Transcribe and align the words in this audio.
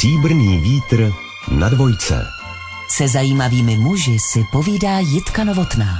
Stříbrný 0.00 0.58
vítr 0.58 1.12
na 1.58 1.68
dvojce. 1.68 2.26
Se 2.88 3.08
zajímavými 3.08 3.76
muži 3.76 4.18
si 4.18 4.44
povídá 4.52 4.98
Jitka 4.98 5.44
Novotná. 5.44 5.94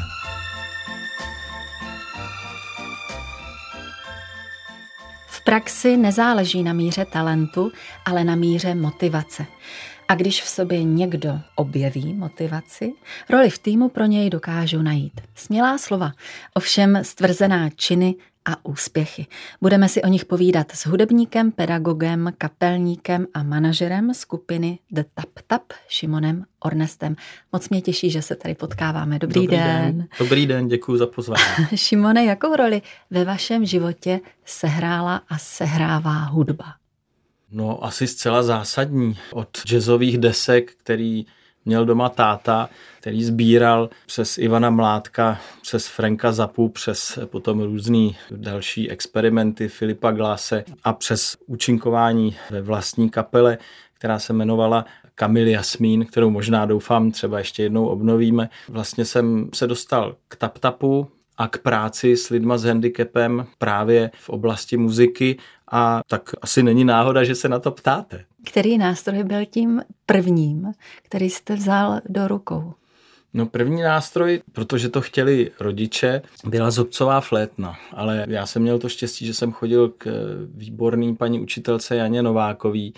V 5.27 5.45
praxi 5.45 5.97
nezáleží 5.97 6.63
na 6.63 6.73
míře 6.73 7.05
talentu, 7.05 7.73
ale 8.05 8.25
na 8.25 8.35
míře 8.35 8.75
motivace. 8.75 9.47
A 10.09 10.15
když 10.15 10.43
v 10.43 10.49
sobě 10.49 10.85
někdo 10.85 11.41
objeví 11.55 12.15
motivaci, 12.15 12.93
roli 13.31 13.51
v 13.51 13.59
týmu 13.59 13.89
pro 13.89 14.05
něj 14.05 14.31
dokážu 14.31 14.83
najít. 14.83 15.21
Smělá 15.35 15.79
slova, 15.79 16.13
ovšem 16.55 16.99
stvrzená 17.03 17.71
činy 17.71 18.15
a 18.53 18.57
úspěchy. 18.63 19.27
Budeme 19.61 19.89
si 19.89 20.03
o 20.03 20.09
nich 20.09 20.25
povídat 20.25 20.73
s 20.73 20.87
hudebníkem, 20.87 21.53
pedagogem, 21.53 22.33
kapelníkem 22.39 23.27
a 23.35 23.43
manažerem 23.43 24.15
skupiny 24.15 24.79
The 24.91 25.03
Tap 25.15 25.29
Tap, 25.47 25.63
Šimonem 25.89 26.45
Ornestem. 26.61 27.17
Moc 27.53 27.69
mě 27.69 27.81
těší, 27.81 28.11
že 28.11 28.23
se 28.23 28.37
tady 28.37 28.55
potkáváme. 28.55 29.19
Dobrý, 29.19 29.41
Dobrý 29.41 29.57
den. 29.57 29.97
den. 29.97 30.09
Dobrý 30.19 30.47
den, 30.47 30.69
děkuji 30.69 30.97
za 30.97 31.07
pozvání. 31.07 31.43
Šimone, 31.75 32.25
jakou 32.25 32.57
roli 32.57 32.83
ve 33.11 33.25
vašem 33.25 33.67
životě 33.67 34.21
sehrála 34.45 35.23
a 35.29 35.39
sehrává 35.39 36.25
hudba? 36.25 36.65
No 37.51 37.85
asi 37.85 38.07
zcela 38.07 38.43
zásadní. 38.43 39.17
Od 39.33 39.49
jazzových 39.67 40.19
desek, 40.19 40.73
který 40.73 41.27
měl 41.65 41.85
doma 41.85 42.09
táta, 42.09 42.71
který 43.01 43.25
sbíral 43.25 43.91
přes 44.07 44.39
Ivana 44.39 44.71
Mládka, 44.71 45.41
přes 45.63 45.87
Franka 45.89 46.33
Zapu, 46.33 46.69
přes 46.69 47.19
potom 47.25 47.61
různý 47.61 48.17
další 48.31 48.91
experimenty 48.91 49.69
Filipa 49.69 50.11
Gláse 50.11 50.65
a 50.85 50.93
přes 50.93 51.37
účinkování 51.47 52.37
ve 52.51 52.63
vlastní 52.63 53.11
kapele, 53.11 53.59
která 53.95 54.19
se 54.19 54.33
jmenovala 54.33 54.85
Kamil 55.15 55.49
Jasmín, 55.49 56.07
kterou 56.07 56.31
možná 56.31 56.67
doufám 56.67 57.11
třeba 57.11 57.39
ještě 57.39 57.63
jednou 57.63 57.87
obnovíme. 57.87 58.49
Vlastně 58.69 59.05
jsem 59.05 59.49
se 59.55 59.67
dostal 59.67 60.17
k 60.29 60.37
tap-tapu, 60.37 61.07
a 61.41 61.49
k 61.49 61.59
práci 61.59 62.17
s 62.17 62.29
lidma 62.29 62.59
s 62.59 62.65
handicapem 62.65 63.47
právě 63.59 64.11
v 64.15 64.29
oblasti 64.29 64.77
muziky 64.77 65.37
a 65.71 66.01
tak 66.07 66.31
asi 66.43 66.63
není 66.63 66.85
náhoda, 66.85 67.25
že 67.25 67.35
se 67.35 67.49
na 67.49 67.59
to 67.59 67.71
ptáte. 67.71 68.25
Který 68.47 68.79
nástroj 68.79 69.25
byl 69.25 69.47
tím 69.47 69.83
prvním, 70.07 70.73
který 71.03 71.31
jste 71.31 71.55
vzal 71.55 72.01
do 72.09 72.29
rukou? 72.29 72.75
No 73.35 73.47
první 73.47 73.83
nástroj, 73.83 74.43
protože 74.53 74.89
to 74.89 75.01
chtěli 75.01 75.51
rodiče, 75.61 76.23
byla 76.45 76.71
zobcová 76.71 77.21
flétna, 77.21 77.77
ale 77.93 78.27
já 78.29 78.47
jsem 78.47 78.63
měl 78.63 78.79
to 78.79 78.89
štěstí, 78.89 79.27
že 79.27 79.35
jsem 79.35 79.53
chodil 79.53 79.89
k 79.89 80.07
výborný 80.55 81.17
paní 81.17 81.41
učitelce 81.41 81.97
Janě 81.97 82.23
Novákový, 82.23 82.95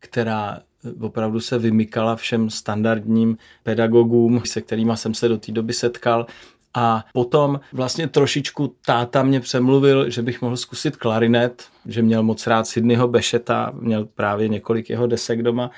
která 0.00 0.60
opravdu 1.00 1.40
se 1.40 1.58
vymykala 1.58 2.16
všem 2.16 2.50
standardním 2.50 3.36
pedagogům, 3.62 4.42
se 4.44 4.60
kterými 4.60 4.92
jsem 4.96 5.14
se 5.14 5.28
do 5.28 5.38
té 5.38 5.52
doby 5.52 5.72
setkal 5.72 6.26
a 6.74 7.04
potom 7.12 7.60
vlastně 7.72 8.08
trošičku 8.08 8.74
táta 8.86 9.22
mě 9.22 9.40
přemluvil, 9.40 10.10
že 10.10 10.22
bych 10.22 10.42
mohl 10.42 10.56
zkusit 10.56 10.96
klarinet, 10.96 11.64
že 11.86 12.02
měl 12.02 12.22
moc 12.22 12.46
rád 12.46 12.66
Sydneyho 12.66 13.08
Bešeta, 13.08 13.72
měl 13.74 14.04
právě 14.04 14.48
několik 14.48 14.90
jeho 14.90 15.06
desek 15.06 15.42
doma. 15.42 15.70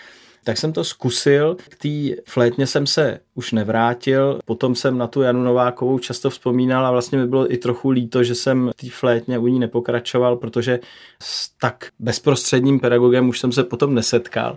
Tak 0.44 0.58
jsem 0.58 0.72
to 0.72 0.84
zkusil, 0.84 1.56
k 1.68 1.76
té 1.76 2.22
flétně 2.26 2.66
jsem 2.66 2.86
se 2.86 3.20
už 3.34 3.52
nevrátil, 3.52 4.40
potom 4.44 4.74
jsem 4.74 4.98
na 4.98 5.06
tu 5.06 5.22
Janu 5.22 5.42
Novákovou 5.42 5.98
často 5.98 6.30
vzpomínal 6.30 6.86
a 6.86 6.90
vlastně 6.90 7.18
mi 7.18 7.26
bylo 7.26 7.52
i 7.52 7.56
trochu 7.56 7.90
líto, 7.90 8.24
že 8.24 8.34
jsem 8.34 8.70
té 8.76 8.90
flétně 8.90 9.38
u 9.38 9.46
ní 9.46 9.58
nepokračoval, 9.58 10.36
protože 10.36 10.80
s 11.22 11.48
tak 11.60 11.88
bezprostředním 11.98 12.80
pedagogem 12.80 13.28
už 13.28 13.40
jsem 13.40 13.52
se 13.52 13.64
potom 13.64 13.94
nesetkal 13.94 14.56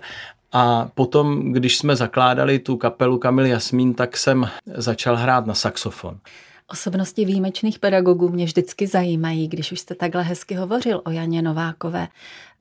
a 0.51 0.89
potom, 0.95 1.53
když 1.53 1.77
jsme 1.77 1.95
zakládali 1.95 2.59
tu 2.59 2.77
kapelu 2.77 3.17
Kamil 3.17 3.45
Jasmín, 3.45 3.93
tak 3.93 4.17
jsem 4.17 4.49
začal 4.75 5.15
hrát 5.15 5.45
na 5.45 5.53
saxofon. 5.53 6.19
Osobnosti 6.67 7.25
výjimečných 7.25 7.79
pedagogů 7.79 8.29
mě 8.29 8.45
vždycky 8.45 8.87
zajímají, 8.87 9.47
když 9.47 9.71
už 9.71 9.79
jste 9.79 9.95
takhle 9.95 10.23
hezky 10.23 10.55
hovořil 10.55 11.01
o 11.05 11.11
Janě 11.11 11.41
Novákové. 11.41 12.07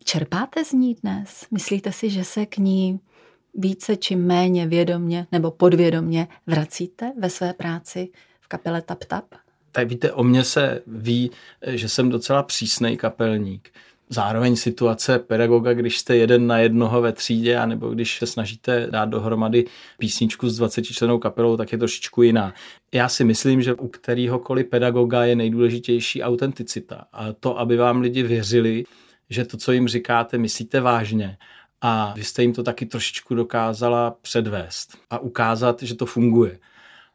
Čerpáte 0.05 0.65
z 0.65 0.73
ní 0.73 0.95
dnes? 0.95 1.47
Myslíte 1.51 1.93
si, 1.93 2.11
že 2.11 2.25
se 2.25 2.47
k 2.47 2.59
ní 2.59 3.01
více 3.57 3.97
či 3.97 4.17
méně 4.17 4.67
vědomně 4.67 5.27
nebo 5.33 5.51
podvědomně 5.51 6.29
vracíte 6.47 7.13
ve 7.19 7.31
své 7.31 7.53
práci 7.53 8.09
v 8.41 8.49
kapele 8.49 8.83
Tap 8.83 9.05
Tap? 9.05 9.25
Tak 9.73 9.89
víte, 9.89 10.13
o 10.13 10.25
mně 10.25 10.45
se 10.45 10.83
ví, 10.87 11.31
že 11.67 11.89
jsem 11.89 12.11
docela 12.11 12.43
přísný 12.43 12.97
kapelník 12.97 13.71
zároveň 14.09 14.57
situace 14.57 15.19
pedagoga, 15.19 15.73
když 15.73 15.99
jste 15.99 16.17
jeden 16.17 16.47
na 16.47 16.59
jednoho 16.59 17.01
ve 17.01 17.13
třídě, 17.13 17.57
anebo 17.57 17.89
když 17.89 18.19
se 18.19 18.27
snažíte 18.27 18.87
dát 18.91 19.05
dohromady 19.05 19.65
písničku 19.99 20.49
s 20.49 20.57
20 20.57 20.83
členou 20.83 21.19
kapelou, 21.19 21.57
tak 21.57 21.73
je 21.73 21.79
trošičku 21.79 22.23
jiná. 22.23 22.55
Já 22.95 23.09
si 23.09 23.25
myslím, 23.25 23.63
že 23.63 23.75
u 23.75 23.89
kterýhokoliv 23.89 24.67
pedagoga 24.67 25.25
je 25.25 25.37
nejdůležitější 25.37 26.23
autenticita. 26.23 27.05
A 27.13 27.33
to, 27.33 27.59
aby 27.59 27.77
vám 27.77 28.01
lidi 28.01 28.23
věřili, 28.23 28.85
že 29.31 29.45
to, 29.45 29.57
co 29.57 29.73
jim 29.73 29.89
říkáte, 29.89 30.39
myslíte 30.39 30.81
vážně. 30.81 31.39
A 31.81 32.13
vy 32.17 32.25
jste 32.25 32.43
jim 32.43 32.53
to 32.53 32.63
taky 32.63 32.87
trošičku 32.87 33.35
dokázala 33.35 34.17
předvést 34.23 34.99
a 35.11 35.19
ukázat, 35.19 35.83
že 35.83 35.95
to 35.95 36.07
funguje. 36.07 36.59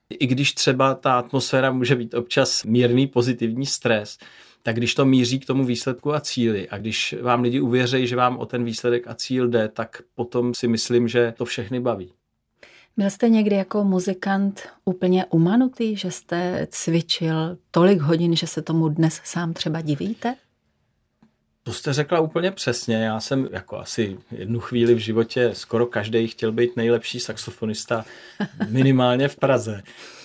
I 0.09 0.27
když 0.27 0.53
třeba 0.53 0.95
ta 0.95 1.19
atmosféra 1.19 1.71
může 1.71 1.95
být 1.95 2.13
občas 2.13 2.63
mírný 2.63 3.07
pozitivní 3.07 3.65
stres, 3.65 4.17
tak 4.63 4.75
když 4.75 4.95
to 4.95 5.05
míří 5.05 5.39
k 5.39 5.45
tomu 5.45 5.65
výsledku 5.65 6.13
a 6.13 6.19
cíli 6.19 6.69
a 6.69 6.77
když 6.77 7.15
vám 7.21 7.41
lidi 7.41 7.59
uvěří, 7.59 8.07
že 8.07 8.15
vám 8.15 8.37
o 8.37 8.45
ten 8.45 8.63
výsledek 8.63 9.07
a 9.07 9.13
cíl 9.13 9.47
jde, 9.47 9.67
tak 9.67 10.01
potom 10.15 10.53
si 10.53 10.67
myslím, 10.67 11.07
že 11.07 11.33
to 11.37 11.45
všechny 11.45 11.79
baví. 11.79 12.13
Byl 12.97 13.09
jste 13.09 13.29
někdy 13.29 13.55
jako 13.55 13.83
muzikant 13.83 14.69
úplně 14.85 15.25
umanutý, 15.25 15.95
že 15.95 16.11
jste 16.11 16.67
cvičil 16.69 17.57
tolik 17.71 18.01
hodin, 18.01 18.35
že 18.35 18.47
se 18.47 18.61
tomu 18.61 18.89
dnes 18.89 19.21
sám 19.23 19.53
třeba 19.53 19.81
divíte? 19.81 20.35
To 21.63 21.73
jste 21.73 21.93
řekla 21.93 22.19
úplně 22.19 22.51
přesně. 22.51 22.95
Já 22.95 23.19
jsem 23.19 23.49
jako 23.51 23.77
asi 23.77 24.17
jednu 24.31 24.59
chvíli 24.59 24.93
v 24.93 24.97
životě 24.97 25.51
skoro 25.53 25.85
každý 25.85 26.27
chtěl 26.27 26.51
být 26.51 26.75
nejlepší 26.75 27.19
saxofonista 27.19 28.05
minimálně 28.69 29.27
v 29.27 29.35
Praze 29.35 29.83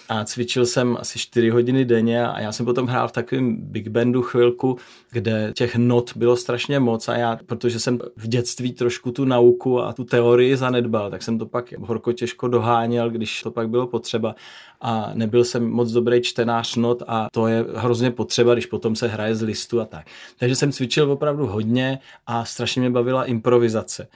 a 0.08 0.24
cvičil 0.24 0.66
jsem 0.66 0.96
asi 1.00 1.18
4 1.18 1.50
hodiny 1.50 1.84
denně 1.84 2.26
a 2.26 2.40
já 2.40 2.52
jsem 2.52 2.66
potom 2.66 2.86
hrál 2.86 3.08
v 3.08 3.12
takovém 3.12 3.56
big 3.56 3.88
bandu 3.88 4.22
chvilku, 4.22 4.78
kde 5.10 5.52
těch 5.56 5.76
not 5.76 6.16
bylo 6.16 6.36
strašně 6.36 6.80
moc 6.80 7.08
a 7.08 7.16
já, 7.16 7.38
protože 7.46 7.80
jsem 7.80 7.98
v 8.16 8.28
dětství 8.28 8.72
trošku 8.72 9.10
tu 9.10 9.24
nauku 9.24 9.80
a 9.82 9.92
tu 9.92 10.04
teorii 10.04 10.56
zanedbal, 10.56 11.10
tak 11.10 11.22
jsem 11.22 11.38
to 11.38 11.46
pak 11.46 11.72
horko 11.78 12.12
těžko 12.12 12.48
doháněl, 12.48 13.10
když 13.10 13.42
to 13.42 13.50
pak 13.50 13.68
bylo 13.68 13.86
potřeba 13.86 14.34
a 14.80 15.10
nebyl 15.14 15.44
jsem 15.44 15.70
moc 15.70 15.92
dobrý 15.92 16.22
čtenář 16.22 16.76
not 16.76 17.02
a 17.06 17.28
to 17.32 17.46
je 17.46 17.64
hrozně 17.74 18.10
potřeba, 18.10 18.52
když 18.52 18.66
potom 18.66 18.96
se 18.96 19.08
hraje 19.08 19.34
z 19.34 19.42
listu 19.42 19.80
a 19.80 19.84
tak. 19.84 20.06
Takže 20.38 20.56
jsem 20.56 20.72
cvičil 20.72 21.12
opravdu 21.12 21.46
hodně 21.46 21.98
a 22.26 22.44
strašně 22.44 22.80
mě 22.80 22.90
bavila 22.90 23.24
improvizace 23.24 24.08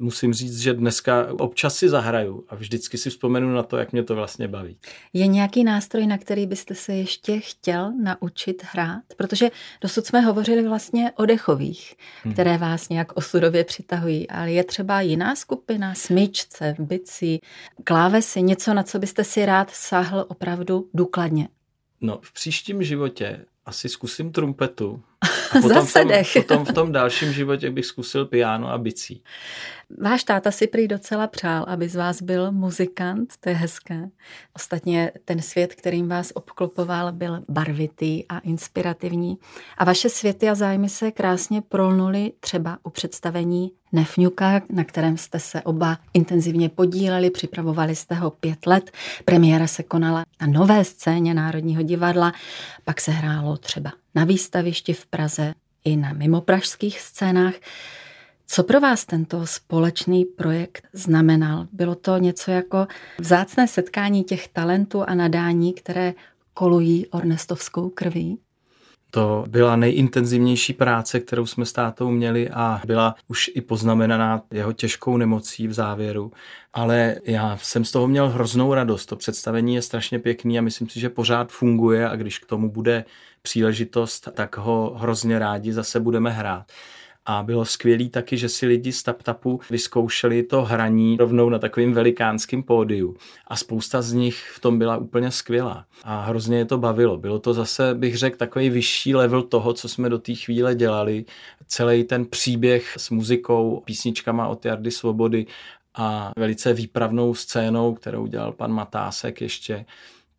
musím 0.00 0.34
říct, 0.34 0.58
že 0.58 0.74
dneska 0.74 1.26
občas 1.38 1.76
si 1.76 1.88
zahraju 1.88 2.44
a 2.48 2.54
vždycky 2.54 2.98
si 2.98 3.10
vzpomenu 3.10 3.54
na 3.54 3.62
to, 3.62 3.76
jak 3.76 3.92
mě 3.92 4.02
to 4.02 4.14
vlastně 4.14 4.48
baví. 4.48 4.76
Je 5.12 5.26
nějaký 5.26 5.64
nástroj, 5.64 6.06
na 6.06 6.18
který 6.18 6.46
byste 6.46 6.74
se 6.74 6.94
ještě 6.94 7.40
chtěl 7.40 7.92
naučit 8.02 8.62
hrát? 8.72 9.02
Protože 9.16 9.50
dosud 9.80 10.06
jsme 10.06 10.20
hovořili 10.20 10.68
vlastně 10.68 11.12
o 11.16 11.26
dechových, 11.26 11.94
hmm. 12.22 12.32
které 12.32 12.58
vás 12.58 12.88
nějak 12.88 13.16
osudově 13.16 13.64
přitahují, 13.64 14.30
ale 14.30 14.52
je 14.52 14.64
třeba 14.64 15.00
jiná 15.00 15.36
skupina, 15.36 15.94
smyčce, 15.94 16.74
bicí, 16.78 17.40
klávesy, 17.84 18.42
něco, 18.42 18.74
na 18.74 18.82
co 18.82 18.98
byste 18.98 19.24
si 19.24 19.46
rád 19.46 19.70
sáhl 19.70 20.24
opravdu 20.28 20.88
důkladně? 20.94 21.48
No, 22.00 22.18
v 22.22 22.32
příštím 22.32 22.82
životě 22.82 23.44
asi 23.66 23.88
zkusím 23.88 24.32
trumpetu. 24.32 25.02
A 25.22 25.60
potom, 25.60 25.86
v 25.86 25.92
tom, 25.92 26.08
potom 26.34 26.64
v 26.64 26.72
tom 26.72 26.92
dalším 26.92 27.32
životě 27.32 27.70
bych 27.70 27.86
zkusil 27.86 28.26
piano 28.26 28.68
a 28.68 28.78
bicí. 28.78 29.22
Váš 29.98 30.24
táta 30.24 30.50
si 30.50 30.66
prý 30.66 30.88
docela 30.88 31.26
přál, 31.26 31.64
aby 31.68 31.88
z 31.88 31.96
vás 31.96 32.22
byl 32.22 32.52
muzikant, 32.52 33.34
to 33.40 33.48
je 33.48 33.54
hezké. 33.54 34.08
Ostatně 34.56 35.12
ten 35.24 35.42
svět, 35.42 35.74
kterým 35.74 36.08
vás 36.08 36.32
obklopoval, 36.34 37.12
byl 37.12 37.42
barvitý 37.48 38.28
a 38.28 38.38
inspirativní. 38.38 39.38
A 39.78 39.84
vaše 39.84 40.08
světy 40.08 40.48
a 40.48 40.54
zájmy 40.54 40.88
se 40.88 41.10
krásně 41.10 41.62
prolnuly 41.62 42.32
třeba 42.40 42.78
u 42.82 42.90
představení 42.90 43.72
Nefňuka, 43.92 44.62
na 44.70 44.84
kterém 44.84 45.16
jste 45.16 45.38
se 45.38 45.62
oba 45.62 45.98
intenzivně 46.14 46.68
podíleli, 46.68 47.30
připravovali 47.30 47.96
jste 47.96 48.14
ho 48.14 48.30
pět 48.30 48.66
let. 48.66 48.90
Premiéra 49.24 49.66
se 49.66 49.82
konala 49.82 50.24
na 50.40 50.46
nové 50.46 50.84
scéně 50.84 51.34
Národního 51.34 51.82
divadla, 51.82 52.32
pak 52.84 53.00
se 53.00 53.10
hrálo 53.10 53.56
třeba 53.56 53.92
na 54.14 54.24
výstavišti 54.24 54.92
v 54.92 55.06
Praze 55.06 55.54
i 55.84 55.96
na 55.96 56.12
mimopražských 56.12 57.00
scénách. 57.00 57.54
Co 58.46 58.64
pro 58.64 58.80
vás 58.80 59.04
tento 59.04 59.46
společný 59.46 60.24
projekt 60.24 60.88
znamenal? 60.92 61.66
Bylo 61.72 61.94
to 61.94 62.18
něco 62.18 62.50
jako 62.50 62.86
vzácné 63.18 63.68
setkání 63.68 64.24
těch 64.24 64.48
talentů 64.48 65.02
a 65.02 65.14
nadání, 65.14 65.72
které 65.72 66.14
kolují 66.54 67.06
ornestovskou 67.06 67.88
krví? 67.90 68.38
To 69.10 69.44
byla 69.48 69.76
nejintenzivnější 69.76 70.72
práce, 70.72 71.20
kterou 71.20 71.46
jsme 71.46 71.66
s 71.66 71.72
tátou 71.72 72.10
měli 72.10 72.50
a 72.50 72.80
byla 72.86 73.14
už 73.28 73.50
i 73.54 73.60
poznamenaná 73.60 74.42
jeho 74.50 74.72
těžkou 74.72 75.16
nemocí 75.16 75.68
v 75.68 75.72
závěru. 75.72 76.32
Ale 76.72 77.16
já 77.24 77.58
jsem 77.62 77.84
z 77.84 77.92
toho 77.92 78.08
měl 78.08 78.28
hroznou 78.28 78.74
radost. 78.74 79.06
To 79.06 79.16
představení 79.16 79.74
je 79.74 79.82
strašně 79.82 80.18
pěkný 80.18 80.58
a 80.58 80.62
myslím 80.62 80.88
si, 80.88 81.00
že 81.00 81.08
pořád 81.08 81.52
funguje 81.52 82.08
a 82.08 82.16
když 82.16 82.38
k 82.38 82.46
tomu 82.46 82.70
bude 82.70 83.04
příležitost, 83.42 84.28
tak 84.34 84.56
ho 84.56 84.94
hrozně 84.98 85.38
rádi 85.38 85.72
zase 85.72 86.00
budeme 86.00 86.30
hrát. 86.30 86.72
A 87.30 87.42
bylo 87.42 87.64
skvělé 87.64 88.08
taky, 88.08 88.36
že 88.36 88.48
si 88.48 88.66
lidi 88.66 88.92
z 88.92 89.02
TapTapu 89.02 89.60
vyzkoušeli 89.70 90.42
to 90.42 90.62
hraní 90.62 91.16
rovnou 91.16 91.48
na 91.48 91.58
takovým 91.58 91.92
velikánském 91.92 92.62
pódiu. 92.62 93.16
A 93.46 93.56
spousta 93.56 94.02
z 94.02 94.12
nich 94.12 94.52
v 94.54 94.60
tom 94.60 94.78
byla 94.78 94.96
úplně 94.96 95.30
skvělá. 95.30 95.84
A 96.04 96.20
hrozně 96.20 96.58
je 96.58 96.64
to 96.64 96.78
bavilo. 96.78 97.16
Bylo 97.16 97.38
to 97.38 97.54
zase, 97.54 97.94
bych 97.94 98.18
řekl, 98.18 98.36
takový 98.36 98.70
vyšší 98.70 99.14
level 99.14 99.42
toho, 99.42 99.72
co 99.72 99.88
jsme 99.88 100.08
do 100.08 100.18
té 100.18 100.34
chvíle 100.34 100.74
dělali. 100.74 101.24
Celý 101.66 102.04
ten 102.04 102.26
příběh 102.26 102.94
s 102.96 103.10
muzikou, 103.10 103.82
písničkama 103.84 104.48
od 104.48 104.64
Jardy 104.64 104.90
Svobody 104.90 105.46
a 105.94 106.32
velice 106.36 106.72
výpravnou 106.72 107.34
scénou, 107.34 107.94
kterou 107.94 108.26
dělal 108.26 108.52
pan 108.52 108.72
Matásek 108.72 109.40
ještě, 109.40 109.84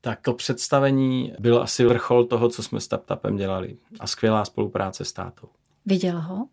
tak 0.01 0.21
to 0.21 0.33
představení 0.33 1.33
byl 1.39 1.61
asi 1.61 1.85
vrchol 1.85 2.25
toho, 2.25 2.49
co 2.49 2.63
jsme 2.63 2.79
s 2.79 2.87
TapTapem 2.87 3.35
dělali. 3.35 3.77
A 3.99 4.07
skvělá 4.07 4.45
spolupráce 4.45 5.05
s 5.05 5.13
tátou. 5.13 5.47
Viděl 5.85 6.21
ho? 6.21 6.47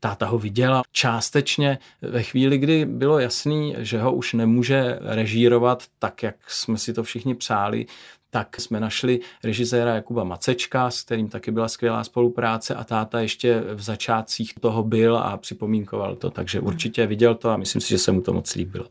Táta 0.00 0.26
ho 0.26 0.38
viděla 0.38 0.82
částečně 0.92 1.78
ve 2.02 2.22
chvíli, 2.22 2.58
kdy 2.58 2.84
bylo 2.84 3.18
jasný, 3.18 3.74
že 3.78 4.00
ho 4.00 4.12
už 4.12 4.32
nemůže 4.32 4.98
režírovat 5.00 5.82
tak, 5.98 6.22
jak 6.22 6.50
jsme 6.50 6.78
si 6.78 6.92
to 6.92 7.02
všichni 7.02 7.34
přáli, 7.34 7.86
tak 8.30 8.60
jsme 8.60 8.80
našli 8.80 9.20
režiséra 9.44 9.94
Jakuba 9.94 10.24
Macečka, 10.24 10.90
s 10.90 11.02
kterým 11.02 11.28
taky 11.28 11.50
byla 11.50 11.68
skvělá 11.68 12.04
spolupráce 12.04 12.74
a 12.74 12.84
táta 12.84 13.20
ještě 13.20 13.60
v 13.74 13.82
začátcích 13.82 14.54
toho 14.60 14.82
byl 14.82 15.16
a 15.16 15.36
připomínkoval 15.36 16.16
to, 16.16 16.30
takže 16.30 16.60
určitě 16.60 17.06
viděl 17.06 17.34
to 17.34 17.50
a 17.50 17.56
myslím 17.56 17.80
si, 17.80 17.88
že 17.88 17.98
se 17.98 18.12
mu 18.12 18.20
to 18.20 18.32
moc 18.32 18.54
líbilo. 18.54 18.86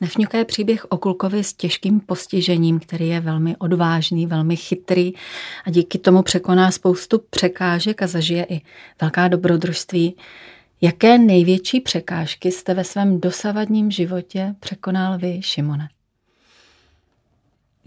Nefňuka 0.00 0.38
je 0.38 0.44
příběh 0.44 0.84
o 0.88 0.98
Kulkovi 0.98 1.44
s 1.44 1.54
těžkým 1.54 2.00
postižením, 2.00 2.80
který 2.80 3.08
je 3.08 3.20
velmi 3.20 3.56
odvážný, 3.56 4.26
velmi 4.26 4.56
chytrý 4.56 5.12
a 5.66 5.70
díky 5.70 5.98
tomu 5.98 6.22
překoná 6.22 6.70
spoustu 6.70 7.22
překážek 7.30 8.02
a 8.02 8.06
zažije 8.06 8.46
i 8.48 8.60
velká 9.00 9.28
dobrodružství. 9.28 10.16
Jaké 10.80 11.18
největší 11.18 11.80
překážky 11.80 12.52
jste 12.52 12.74
ve 12.74 12.84
svém 12.84 13.20
dosavadním 13.20 13.90
životě 13.90 14.54
překonal 14.60 15.18
vy, 15.18 15.42
Šimone? 15.42 15.88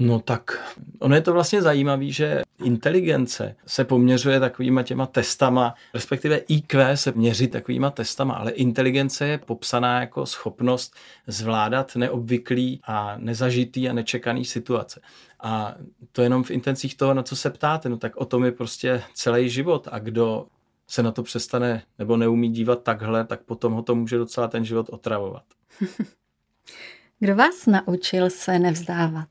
No 0.01 0.19
tak, 0.19 0.73
ono 0.99 1.15
je 1.15 1.21
to 1.21 1.33
vlastně 1.33 1.61
zajímavé, 1.61 2.05
že 2.05 2.41
inteligence 2.63 3.55
se 3.65 3.85
poměřuje 3.85 4.39
takovýma 4.39 4.83
těma 4.83 5.05
testama, 5.05 5.75
respektive 5.93 6.37
IQ 6.37 6.97
se 6.97 7.11
měří 7.11 7.47
takovýma 7.47 7.89
testama, 7.89 8.33
ale 8.33 8.51
inteligence 8.51 9.27
je 9.27 9.37
popsaná 9.37 10.01
jako 10.01 10.25
schopnost 10.25 10.95
zvládat 11.27 11.95
neobvyklý 11.95 12.81
a 12.83 13.17
nezažitý 13.17 13.89
a 13.89 13.93
nečekaný 13.93 14.45
situace. 14.45 15.01
A 15.39 15.75
to 16.11 16.21
jenom 16.21 16.43
v 16.43 16.51
intencích 16.51 16.97
toho, 16.97 17.13
na 17.13 17.23
co 17.23 17.35
se 17.35 17.49
ptáte, 17.49 17.89
no 17.89 17.97
tak 17.97 18.17
o 18.17 18.25
tom 18.25 18.45
je 18.45 18.51
prostě 18.51 19.03
celý 19.13 19.49
život 19.49 19.87
a 19.91 19.99
kdo 19.99 20.47
se 20.87 21.03
na 21.03 21.11
to 21.11 21.23
přestane 21.23 21.83
nebo 21.99 22.17
neumí 22.17 22.49
dívat 22.49 22.83
takhle, 22.83 23.25
tak 23.25 23.41
potom 23.41 23.73
ho 23.73 23.81
to 23.81 23.95
může 23.95 24.17
docela 24.17 24.47
ten 24.47 24.65
život 24.65 24.89
otravovat. 24.89 25.43
Kdo 27.19 27.35
vás 27.35 27.65
naučil 27.65 28.29
se 28.29 28.59
nevzdávat? 28.59 29.27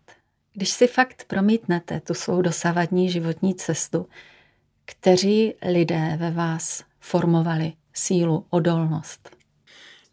Když 0.59 0.71
si 0.71 0.87
fakt 0.87 1.25
promítnete 1.27 2.01
tu 2.01 2.15
svou 2.15 2.43
dosavadní 2.43 3.11
životní 3.11 3.55
cestu, 3.55 4.07
kteří 4.85 5.55
lidé 5.69 6.17
ve 6.21 6.31
vás 6.31 6.85
formovali 7.01 7.73
sílu, 7.93 8.47
odolnost? 8.51 9.37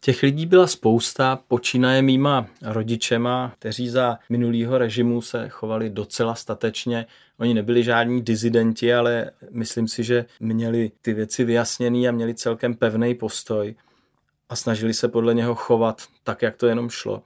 Těch 0.00 0.22
lidí 0.22 0.46
byla 0.46 0.66
spousta, 0.66 1.38
počínaje 1.48 2.02
mýma 2.02 2.46
rodičema, 2.62 3.52
kteří 3.58 3.88
za 3.88 4.18
minulýho 4.28 4.78
režimu 4.78 5.22
se 5.22 5.48
chovali 5.48 5.90
docela 5.90 6.34
statečně. 6.34 7.06
Oni 7.38 7.54
nebyli 7.54 7.82
žádní 7.84 8.22
dizidenti, 8.22 8.94
ale 8.94 9.30
myslím 9.50 9.88
si, 9.88 10.04
že 10.04 10.24
měli 10.40 10.90
ty 11.02 11.14
věci 11.14 11.44
vyjasněný 11.44 12.08
a 12.08 12.12
měli 12.12 12.34
celkem 12.34 12.74
pevný 12.74 13.14
postoj 13.14 13.74
a 14.48 14.56
snažili 14.56 14.94
se 14.94 15.08
podle 15.08 15.34
něho 15.34 15.54
chovat 15.54 16.02
tak, 16.24 16.42
jak 16.42 16.56
to 16.56 16.66
jenom 16.66 16.90
šlo 16.90 17.22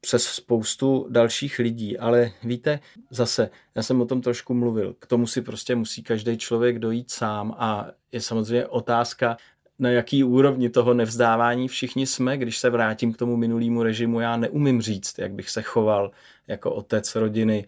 přes 0.00 0.22
spoustu 0.24 1.06
dalších 1.10 1.58
lidí, 1.58 1.98
ale 1.98 2.32
víte, 2.42 2.80
zase, 3.10 3.50
já 3.74 3.82
jsem 3.82 4.00
o 4.00 4.06
tom 4.06 4.20
trošku 4.20 4.54
mluvil, 4.54 4.94
k 4.98 5.06
tomu 5.06 5.26
si 5.26 5.42
prostě 5.42 5.74
musí 5.74 6.02
každý 6.02 6.38
člověk 6.38 6.78
dojít 6.78 7.10
sám 7.10 7.54
a 7.58 7.86
je 8.12 8.20
samozřejmě 8.20 8.66
otázka, 8.66 9.36
na 9.78 9.90
jaký 9.90 10.24
úrovni 10.24 10.70
toho 10.70 10.94
nevzdávání 10.94 11.68
všichni 11.68 12.06
jsme, 12.06 12.36
když 12.36 12.58
se 12.58 12.70
vrátím 12.70 13.12
k 13.12 13.16
tomu 13.16 13.36
minulýmu 13.36 13.82
režimu, 13.82 14.20
já 14.20 14.36
neumím 14.36 14.82
říct, 14.82 15.18
jak 15.18 15.32
bych 15.32 15.50
se 15.50 15.62
choval 15.62 16.10
jako 16.46 16.74
otec 16.74 17.14
rodiny, 17.14 17.66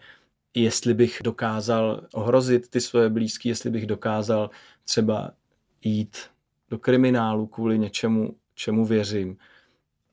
jestli 0.53 0.93
bych 0.93 1.19
dokázal 1.23 2.07
ohrozit 2.13 2.69
ty 2.69 2.81
svoje 2.81 3.09
blízky, 3.09 3.49
jestli 3.49 3.69
bych 3.69 3.85
dokázal 3.85 4.49
třeba 4.83 5.31
jít 5.83 6.17
do 6.69 6.79
kriminálu 6.79 7.47
kvůli 7.47 7.79
něčemu, 7.79 8.35
čemu 8.55 8.85
věřím. 8.85 9.37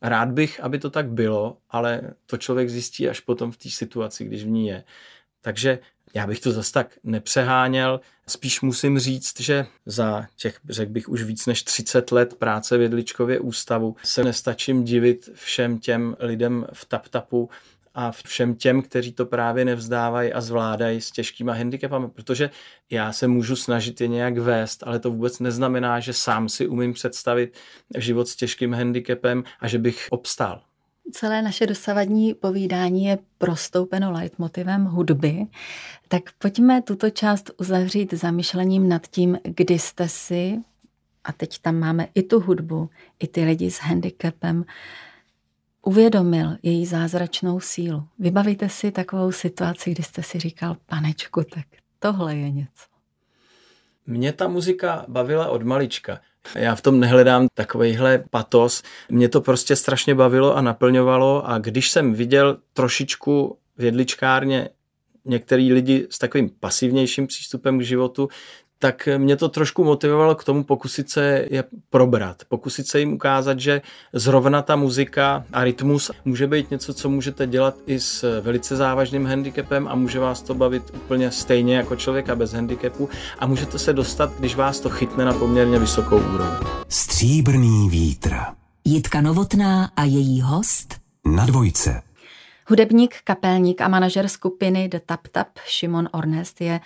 Rád 0.02 0.30
bych, 0.30 0.60
aby 0.60 0.78
to 0.78 0.90
tak 0.90 1.08
bylo, 1.08 1.56
ale 1.70 2.02
to 2.26 2.36
člověk 2.36 2.70
zjistí 2.70 3.08
až 3.08 3.20
potom 3.20 3.52
v 3.52 3.56
té 3.56 3.70
situaci, 3.70 4.24
když 4.24 4.44
v 4.44 4.48
ní 4.48 4.66
je. 4.66 4.84
Takže 5.40 5.78
já 6.14 6.26
bych 6.26 6.40
to 6.40 6.52
zase 6.52 6.72
tak 6.72 6.98
nepřeháněl. 7.04 8.00
Spíš 8.26 8.60
musím 8.60 8.98
říct, 8.98 9.40
že 9.40 9.66
za 9.86 10.26
těch, 10.36 10.60
řekl 10.68 10.92
bych, 10.92 11.08
už 11.08 11.22
víc 11.22 11.46
než 11.46 11.62
30 11.62 12.12
let 12.12 12.34
práce 12.34 12.78
v 12.78 12.80
Jedličkově 12.80 13.40
ústavu 13.40 13.96
se 14.02 14.24
nestačím 14.24 14.84
divit 14.84 15.28
všem 15.34 15.78
těm 15.78 16.16
lidem 16.18 16.66
v 16.72 16.84
TapTapu, 16.84 17.50
a 18.00 18.12
všem 18.12 18.54
těm, 18.54 18.82
kteří 18.82 19.12
to 19.12 19.26
právě 19.26 19.64
nevzdávají 19.64 20.32
a 20.32 20.40
zvládají 20.40 21.00
s 21.00 21.10
těžkýma 21.10 21.52
handicapami, 21.52 22.08
protože 22.08 22.50
já 22.90 23.12
se 23.12 23.28
můžu 23.28 23.56
snažit 23.56 24.00
je 24.00 24.08
nějak 24.08 24.38
vést, 24.38 24.82
ale 24.86 24.98
to 24.98 25.10
vůbec 25.10 25.40
neznamená, 25.40 26.00
že 26.00 26.12
sám 26.12 26.48
si 26.48 26.66
umím 26.66 26.92
představit 26.92 27.56
život 27.96 28.28
s 28.28 28.36
těžkým 28.36 28.74
handicapem 28.74 29.44
a 29.60 29.68
že 29.68 29.78
bych 29.78 30.06
obstál. 30.10 30.62
Celé 31.12 31.42
naše 31.42 31.66
dosavadní 31.66 32.34
povídání 32.34 33.04
je 33.04 33.18
prostoupeno 33.38 34.12
leitmotivem 34.12 34.84
hudby, 34.84 35.46
tak 36.08 36.22
pojďme 36.38 36.82
tuto 36.82 37.10
část 37.10 37.50
uzavřít 37.56 38.14
zamyšlením 38.14 38.88
nad 38.88 39.06
tím, 39.06 39.38
kdy 39.44 39.78
jste 39.78 40.08
si, 40.08 40.58
a 41.24 41.32
teď 41.32 41.58
tam 41.58 41.76
máme 41.76 42.08
i 42.14 42.22
tu 42.22 42.40
hudbu, 42.40 42.90
i 43.18 43.26
ty 43.26 43.44
lidi 43.44 43.70
s 43.70 43.78
handicapem, 43.78 44.64
uvědomil 45.82 46.56
její 46.62 46.86
zázračnou 46.86 47.60
sílu. 47.60 48.08
Vybavíte 48.18 48.68
si 48.68 48.90
takovou 48.90 49.32
situaci, 49.32 49.90
kdy 49.90 50.02
jste 50.02 50.22
si 50.22 50.38
říkal, 50.38 50.76
panečku, 50.86 51.42
tak 51.54 51.64
tohle 51.98 52.36
je 52.36 52.50
něco. 52.50 52.84
Mě 54.06 54.32
ta 54.32 54.48
muzika 54.48 55.04
bavila 55.08 55.48
od 55.48 55.62
malička. 55.62 56.20
Já 56.54 56.74
v 56.74 56.82
tom 56.82 57.00
nehledám 57.00 57.46
takovýhle 57.54 58.24
patos. 58.30 58.82
Mě 59.08 59.28
to 59.28 59.40
prostě 59.40 59.76
strašně 59.76 60.14
bavilo 60.14 60.56
a 60.56 60.60
naplňovalo 60.60 61.48
a 61.48 61.58
když 61.58 61.90
jsem 61.90 62.14
viděl 62.14 62.58
trošičku 62.72 63.58
v 63.76 63.84
jedličkárně 63.84 64.68
některý 65.24 65.72
lidi 65.72 66.06
s 66.10 66.18
takovým 66.18 66.50
pasivnějším 66.60 67.26
přístupem 67.26 67.78
k 67.78 67.82
životu, 67.82 68.28
tak 68.78 69.08
mě 69.16 69.36
to 69.36 69.48
trošku 69.48 69.84
motivovalo 69.84 70.34
k 70.34 70.44
tomu 70.44 70.64
pokusit 70.64 71.10
se 71.10 71.46
je 71.50 71.64
probrat, 71.90 72.42
pokusit 72.48 72.86
se 72.86 73.00
jim 73.00 73.12
ukázat, 73.12 73.60
že 73.60 73.82
zrovna 74.12 74.62
ta 74.62 74.76
muzika 74.76 75.44
a 75.52 75.64
rytmus 75.64 76.10
může 76.24 76.46
být 76.46 76.70
něco, 76.70 76.94
co 76.94 77.08
můžete 77.08 77.46
dělat 77.46 77.74
i 77.86 78.00
s 78.00 78.40
velice 78.40 78.76
závažným 78.76 79.26
handicapem 79.26 79.88
a 79.88 79.94
může 79.94 80.18
vás 80.18 80.42
to 80.42 80.54
bavit 80.54 80.82
úplně 80.94 81.30
stejně 81.30 81.76
jako 81.76 81.96
člověka 81.96 82.36
bez 82.36 82.52
handicapu 82.52 83.08
a 83.38 83.46
můžete 83.46 83.78
se 83.78 83.92
dostat, 83.92 84.32
když 84.38 84.56
vás 84.56 84.80
to 84.80 84.90
chytne 84.90 85.24
na 85.24 85.32
poměrně 85.32 85.78
vysokou 85.78 86.18
úroveň. 86.18 86.66
Stříbrný 86.88 87.88
vítr. 87.90 88.34
Jitka 88.84 89.20
Novotná 89.20 89.90
a 89.96 90.04
její 90.04 90.40
host 90.40 90.94
Na 91.24 91.46
dvojce. 91.46 92.02
Hudebník, 92.66 93.14
kapelník 93.24 93.80
a 93.80 93.88
manažer 93.88 94.28
skupiny 94.28 94.88
The 94.88 94.98
Tap 95.06 95.28
Tap 95.28 95.48
Šimon 95.66 96.08
Ornest 96.12 96.60
je 96.60 96.80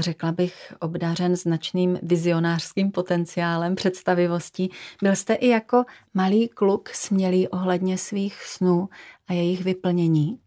řekla 0.00 0.32
bych, 0.32 0.74
obdařen 0.80 1.36
značným 1.36 1.98
vizionářským 2.02 2.90
potenciálem, 2.90 3.74
představivostí. 3.74 4.70
Byl 5.02 5.16
jste 5.16 5.34
i 5.34 5.48
jako 5.48 5.84
malý 6.14 6.48
kluk 6.48 6.88
smělý 6.88 7.48
ohledně 7.48 7.98
svých 7.98 8.42
snů 8.42 8.88
a 9.28 9.32
jejich 9.32 9.64
vyplnění? 9.64 10.38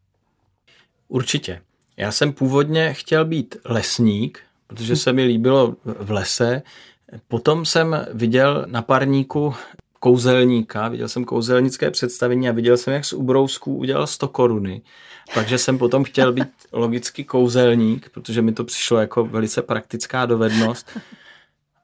Určitě. 1.07 1.61
Já 1.97 2.11
jsem 2.11 2.33
původně 2.33 2.93
chtěl 2.93 3.25
být 3.25 3.55
lesník, 3.65 4.39
protože 4.67 4.95
se 4.95 5.13
mi 5.13 5.23
líbilo 5.23 5.75
v 5.85 6.11
lese. 6.11 6.61
Potom 7.27 7.65
jsem 7.65 8.05
viděl 8.13 8.65
na 8.67 8.81
parníku 8.81 9.53
kouzelníka, 9.99 10.87
viděl 10.87 11.07
jsem 11.07 11.25
kouzelnické 11.25 11.91
představení 11.91 12.49
a 12.49 12.51
viděl 12.51 12.77
jsem, 12.77 12.93
jak 12.93 13.05
z 13.05 13.13
ubrousků 13.13 13.75
udělal 13.75 14.07
100 14.07 14.27
koruny. 14.27 14.81
Takže 15.33 15.57
jsem 15.57 15.77
potom 15.77 16.03
chtěl 16.03 16.33
být 16.33 16.49
logicky 16.71 17.23
kouzelník, 17.23 18.09
protože 18.09 18.41
mi 18.41 18.51
to 18.51 18.63
přišlo 18.63 18.97
jako 18.97 19.25
velice 19.25 19.61
praktická 19.61 20.25
dovednost. 20.25 20.89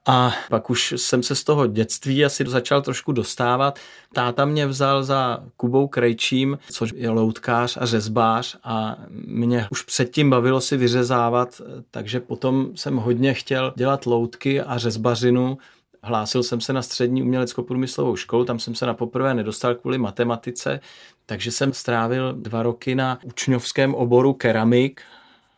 A 0.06 0.32
pak 0.50 0.70
už 0.70 0.94
jsem 0.96 1.22
se 1.22 1.34
z 1.34 1.44
toho 1.44 1.66
dětství 1.66 2.24
asi 2.24 2.44
začal 2.46 2.82
trošku 2.82 3.12
dostávat. 3.12 3.78
Táta 4.12 4.44
mě 4.44 4.66
vzal 4.66 5.04
za 5.04 5.44
Kubou 5.56 5.88
Krejčím, 5.88 6.58
což 6.70 6.92
je 6.96 7.10
loutkář 7.10 7.78
a 7.80 7.86
řezbář 7.86 8.56
a 8.64 8.96
mě 9.10 9.66
už 9.70 9.82
předtím 9.82 10.30
bavilo 10.30 10.60
si 10.60 10.76
vyřezávat, 10.76 11.60
takže 11.90 12.20
potom 12.20 12.70
jsem 12.74 12.96
hodně 12.96 13.34
chtěl 13.34 13.72
dělat 13.76 14.06
loutky 14.06 14.60
a 14.60 14.78
řezbařinu. 14.78 15.58
Hlásil 16.06 16.42
jsem 16.42 16.60
se 16.60 16.72
na 16.72 16.82
střední 16.82 17.22
umělecko-průmyslovou 17.22 18.16
školu, 18.16 18.44
tam 18.44 18.58
jsem 18.58 18.74
se 18.74 18.86
na 18.86 18.94
poprvé 18.94 19.34
nedostal 19.34 19.74
kvůli 19.74 19.98
matematice, 19.98 20.80
takže 21.26 21.50
jsem 21.50 21.72
strávil 21.72 22.32
dva 22.32 22.62
roky 22.62 22.94
na 22.94 23.18
učňovském 23.24 23.94
oboru 23.94 24.32
keramik, 24.32 25.00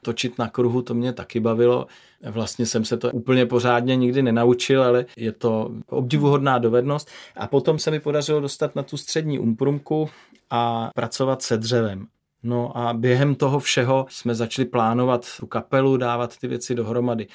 točit 0.02 0.38
na 0.38 0.48
kruhu, 0.48 0.82
to 0.82 0.94
mě 0.94 1.12
taky 1.12 1.40
bavilo. 1.40 1.86
Vlastně 2.30 2.66
jsem 2.66 2.84
se 2.84 2.96
to 2.96 3.10
úplně 3.10 3.46
pořádně 3.46 3.96
nikdy 3.96 4.22
nenaučil, 4.22 4.82
ale 4.82 5.06
je 5.16 5.32
to 5.32 5.70
obdivuhodná 5.86 6.58
dovednost. 6.58 7.10
A 7.36 7.46
potom 7.46 7.78
se 7.78 7.90
mi 7.90 8.00
podařilo 8.00 8.40
dostat 8.40 8.76
na 8.76 8.82
tu 8.82 8.96
střední 8.96 9.38
umprumku 9.38 10.08
a 10.50 10.90
pracovat 10.94 11.42
se 11.42 11.56
dřevem. 11.56 12.06
No 12.42 12.76
a 12.78 12.92
během 12.92 13.34
toho 13.34 13.58
všeho 13.58 14.06
jsme 14.08 14.34
začali 14.34 14.66
plánovat 14.68 15.26
tu 15.40 15.46
kapelu, 15.46 15.96
dávat 15.96 16.36
ty 16.38 16.48
věci 16.48 16.74
dohromady. 16.74 17.26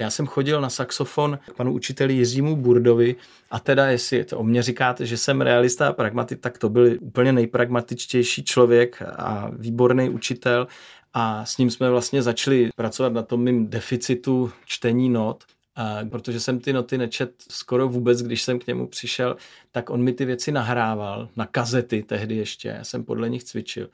Já 0.00 0.10
jsem 0.10 0.26
chodil 0.26 0.60
na 0.60 0.70
saxofon 0.70 1.38
k 1.50 1.54
panu 1.54 1.72
učiteli 1.72 2.14
Jiřímu 2.14 2.56
Burdovi 2.56 3.16
a 3.50 3.60
teda 3.60 3.86
jestli 3.86 4.24
to 4.24 4.38
o 4.38 4.44
mě 4.44 4.62
říkáte, 4.62 5.06
že 5.06 5.16
jsem 5.16 5.40
realista 5.40 5.88
a 5.88 5.92
pragmatik, 5.92 6.40
tak 6.40 6.58
to 6.58 6.68
byl 6.68 6.96
úplně 7.00 7.32
nejpragmatičtější 7.32 8.44
člověk 8.44 9.02
a 9.02 9.50
výborný 9.58 10.10
učitel. 10.10 10.66
A 11.14 11.44
s 11.44 11.58
ním 11.58 11.70
jsme 11.70 11.90
vlastně 11.90 12.22
začali 12.22 12.70
pracovat 12.76 13.12
na 13.12 13.22
tom 13.22 13.42
mým 13.42 13.70
deficitu 13.70 14.52
čtení 14.64 15.08
not, 15.08 15.44
a 15.76 15.98
protože 16.10 16.40
jsem 16.40 16.60
ty 16.60 16.72
noty 16.72 16.98
nečet 16.98 17.32
skoro 17.50 17.88
vůbec, 17.88 18.22
když 18.22 18.42
jsem 18.42 18.58
k 18.58 18.66
němu 18.66 18.86
přišel, 18.86 19.36
tak 19.72 19.90
on 19.90 20.02
mi 20.02 20.12
ty 20.12 20.24
věci 20.24 20.52
nahrával 20.52 21.28
na 21.36 21.46
kazety 21.46 22.02
tehdy 22.02 22.36
ještě, 22.36 22.68
já 22.68 22.84
jsem 22.84 23.04
podle 23.04 23.28
nich 23.28 23.44
cvičil. 23.44 23.88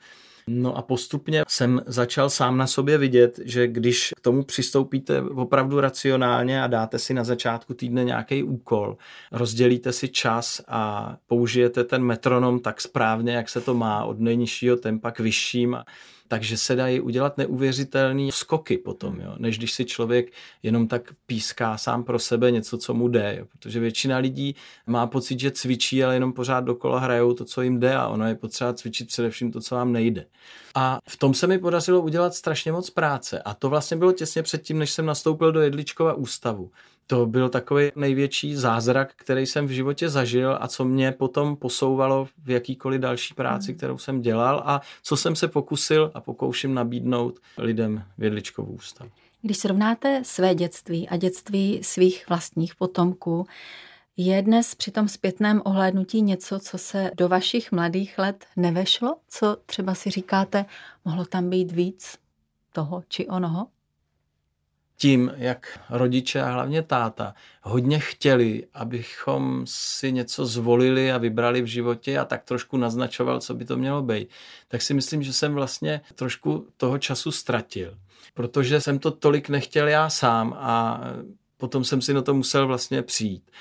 No 0.47 0.77
a 0.77 0.81
postupně 0.81 1.43
jsem 1.47 1.81
začal 1.85 2.29
sám 2.29 2.57
na 2.57 2.67
sobě 2.67 2.97
vidět, 2.97 3.39
že 3.43 3.67
když 3.67 4.13
k 4.17 4.19
tomu 4.19 4.43
přistoupíte 4.43 5.21
opravdu 5.21 5.79
racionálně 5.79 6.63
a 6.63 6.67
dáte 6.67 6.99
si 6.99 7.13
na 7.13 7.23
začátku 7.23 7.73
týdne 7.73 8.03
nějaký 8.03 8.43
úkol, 8.43 8.97
rozdělíte 9.31 9.91
si 9.91 10.09
čas 10.09 10.61
a 10.67 11.15
použijete 11.27 11.83
ten 11.83 12.03
metronom 12.03 12.59
tak 12.59 12.81
správně, 12.81 13.33
jak 13.33 13.49
se 13.49 13.61
to 13.61 13.73
má, 13.73 14.05
od 14.05 14.19
nejnižšího 14.19 14.75
tempa 14.77 15.11
k 15.11 15.19
vyšším, 15.19 15.77
takže 16.33 16.57
se 16.57 16.75
dají 16.75 17.01
udělat 17.01 17.37
neuvěřitelný 17.37 18.31
skoky 18.31 18.77
potom, 18.77 19.19
jo? 19.19 19.35
než 19.37 19.57
když 19.57 19.73
si 19.73 19.85
člověk 19.85 20.31
jenom 20.63 20.87
tak 20.87 21.13
píská 21.25 21.77
sám 21.77 22.03
pro 22.03 22.19
sebe 22.19 22.51
něco, 22.51 22.77
co 22.77 22.93
mu 22.93 23.07
jde, 23.07 23.35
jo? 23.39 23.45
protože 23.51 23.79
většina 23.79 24.17
lidí 24.17 24.55
má 24.87 25.07
pocit, 25.07 25.39
že 25.39 25.51
cvičí, 25.51 26.03
ale 26.03 26.13
jenom 26.13 26.33
pořád 26.33 26.59
dokola 26.59 26.99
hrajou 26.99 27.33
to, 27.33 27.45
co 27.45 27.61
jim 27.61 27.79
jde 27.79 27.95
a 27.95 28.07
ono 28.07 28.27
je 28.27 28.35
potřeba 28.35 28.73
cvičit 28.73 29.07
především 29.07 29.51
to, 29.51 29.61
co 29.61 29.75
vám 29.75 29.91
nejde. 29.91 30.25
A 30.75 30.99
v 31.09 31.17
tom 31.17 31.33
se 31.33 31.47
mi 31.47 31.59
podařilo 31.59 32.01
udělat 32.01 32.35
strašně 32.35 32.71
moc 32.71 32.89
práce 32.89 33.41
a 33.41 33.53
to 33.53 33.69
vlastně 33.69 33.97
bylo 33.97 34.11
těsně 34.11 34.43
předtím, 34.43 34.79
než 34.79 34.91
jsem 34.91 35.05
nastoupil 35.05 35.51
do 35.51 35.61
Jedličkova 35.61 36.13
ústavu 36.13 36.71
to 37.07 37.25
byl 37.25 37.49
takový 37.49 37.91
největší 37.95 38.55
zázrak, 38.55 39.13
který 39.15 39.45
jsem 39.45 39.65
v 39.65 39.69
životě 39.69 40.09
zažil 40.09 40.57
a 40.61 40.67
co 40.67 40.85
mě 40.85 41.11
potom 41.11 41.55
posouvalo 41.55 42.27
v 42.43 42.49
jakýkoliv 42.49 43.01
další 43.01 43.33
práci, 43.33 43.67
hmm. 43.67 43.77
kterou 43.77 43.97
jsem 43.97 44.21
dělal 44.21 44.63
a 44.65 44.81
co 45.03 45.17
jsem 45.17 45.35
se 45.35 45.47
pokusil 45.47 46.11
a 46.13 46.21
pokouším 46.21 46.73
nabídnout 46.73 47.39
lidem 47.57 48.03
v 48.17 48.23
Jedličkovu 48.23 48.73
ústavu. 48.73 49.11
Když 49.41 49.57
srovnáte 49.57 50.21
své 50.23 50.55
dětství 50.55 51.09
a 51.09 51.17
dětství 51.17 51.79
svých 51.83 52.29
vlastních 52.29 52.75
potomků, 52.75 53.45
je 54.17 54.41
dnes 54.41 54.75
při 54.75 54.91
tom 54.91 55.07
zpětném 55.07 55.61
ohlédnutí 55.65 56.21
něco, 56.21 56.59
co 56.59 56.77
se 56.77 57.11
do 57.17 57.29
vašich 57.29 57.71
mladých 57.71 58.17
let 58.17 58.45
nevešlo? 58.55 59.17
Co 59.27 59.57
třeba 59.65 59.95
si 59.95 60.09
říkáte, 60.09 60.65
mohlo 61.05 61.25
tam 61.25 61.49
být 61.49 61.71
víc 61.71 62.17
toho 62.73 63.03
či 63.07 63.27
onoho? 63.27 63.67
Tím, 65.03 65.31
jak 65.37 65.79
rodiče 65.89 66.41
a 66.41 66.51
hlavně 66.51 66.81
táta 66.81 67.33
hodně 67.61 67.99
chtěli, 67.99 68.67
abychom 68.73 69.63
si 69.67 70.11
něco 70.11 70.45
zvolili 70.45 71.11
a 71.11 71.17
vybrali 71.17 71.61
v 71.61 71.65
životě 71.65 72.19
a 72.19 72.25
tak 72.25 72.43
trošku 72.43 72.77
naznačoval, 72.77 73.39
co 73.39 73.53
by 73.53 73.65
to 73.65 73.77
mělo 73.77 74.01
být, 74.01 74.29
tak 74.67 74.81
si 74.81 74.93
myslím, 74.93 75.23
že 75.23 75.33
jsem 75.33 75.53
vlastně 75.53 76.01
trošku 76.15 76.67
toho 76.77 76.97
času 76.97 77.31
ztratil. 77.31 77.97
Protože 78.33 78.81
jsem 78.81 78.99
to 78.99 79.11
tolik 79.11 79.49
nechtěl 79.49 79.87
já 79.87 80.09
sám 80.09 80.55
a 80.57 81.01
potom 81.57 81.83
jsem 81.83 82.01
si 82.01 82.13
na 82.13 82.21
to 82.21 82.33
musel 82.33 82.67
vlastně 82.67 83.01
přijít 83.01 83.51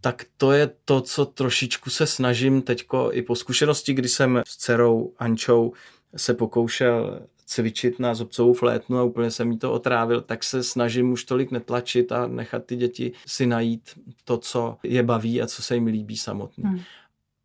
tak 0.00 0.24
to 0.36 0.52
je 0.52 0.70
to, 0.84 1.00
co 1.00 1.26
trošičku 1.26 1.90
se 1.90 2.06
snažím 2.06 2.62
teďko 2.62 3.10
i 3.12 3.22
po 3.22 3.34
zkušenosti, 3.34 3.94
kdy 3.94 4.08
jsem 4.08 4.42
s 4.46 4.56
dcerou 4.56 5.12
Ančou 5.18 5.72
se 6.16 6.34
pokoušel 6.34 7.20
cvičit 7.46 7.98
na 7.98 8.14
zobcovou 8.14 8.52
flétnu 8.52 8.98
a 8.98 9.02
úplně 9.02 9.30
jsem 9.30 9.48
mi 9.48 9.56
to 9.56 9.72
otrávil, 9.72 10.20
tak 10.20 10.44
se 10.44 10.62
snažím 10.62 11.12
už 11.12 11.24
tolik 11.24 11.50
netlačit 11.50 12.12
a 12.12 12.26
nechat 12.26 12.64
ty 12.64 12.76
děti 12.76 13.12
si 13.26 13.46
najít 13.46 13.90
to, 14.24 14.38
co 14.38 14.76
je 14.82 15.02
baví 15.02 15.42
a 15.42 15.46
co 15.46 15.62
se 15.62 15.74
jim 15.74 15.86
líbí 15.86 16.16
samotný. 16.16 16.64
Hmm. 16.64 16.80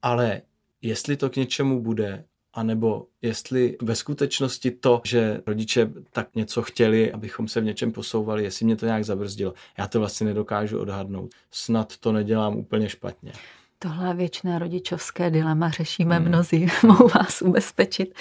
Ale 0.01 0.41
jestli 0.81 1.17
to 1.17 1.29
k 1.29 1.35
něčemu 1.35 1.81
bude, 1.81 2.23
anebo 2.53 3.07
jestli 3.21 3.77
ve 3.81 3.95
skutečnosti 3.95 4.71
to, 4.71 5.01
že 5.05 5.41
rodiče 5.47 5.91
tak 6.11 6.35
něco 6.35 6.61
chtěli, 6.61 7.11
abychom 7.11 7.47
se 7.47 7.61
v 7.61 7.63
něčem 7.63 7.91
posouvali, 7.91 8.43
jestli 8.43 8.65
mě 8.65 8.75
to 8.75 8.85
nějak 8.85 9.05
zabrzdilo, 9.05 9.53
já 9.77 9.87
to 9.87 9.99
vlastně 9.99 10.25
nedokážu 10.25 10.79
odhadnout. 10.79 11.31
Snad 11.51 11.97
to 11.97 12.11
nedělám 12.11 12.57
úplně 12.57 12.89
špatně. 12.89 13.33
Tohle 13.83 14.13
věčné 14.13 14.59
rodičovské 14.59 15.29
dilema 15.29 15.69
řešíme 15.69 16.15
hmm. 16.15 16.27
mnozí, 16.27 16.67
mohu 16.87 17.07
vás 17.07 17.41
ubezpečit. 17.41 18.15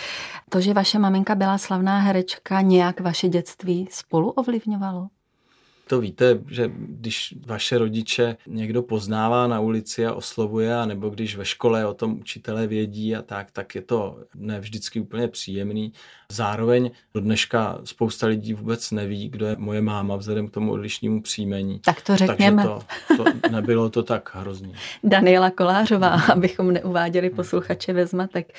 To, 0.49 0.61
že 0.61 0.75
vaše 0.75 0.99
maminka 0.99 1.35
byla 1.35 1.59
slavná 1.59 1.99
herečka, 1.99 2.61
nějak 2.61 3.01
vaše 3.01 3.29
dětství 3.29 3.89
spolu 3.91 4.31
ovlivňovalo? 4.31 5.09
To 5.91 6.01
víte, 6.01 6.39
že 6.49 6.71
když 6.75 7.35
vaše 7.47 7.79
rodiče 7.79 8.37
někdo 8.47 8.83
poznává 8.83 9.47
na 9.47 9.61
ulici 9.61 10.07
a 10.07 10.15
oslovuje, 10.15 10.77
a 10.77 10.87
nebo 10.87 11.09
když 11.09 11.37
ve 11.37 11.45
škole 11.45 11.87
o 11.87 11.95
tom 11.95 12.19
učitelé 12.21 12.67
vědí 12.67 13.17
a 13.17 13.23
tak, 13.23 13.51
tak 13.51 13.75
je 13.75 13.83
to 13.83 14.19
ne 14.35 14.61
vždycky 14.61 15.01
úplně 15.01 15.29
příjemný. 15.29 15.93
Zároveň 16.33 16.91
do 17.15 17.21
dneška 17.21 17.81
spousta 17.85 18.27
lidí 18.27 18.55
vůbec 18.55 18.91
neví, 18.91 19.29
kdo 19.29 19.47
je 19.47 19.57
moje 19.59 19.81
máma 19.83 20.17
vzhledem 20.17 20.49
k 20.49 20.51
tomu 20.51 20.73
odlišnému 20.73 21.23
příjmení. 21.23 21.79
Tak 21.79 22.03
to 22.03 22.17
řekněme. 22.17 22.63
Takže 22.63 23.17
to, 23.17 23.25
to 23.25 23.49
nebylo 23.51 23.91
to 23.91 24.03
tak 24.03 24.31
hrozný. 24.35 24.75
Daniela 25.05 25.51
Kolářová, 25.51 26.09
abychom 26.09 26.73
neuváděli 26.73 27.31
posluchače 27.31 27.93
ve 27.93 28.07
zmatek. 28.07 28.55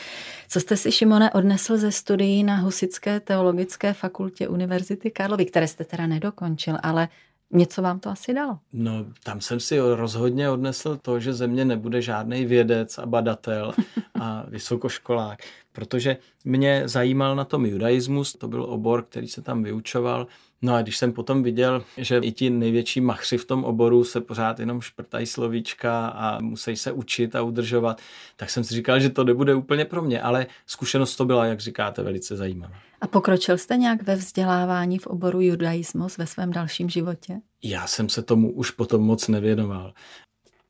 Co 0.49 0.59
jste 0.59 0.77
si, 0.77 0.91
Šimone, 0.91 1.31
odnesl 1.31 1.77
ze 1.77 1.91
studií 1.91 2.43
na 2.43 2.55
Husické 2.55 3.19
teologické 3.19 3.93
fakultě 3.93 4.47
Univerzity 4.47 5.11
Karlovy, 5.11 5.45
které 5.45 5.67
jste 5.67 5.83
teda 5.83 6.07
nedokončil, 6.07 6.77
ale 6.83 7.07
Něco 7.53 7.81
vám 7.81 7.99
to 7.99 8.09
asi 8.09 8.33
dalo? 8.33 8.59
No, 8.73 9.05
tam 9.23 9.41
jsem 9.41 9.59
si 9.59 9.79
rozhodně 9.79 10.49
odnesl 10.49 10.97
to, 11.01 11.19
že 11.19 11.33
ze 11.33 11.47
mě 11.47 11.65
nebude 11.65 12.01
žádný 12.01 12.45
vědec 12.45 12.97
a 12.97 13.05
badatel 13.05 13.73
a 14.19 14.43
vysokoškolák, 14.47 15.39
protože 15.71 16.17
mě 16.45 16.83
zajímal 16.85 17.35
na 17.35 17.45
tom 17.45 17.65
judaismus, 17.65 18.33
to 18.33 18.47
byl 18.47 18.63
obor, 18.63 19.03
který 19.03 19.27
se 19.27 19.41
tam 19.41 19.63
vyučoval, 19.63 20.27
No 20.61 20.75
a 20.75 20.81
když 20.81 20.97
jsem 20.97 21.13
potom 21.13 21.43
viděl, 21.43 21.83
že 21.97 22.17
i 22.17 22.31
ti 22.31 22.49
největší 22.49 23.01
machři 23.01 23.37
v 23.37 23.45
tom 23.45 23.63
oboru 23.63 24.03
se 24.03 24.21
pořád 24.21 24.59
jenom 24.59 24.81
šprtají 24.81 25.25
slovíčka 25.25 26.07
a 26.07 26.41
musí 26.41 26.75
se 26.75 26.91
učit 26.91 27.35
a 27.35 27.41
udržovat, 27.41 28.01
tak 28.35 28.49
jsem 28.49 28.63
si 28.63 28.73
říkal, 28.73 28.99
že 28.99 29.09
to 29.09 29.23
nebude 29.23 29.55
úplně 29.55 29.85
pro 29.85 30.01
mě, 30.01 30.21
ale 30.21 30.47
zkušenost 30.65 31.15
to 31.15 31.25
byla, 31.25 31.45
jak 31.45 31.59
říkáte, 31.59 32.03
velice 32.03 32.37
zajímavá. 32.37 32.75
A 33.01 33.07
pokročil 33.07 33.57
jste 33.57 33.77
nějak 33.77 34.03
ve 34.03 34.15
vzdělávání 34.15 34.99
v 34.99 35.07
oboru 35.07 35.41
judaismus 35.41 36.17
ve 36.17 36.27
svém 36.27 36.51
dalším 36.51 36.89
životě? 36.89 37.41
Já 37.63 37.87
jsem 37.87 38.09
se 38.09 38.21
tomu 38.21 38.51
už 38.51 38.71
potom 38.71 39.01
moc 39.01 39.27
nevěnoval. 39.27 39.93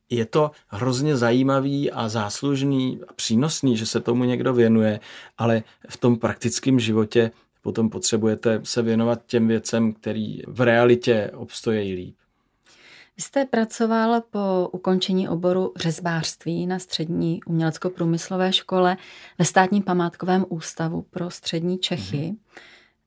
Je 0.10 0.26
to 0.26 0.52
hrozně 0.68 1.18
zajímavý 1.18 1.92
a 1.92 2.10
záslužný 2.10 3.00
a 3.08 3.14
přínosný, 3.14 3.78
že 3.78 3.86
se 3.86 4.00
tomu 4.00 4.24
někdo 4.24 4.54
věnuje, 4.54 5.00
ale 5.38 5.64
v 5.90 5.98
tom 5.98 6.18
praktickém 6.18 6.80
životě 6.80 7.32
potom 7.62 7.90
potřebujete 7.90 8.62
se 8.64 8.82
věnovat 8.82 9.26
těm 9.26 9.48
věcem, 9.48 9.94
který 9.94 10.42
v 10.48 10.62
realitě 10.62 11.32
obstojí 11.36 11.96
líp. 11.96 12.16
Vy 13.18 13.24
jste 13.24 13.46
pracoval 13.46 14.22
po 14.22 14.70
ukončení 14.72 15.30
oboru 15.30 15.74
řezbářství 15.76 16.68
na 16.68 16.80
střední 16.80 17.44
umělecko-průmyslové 17.44 18.54
škole 18.54 18.98
ve 19.40 19.46
státním 19.46 19.84
památkovém 19.84 20.46
ústavu 20.50 21.02
pro 21.02 21.30
střední 21.30 21.78
Čechy. 21.78 22.18
Mm-hmm. 22.18 22.38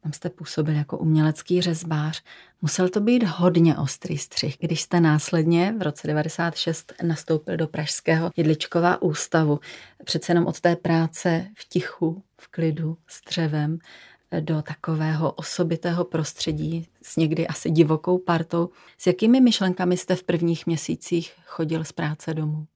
tam 0.03 0.13
jste 0.13 0.31
působil 0.31 0.75
jako 0.75 0.99
umělecký 0.99 1.61
řezbář. 1.61 2.23
Musel 2.63 2.89
to 2.89 3.01
být 3.01 3.23
hodně 3.23 3.77
ostrý 3.77 4.19
střih, 4.19 4.57
když 4.61 4.81
jste 4.81 5.01
následně 5.01 5.75
v 5.79 5.83
roce 5.83 6.07
96 6.07 6.93
nastoupil 7.03 7.57
do 7.57 7.67
Pražského 7.67 8.31
jedličková 8.37 9.03
ústavu. 9.03 9.61
Přece 10.05 10.31
jenom 10.31 10.47
od 10.47 10.61
té 10.61 10.77
práce 10.77 11.47
v 11.59 11.69
tichu, 11.69 12.23
v 12.41 12.49
klidu, 12.49 12.97
s 13.07 13.25
dřevem, 13.25 13.79
do 14.41 14.63
takového 14.63 15.33
osobitého 15.33 16.05
prostředí 16.05 16.89
s 17.03 17.17
někdy 17.17 17.47
asi 17.47 17.71
divokou 17.71 18.19
partou. 18.19 18.71
S 18.99 19.07
jakými 19.07 19.41
myšlenkami 19.41 19.97
jste 19.97 20.17
v 20.17 20.23
prvních 20.23 20.67
měsících 20.67 21.33
chodil 21.47 21.85
z 21.85 21.93
práce 21.93 22.35
domů? 22.35 22.67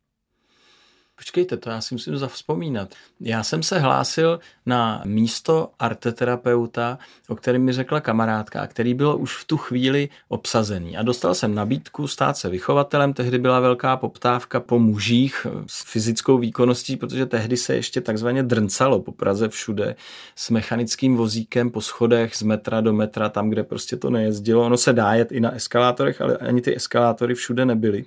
Počkejte, 1.19 1.57
to 1.57 1.71
já 1.71 1.81
si 1.81 1.95
musím 1.95 2.17
zavzpomínat. 2.17 2.95
Já 3.21 3.43
jsem 3.43 3.63
se 3.63 3.79
hlásil 3.79 4.41
na 4.67 5.03
místo 5.05 5.71
arteterapeuta, 5.79 6.99
o 7.29 7.37
kterém 7.37 7.63
mi 7.63 7.73
řekla 7.73 8.01
kamarádka, 8.01 8.67
který 8.67 8.95
byl 8.95 9.17
už 9.21 9.37
v 9.37 9.45
tu 9.45 9.57
chvíli 9.57 10.09
obsazený. 10.29 10.97
A 10.97 11.03
dostal 11.03 11.35
jsem 11.35 11.55
nabídku 11.55 12.07
stát 12.07 12.37
se 12.37 12.49
vychovatelem, 12.49 13.13
tehdy 13.13 13.39
byla 13.39 13.61
velká 13.61 13.97
poptávka 13.97 14.61
po 14.61 14.79
mužích 14.79 15.47
s 15.67 15.93
fyzickou 15.93 16.39
výkonností, 16.39 16.97
protože 16.97 17.27
tehdy 17.27 17.57
se 17.57 17.75
ještě 17.77 18.01
takzvaně 18.01 18.43
drncalo 18.43 19.01
po 19.01 19.13
Praze 19.13 19.49
všude 19.49 19.97
s 20.37 20.51
mechanickým 20.51 21.17
vozíkem 21.17 21.71
po 21.71 21.81
schodech 21.81 22.37
z 22.37 22.43
metra 22.43 22.81
do 22.81 22.93
metra, 22.93 23.29
tam, 23.29 23.51
kde 23.51 23.63
prostě 23.63 23.97
to 23.97 24.11
nejezdilo. 24.11 24.67
Ono 24.67 24.77
se 24.77 24.93
dá 24.93 25.15
jet 25.15 25.33
i 25.33 25.41
na 25.41 25.55
eskalátorech, 25.55 26.21
ale 26.21 26.37
ani 26.37 26.61
ty 26.61 26.77
eskalátory 26.77 27.35
všude 27.35 27.65
nebyly. 27.65 28.05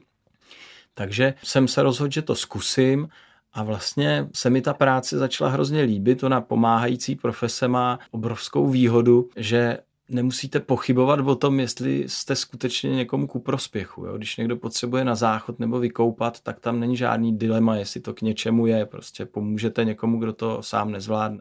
Takže 0.93 1.33
jsem 1.43 1.67
se 1.67 1.83
rozhodl, 1.83 2.11
že 2.11 2.21
to 2.21 2.35
zkusím 2.35 3.07
a 3.53 3.63
vlastně 3.63 4.27
se 4.33 4.49
mi 4.49 4.61
ta 4.61 4.73
práce 4.73 5.17
začala 5.17 5.49
hrozně 5.49 5.81
líbit. 5.81 6.23
Ona 6.23 6.41
pomáhající 6.41 7.15
profese 7.15 7.67
má 7.67 7.99
obrovskou 8.11 8.69
výhodu, 8.69 9.29
že 9.35 9.77
nemusíte 10.09 10.59
pochybovat 10.59 11.19
o 11.19 11.35
tom, 11.35 11.59
jestli 11.59 12.05
jste 12.07 12.35
skutečně 12.35 12.89
někomu 12.89 13.27
ku 13.27 13.39
prospěchu. 13.39 14.05
Jo? 14.05 14.17
Když 14.17 14.37
někdo 14.37 14.57
potřebuje 14.57 15.05
na 15.05 15.15
záchod 15.15 15.59
nebo 15.59 15.79
vykoupat, 15.79 16.39
tak 16.39 16.59
tam 16.59 16.79
není 16.79 16.97
žádný 16.97 17.37
dilema, 17.37 17.75
jestli 17.75 17.99
to 17.99 18.13
k 18.13 18.21
něčemu 18.21 18.67
je. 18.67 18.85
Prostě 18.85 19.25
pomůžete 19.25 19.85
někomu, 19.85 20.19
kdo 20.19 20.33
to 20.33 20.63
sám 20.63 20.91
nezvládne. 20.91 21.39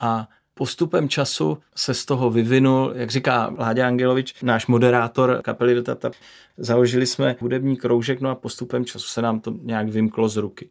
A 0.00 0.28
postupem 0.60 1.08
času 1.08 1.58
se 1.74 1.94
z 1.94 2.04
toho 2.04 2.30
vyvinul, 2.30 2.92
jak 2.94 3.10
říká 3.10 3.54
Láďa 3.58 3.86
Angelovič, 3.86 4.42
náš 4.42 4.66
moderátor 4.66 5.40
kapely 5.42 5.74
Dotata, 5.74 6.10
založili 6.56 7.06
jsme 7.06 7.36
hudební 7.40 7.76
kroužek, 7.76 8.20
no 8.20 8.30
a 8.30 8.34
postupem 8.34 8.84
času 8.84 9.06
se 9.08 9.22
nám 9.22 9.40
to 9.40 9.54
nějak 9.62 9.88
vymklo 9.88 10.28
z 10.28 10.36
ruky. 10.36 10.70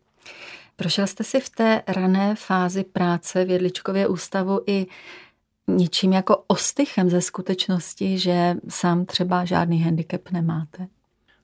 Prošel 0.76 1.08
jste 1.08 1.24
si 1.24 1.40
v 1.40 1.50
té 1.50 1.82
rané 1.88 2.36
fázi 2.36 2.84
práce 2.84 3.46
v 3.46 3.50
Jedličkově 3.50 4.08
ústavu 4.08 4.62
i 4.68 4.88
něčím 5.68 6.14
jako 6.14 6.44
ostychem 6.48 7.10
ze 7.10 7.22
skutečnosti, 7.22 8.18
že 8.18 8.56
sám 8.68 9.06
třeba 9.06 9.46
žádný 9.46 9.82
handicap 9.82 10.32
nemáte? 10.32 10.88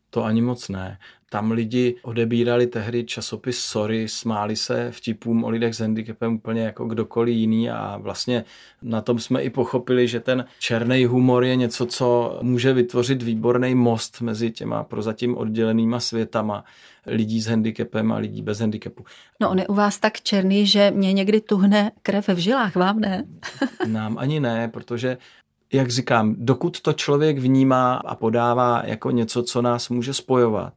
To 0.10 0.24
ani 0.24 0.42
moc 0.42 0.70
ne. 0.70 0.98
Tam 1.36 1.52
lidi 1.52 1.96
odebírali 2.02 2.68
tehdy 2.68 3.04
časopis 3.04 3.60
Sorry, 3.60 4.08
smáli 4.08 4.56
se 4.56 4.92
vtipům 4.92 5.44
o 5.44 5.50
lidech 5.50 5.76
s 5.76 5.80
handicapem 5.80 6.34
úplně 6.34 6.62
jako 6.62 6.86
kdokoliv 6.86 7.36
jiný 7.36 7.70
a 7.70 7.98
vlastně 7.98 8.44
na 8.82 9.02
tom 9.02 9.20
jsme 9.20 9.42
i 9.42 9.50
pochopili, 9.50 10.08
že 10.08 10.20
ten 10.20 10.46
černý 10.60 11.06
humor 11.06 11.44
je 11.44 11.56
něco, 11.56 11.86
co 11.86 12.40
může 12.42 12.74
vytvořit 12.74 13.24
výborný 13.24 13.76
most 13.76 14.22
mezi 14.22 14.52
těma 14.52 14.84
prozatím 14.84 15.38
oddělenýma 15.38 16.00
světama 16.00 16.64
lidí 17.06 17.42
s 17.42 17.48
handicapem 17.48 18.12
a 18.12 18.18
lidí 18.18 18.42
bez 18.42 18.60
handicapu. 18.60 19.06
No 19.42 19.50
on 19.50 19.60
je 19.60 19.68
u 19.68 19.74
vás 19.74 20.00
tak 20.00 20.22
černý, 20.22 20.68
že 20.68 20.92
mě 20.92 21.14
někdy 21.14 21.42
tuhne 21.42 21.92
krev 22.02 22.28
v 22.28 22.38
žilách, 22.38 22.76
vám 22.76 23.00
ne? 23.00 23.26
Nám 23.88 24.18
ani 24.18 24.40
ne, 24.40 24.68
protože 24.68 25.18
jak 25.74 25.90
říkám, 25.90 26.36
dokud 26.38 26.82
to 26.82 26.94
člověk 26.94 27.38
vnímá 27.38 27.96
a 27.96 28.16
podává 28.16 28.82
jako 28.86 29.12
něco, 29.12 29.44
co 29.44 29.62
nás 29.62 29.90
může 29.90 30.14
spojovat, 30.14 30.74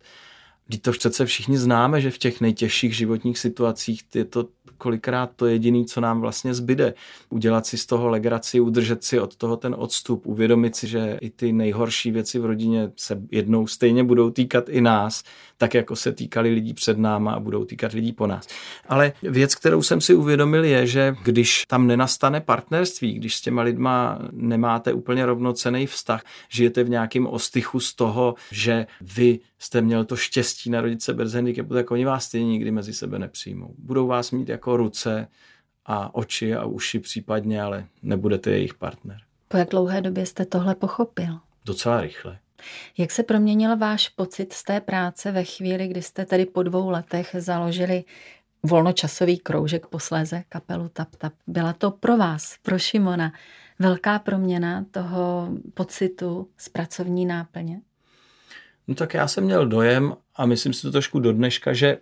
Vždyť 0.69 0.83
to 0.83 0.93
přece 0.93 1.27
všichni 1.27 1.59
známe, 1.59 2.01
že 2.01 2.11
v 2.11 2.19
těch 2.19 2.41
nejtěžších 2.41 2.97
životních 2.97 3.39
situacích 3.39 4.03
je 4.15 4.25
to 4.25 4.49
kolikrát 4.79 5.31
to 5.37 5.47
jediné, 5.47 5.85
co 5.85 6.01
nám 6.01 6.21
vlastně 6.21 6.55
zbyde. 6.55 6.95
Udělat 7.31 7.67
si 7.67 7.79
z 7.79 7.87
toho 7.87 8.09
legraci, 8.09 8.61
udržet 8.61 9.05
si 9.05 9.21
od 9.21 9.37
toho 9.37 9.57
ten 9.57 9.75
odstup, 9.79 10.27
uvědomit 10.27 10.77
si, 10.77 10.87
že 10.87 11.19
i 11.21 11.31
ty 11.31 11.53
nejhorší 11.53 12.11
věci 12.11 12.39
v 12.39 12.45
rodině 12.45 12.91
se 12.97 13.21
jednou 13.31 13.67
stejně 13.67 14.05
budou 14.05 14.31
týkat 14.31 14.69
i 14.69 14.81
nás, 14.81 15.23
tak 15.59 15.75
jako 15.75 15.97
se 15.97 16.13
týkali 16.13 16.51
lidí 16.51 16.75
před 16.75 16.99
náma 16.99 17.33
a 17.33 17.41
budou 17.41 17.65
týkat 17.65 17.93
lidí 17.93 18.13
po 18.13 18.27
nás. 18.27 18.47
Ale 18.89 19.13
věc, 19.23 19.55
kterou 19.55 19.83
jsem 19.83 20.01
si 20.01 20.15
uvědomil, 20.15 20.65
je, 20.65 20.87
že 20.87 21.17
když 21.25 21.65
tam 21.69 21.87
nenastane 21.87 22.41
partnerství, 22.41 23.13
když 23.13 23.37
s 23.37 23.41
těma 23.41 23.63
lidma 23.63 24.19
nemáte 24.33 24.93
úplně 24.93 25.27
rovnocený 25.27 25.87
vztah, 25.87 26.23
žijete 26.49 26.85
v 26.85 26.91
nějakém 26.91 27.27
ostychu 27.27 27.81
z 27.81 27.95
toho, 27.95 28.35
že 28.51 28.87
vy 29.01 29.41
jste 29.59 29.81
měl 29.81 30.05
to 30.05 30.17
štěstí 30.17 30.71
narodit 30.71 31.03
se 31.03 31.15
bez 31.15 31.33
handicapu, 31.33 31.75
tak 31.75 31.91
oni 31.91 32.05
vás 32.05 32.25
stejně 32.25 32.47
nikdy 32.47 32.71
mezi 32.71 32.93
sebe 32.93 33.19
nepřijmou. 33.19 33.75
Budou 33.79 34.07
vás 34.07 34.31
mít 34.31 34.49
jako 34.49 34.77
ruce 34.77 35.29
a 35.87 36.15
oči 36.15 36.55
a 36.55 36.65
uši 36.65 36.99
případně, 36.99 37.63
ale 37.63 37.87
nebudete 38.03 38.51
jejich 38.51 38.75
partner. 38.75 39.21
Po 39.49 39.57
jak 39.57 39.69
dlouhé 39.69 40.01
době 40.01 40.27
jste 40.27 40.45
tohle 40.45 40.75
pochopil? 40.75 41.39
Docela 41.65 42.01
rychle. 42.01 42.39
Jak 42.99 43.11
se 43.11 43.23
proměnil 43.23 43.77
váš 43.77 44.09
pocit 44.09 44.53
z 44.53 44.65
té 44.65 44.81
práce 44.81 45.33
ve 45.33 45.45
chvíli, 45.45 45.89
kdy 45.89 46.03
jste 46.03 46.27
tady 46.27 46.47
po 46.47 46.63
dvou 46.63 46.91
letech 46.91 47.37
založili 47.39 48.05
volnočasový 48.63 49.39
kroužek, 49.39 49.87
posléze 49.87 50.43
kapelu 50.49 50.89
Tap 50.89 51.17
Tap? 51.17 51.33
Byla 51.47 51.73
to 51.73 51.91
pro 51.91 52.17
vás, 52.17 52.57
pro 52.63 52.79
Šimona, 52.79 53.33
velká 53.79 54.19
proměna 54.19 54.85
toho 54.91 55.49
pocitu 55.75 56.49
z 56.57 56.69
pracovní 56.69 57.27
náplně? 57.27 57.81
No 58.89 58.95
tak 58.95 59.15
já 59.15 59.29
jsem 59.29 59.45
měl 59.45 59.67
dojem 59.67 60.15
a 60.37 60.47
myslím 60.47 60.73
si 60.73 60.83
to 60.83 60.91
trošku 60.91 61.21
do 61.21 61.33
dneška, 61.33 61.73
že 61.73 61.99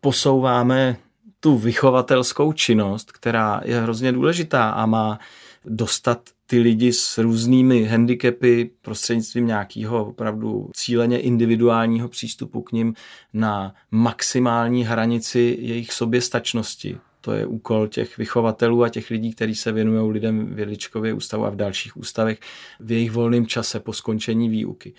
posouváme 0.00 0.96
tu 1.40 1.58
vychovatelskou 1.58 2.52
činnost, 2.52 3.12
která 3.12 3.60
je 3.64 3.80
hrozně 3.80 4.12
důležitá 4.12 4.70
a 4.70 4.86
má 4.86 5.18
dostat 5.64 6.20
ty 6.46 6.58
lidi 6.58 6.92
s 6.92 7.18
různými 7.18 7.84
handicapy 7.84 8.70
prostřednictvím 8.82 9.46
nějakého 9.46 10.06
opravdu 10.06 10.70
cíleně 10.74 11.18
individuálního 11.18 12.08
přístupu 12.08 12.62
k 12.62 12.72
ním 12.72 12.94
na 13.32 13.74
maximální 13.90 14.84
hranici 14.84 15.56
jejich 15.60 15.92
soběstačnosti. 15.92 16.98
To 17.20 17.32
je 17.32 17.46
úkol 17.46 17.88
těch 17.88 18.18
vychovatelů 18.18 18.84
a 18.84 18.88
těch 18.88 19.10
lidí, 19.10 19.32
kteří 19.32 19.54
se 19.54 19.72
věnují 19.72 20.12
lidem 20.12 20.54
v 20.54 20.58
Jedličkově 20.58 21.14
ústavu 21.14 21.44
a 21.44 21.50
v 21.50 21.56
dalších 21.56 21.96
ústavech 21.96 22.40
v 22.80 22.92
jejich 22.92 23.10
volném 23.10 23.46
čase 23.46 23.80
po 23.80 23.92
skončení 23.92 24.48
výuky 24.48 24.94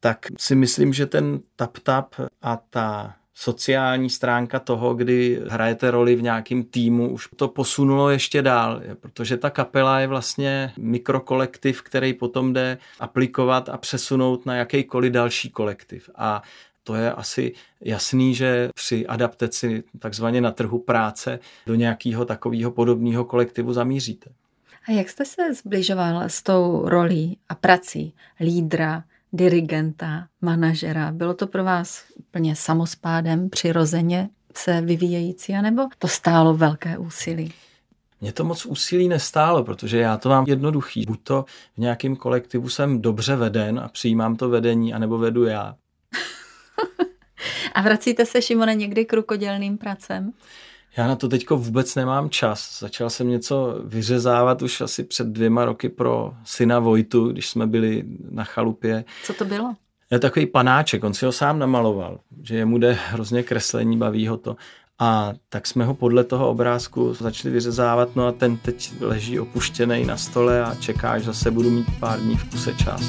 tak 0.00 0.26
si 0.38 0.54
myslím, 0.54 0.92
že 0.92 1.06
ten 1.06 1.40
tap-tap 1.56 2.28
a 2.42 2.56
ta 2.70 3.14
sociální 3.34 4.10
stránka 4.10 4.58
toho, 4.58 4.94
kdy 4.94 5.40
hrajete 5.48 5.90
roli 5.90 6.16
v 6.16 6.22
nějakém 6.22 6.62
týmu, 6.62 7.12
už 7.12 7.28
to 7.36 7.48
posunulo 7.48 8.10
ještě 8.10 8.42
dál, 8.42 8.82
protože 9.00 9.36
ta 9.36 9.50
kapela 9.50 10.00
je 10.00 10.06
vlastně 10.06 10.72
mikrokolektiv, 10.78 11.82
který 11.82 12.14
potom 12.14 12.52
jde 12.52 12.78
aplikovat 13.00 13.68
a 13.68 13.76
přesunout 13.76 14.46
na 14.46 14.56
jakýkoliv 14.56 15.12
další 15.12 15.50
kolektiv. 15.50 16.10
A 16.14 16.42
to 16.84 16.94
je 16.94 17.12
asi 17.12 17.52
jasný, 17.80 18.34
že 18.34 18.68
při 18.74 19.06
adaptaci 19.06 19.82
takzvaně 19.98 20.40
na 20.40 20.50
trhu 20.50 20.78
práce 20.78 21.38
do 21.66 21.74
nějakého 21.74 22.24
takového 22.24 22.70
podobného 22.70 23.24
kolektivu 23.24 23.72
zamíříte. 23.72 24.30
A 24.88 24.92
jak 24.92 25.08
jste 25.08 25.24
se 25.24 25.54
zbližoval 25.54 26.22
s 26.22 26.42
tou 26.42 26.82
rolí 26.88 27.38
a 27.48 27.54
prací 27.54 28.14
lídra, 28.40 29.04
dirigenta, 29.32 30.26
manažera. 30.40 31.12
Bylo 31.12 31.34
to 31.34 31.46
pro 31.46 31.64
vás 31.64 32.04
úplně 32.18 32.56
samospádem, 32.56 33.50
přirozeně 33.50 34.28
se 34.56 34.80
vyvíjející, 34.80 35.54
anebo 35.54 35.82
to 35.98 36.08
stálo 36.08 36.54
velké 36.54 36.98
úsilí? 36.98 37.52
Mě 38.20 38.32
to 38.32 38.44
moc 38.44 38.66
úsilí 38.66 39.08
nestálo, 39.08 39.64
protože 39.64 39.98
já 39.98 40.16
to 40.16 40.28
mám 40.28 40.44
jednoduchý. 40.48 41.04
Buď 41.06 41.20
to 41.22 41.44
v 41.74 41.78
nějakém 41.78 42.16
kolektivu 42.16 42.68
jsem 42.68 43.02
dobře 43.02 43.36
veden 43.36 43.80
a 43.80 43.88
přijímám 43.88 44.36
to 44.36 44.48
vedení, 44.48 44.94
anebo 44.94 45.18
vedu 45.18 45.44
já. 45.44 45.76
a 47.74 47.82
vracíte 47.82 48.26
se, 48.26 48.42
Šimone, 48.42 48.74
někdy 48.74 49.04
k 49.04 49.12
rukodělným 49.12 49.78
pracem? 49.78 50.32
Já 50.96 51.06
na 51.08 51.16
to 51.16 51.28
teďko 51.28 51.56
vůbec 51.56 51.94
nemám 51.94 52.30
čas. 52.30 52.78
Začal 52.80 53.10
jsem 53.10 53.28
něco 53.28 53.80
vyřezávat 53.84 54.62
už 54.62 54.80
asi 54.80 55.04
před 55.04 55.26
dvěma 55.26 55.64
roky 55.64 55.88
pro 55.88 56.34
syna 56.44 56.78
Vojtu, 56.78 57.28
když 57.28 57.48
jsme 57.48 57.66
byli 57.66 58.04
na 58.30 58.44
chalupě. 58.44 59.04
Co 59.24 59.34
to 59.34 59.44
bylo? 59.44 59.74
Je 60.10 60.18
takový 60.18 60.46
panáček, 60.46 61.04
on 61.04 61.14
si 61.14 61.26
ho 61.26 61.32
sám 61.32 61.58
namaloval, 61.58 62.20
že 62.42 62.56
jemu 62.56 62.78
jde 62.78 62.92
hrozně 62.92 63.42
kreslení, 63.42 63.98
baví 63.98 64.28
ho 64.28 64.36
to. 64.36 64.56
A 65.00 65.32
tak 65.48 65.66
jsme 65.66 65.84
ho 65.84 65.94
podle 65.94 66.24
toho 66.24 66.50
obrázku 66.50 67.14
začali 67.14 67.54
vyřezávat, 67.54 68.16
no 68.16 68.26
a 68.26 68.32
ten 68.32 68.56
teď 68.56 68.92
leží 69.00 69.40
opuštěný 69.40 70.04
na 70.04 70.16
stole 70.16 70.64
a 70.64 70.74
čeká, 70.74 71.18
že 71.18 71.24
zase 71.24 71.50
budu 71.50 71.70
mít 71.70 71.86
pár 72.00 72.20
dní 72.20 72.36
v 72.36 72.50
kuse 72.50 72.74
čas. 72.74 73.02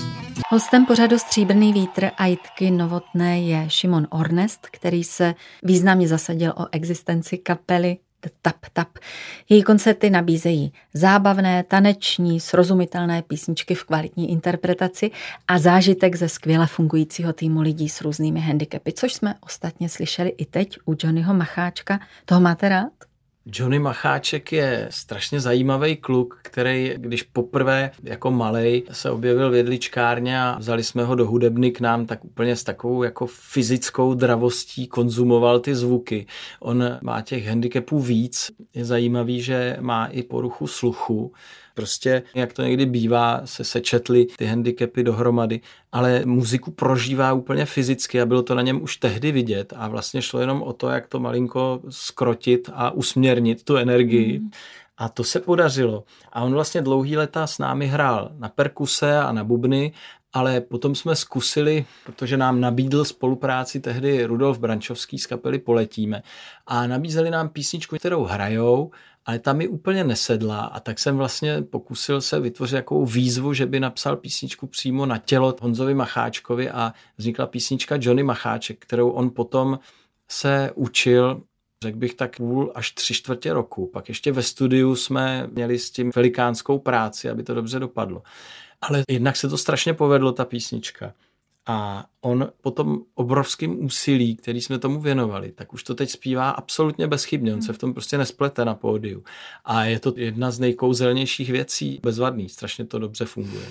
Hostem 0.49 0.85
pořadu 0.85 1.19
Stříbrný 1.19 1.73
vítr 1.73 2.09
a 2.17 2.25
Jitky 2.25 2.71
Novotné 2.71 3.41
je 3.41 3.69
Šimon 3.69 4.07
Ornest, 4.09 4.67
který 4.71 5.03
se 5.03 5.35
významně 5.63 6.07
zasadil 6.07 6.53
o 6.57 6.65
existenci 6.71 7.37
kapely 7.37 7.97
Tap 8.41 8.55
Tap. 8.73 8.87
Její 9.49 9.63
koncerty 9.63 10.09
nabízejí 10.09 10.73
zábavné, 10.93 11.63
taneční, 11.63 12.39
srozumitelné 12.39 13.21
písničky 13.21 13.75
v 13.75 13.83
kvalitní 13.83 14.31
interpretaci 14.31 15.11
a 15.47 15.59
zážitek 15.59 16.15
ze 16.15 16.29
skvěle 16.29 16.67
fungujícího 16.67 17.33
týmu 17.33 17.61
lidí 17.61 17.89
s 17.89 18.01
různými 18.01 18.39
handicapy, 18.39 18.93
což 18.93 19.13
jsme 19.13 19.35
ostatně 19.41 19.89
slyšeli 19.89 20.29
i 20.29 20.45
teď 20.45 20.77
u 20.85 20.95
Johnnyho 21.03 21.33
Macháčka. 21.33 21.99
Toho 22.25 22.41
máte 22.41 22.69
rád? 22.69 23.10
Johnny 23.45 23.79
Macháček 23.79 24.51
je 24.51 24.87
strašně 24.91 25.39
zajímavý 25.39 25.95
kluk, 25.95 26.39
který, 26.41 26.93
když 26.97 27.23
poprvé 27.23 27.91
jako 28.03 28.31
malej 28.31 28.83
se 28.91 29.11
objevil 29.11 29.51
v 29.51 29.55
jedličkárně 29.55 30.41
a 30.41 30.57
vzali 30.59 30.83
jsme 30.83 31.03
ho 31.03 31.15
do 31.15 31.27
hudebny 31.27 31.71
k 31.71 31.79
nám, 31.79 32.05
tak 32.05 32.25
úplně 32.25 32.55
s 32.55 32.63
takovou 32.63 33.03
jako 33.03 33.25
fyzickou 33.27 34.13
dravostí 34.13 34.87
konzumoval 34.87 35.59
ty 35.59 35.75
zvuky. 35.75 36.25
On 36.59 36.83
má 37.01 37.21
těch 37.21 37.47
handicapů 37.47 37.99
víc. 37.99 38.51
Je 38.73 38.85
zajímavý, 38.85 39.41
že 39.41 39.77
má 39.79 40.05
i 40.05 40.23
poruchu 40.23 40.67
sluchu, 40.67 41.33
Prostě, 41.73 42.23
jak 42.35 42.53
to 42.53 42.61
někdy 42.61 42.85
bývá, 42.85 43.41
se 43.45 43.63
sečetly 43.63 44.25
ty 44.37 44.45
handicapy 44.45 45.03
dohromady, 45.03 45.61
ale 45.91 46.21
muziku 46.25 46.71
prožívá 46.71 47.33
úplně 47.33 47.65
fyzicky 47.65 48.21
a 48.21 48.25
bylo 48.25 48.43
to 48.43 48.55
na 48.55 48.61
něm 48.61 48.83
už 48.83 48.97
tehdy 48.97 49.31
vidět 49.31 49.73
a 49.77 49.87
vlastně 49.87 50.21
šlo 50.21 50.39
jenom 50.39 50.61
o 50.61 50.73
to, 50.73 50.89
jak 50.89 51.07
to 51.07 51.19
malinko 51.19 51.81
skrotit 51.89 52.69
a 52.73 52.91
usměrnit 52.91 53.63
tu 53.63 53.75
energii. 53.75 54.39
Mm. 54.39 54.49
A 54.97 55.09
to 55.09 55.23
se 55.23 55.39
podařilo. 55.39 56.03
A 56.31 56.41
on 56.41 56.53
vlastně 56.53 56.81
dlouhý 56.81 57.17
leta 57.17 57.47
s 57.47 57.57
námi 57.57 57.87
hrál 57.87 58.31
na 58.37 58.49
perkuse 58.49 59.17
a 59.17 59.31
na 59.31 59.43
bubny, 59.43 59.93
ale 60.33 60.61
potom 60.61 60.95
jsme 60.95 61.15
zkusili, 61.15 61.85
protože 62.05 62.37
nám 62.37 62.61
nabídl 62.61 63.05
spolupráci 63.05 63.79
tehdy 63.79 64.25
Rudolf 64.25 64.59
Brančovský 64.59 65.19
z 65.19 65.25
kapely 65.25 65.59
Poletíme 65.59 66.23
a 66.67 66.87
nabízeli 66.87 67.29
nám 67.29 67.49
písničku, 67.49 67.95
kterou 67.95 68.23
hrajou 68.23 68.91
ale 69.25 69.39
ta 69.39 69.53
mi 69.53 69.67
úplně 69.67 70.03
nesedla 70.03 70.59
a 70.59 70.79
tak 70.79 70.99
jsem 70.99 71.17
vlastně 71.17 71.61
pokusil 71.61 72.21
se 72.21 72.39
vytvořit 72.39 72.75
jakou 72.75 73.05
výzvu, 73.05 73.53
že 73.53 73.65
by 73.65 73.79
napsal 73.79 74.17
písničku 74.17 74.67
přímo 74.67 75.05
na 75.05 75.17
tělo 75.17 75.55
Honzovi 75.61 75.93
Macháčkovi 75.93 76.69
a 76.69 76.93
vznikla 77.17 77.47
písnička 77.47 77.97
Johnny 78.01 78.23
Macháček, 78.23 78.77
kterou 78.79 79.09
on 79.09 79.29
potom 79.29 79.79
se 80.27 80.71
učil 80.75 81.41
řekl 81.83 81.97
bych 81.97 82.13
tak 82.13 82.37
půl 82.37 82.71
až 82.75 82.91
tři 82.91 83.13
čtvrtě 83.13 83.53
roku. 83.53 83.87
Pak 83.87 84.09
ještě 84.09 84.31
ve 84.31 84.43
studiu 84.43 84.95
jsme 84.95 85.47
měli 85.51 85.79
s 85.79 85.91
tím 85.91 86.11
velikánskou 86.15 86.79
práci, 86.79 87.29
aby 87.29 87.43
to 87.43 87.53
dobře 87.53 87.79
dopadlo. 87.79 88.23
Ale 88.81 89.03
jednak 89.09 89.35
se 89.35 89.49
to 89.49 89.57
strašně 89.57 89.93
povedlo, 89.93 90.31
ta 90.31 90.45
písnička. 90.45 91.13
A 91.65 92.05
on 92.21 92.51
po 92.61 92.71
tom 92.71 93.01
obrovském 93.15 93.85
úsilí, 93.85 94.35
který 94.35 94.61
jsme 94.61 94.79
tomu 94.79 95.01
věnovali, 95.01 95.51
tak 95.51 95.73
už 95.73 95.83
to 95.83 95.95
teď 95.95 96.09
zpívá 96.09 96.49
absolutně 96.49 97.07
bezchybně. 97.07 97.53
On 97.53 97.61
se 97.61 97.73
v 97.73 97.77
tom 97.77 97.93
prostě 97.93 98.17
nesplete 98.17 98.65
na 98.65 98.75
pódiu. 98.75 99.23
A 99.65 99.83
je 99.83 99.99
to 99.99 100.13
jedna 100.15 100.51
z 100.51 100.59
nejkouzelnějších 100.59 101.49
věcí, 101.49 101.99
bezvadný, 102.03 102.49
strašně 102.49 102.85
to 102.85 102.99
dobře 102.99 103.25
funguje. 103.25 103.67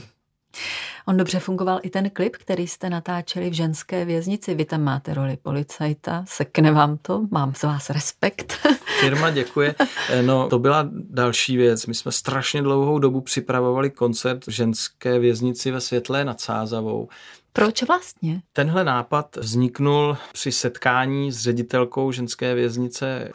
On 1.07 1.17
dobře 1.17 1.39
fungoval 1.41 1.81
i 1.83 1.91
ten 1.91 2.11
klip, 2.11 2.37
který 2.37 2.67
jste 2.67 2.91
natáčeli 2.91 3.51
v 3.51 3.53
ženské 3.53 4.05
věznici. 4.05 4.55
Vy 4.55 4.65
tam 4.65 4.83
máte 4.83 5.15
roli 5.15 5.37
policajta, 5.43 6.25
sekne 6.29 6.73
vám 6.73 6.99
to, 7.03 7.27
mám 7.31 7.55
z 7.55 7.63
vás 7.63 7.91
respekt. 7.91 8.53
Firma 9.01 9.31
děkuje. 9.31 9.75
No, 10.23 10.49
to 10.49 10.59
byla 10.59 10.89
další 10.93 11.57
věc. 11.57 11.87
My 11.87 11.95
jsme 11.95 12.13
strašně 12.13 12.63
dlouhou 12.63 12.99
dobu 12.99 13.21
připravovali 13.21 13.91
koncert 13.91 14.47
v 14.47 14.51
ženské 14.51 15.19
věznici 15.19 15.71
ve 15.71 15.81
Světlé 15.81 16.25
nad 16.25 16.41
Sázavou. 16.41 17.09
Proč 17.53 17.83
vlastně? 17.83 18.43
Tenhle 18.53 18.85
nápad 18.85 19.37
vzniknul 19.37 20.17
při 20.33 20.53
setkání 20.53 21.33
s 21.33 21.43
ředitelkou 21.43 22.13
ženské 22.13 22.55
věznice 22.55 23.33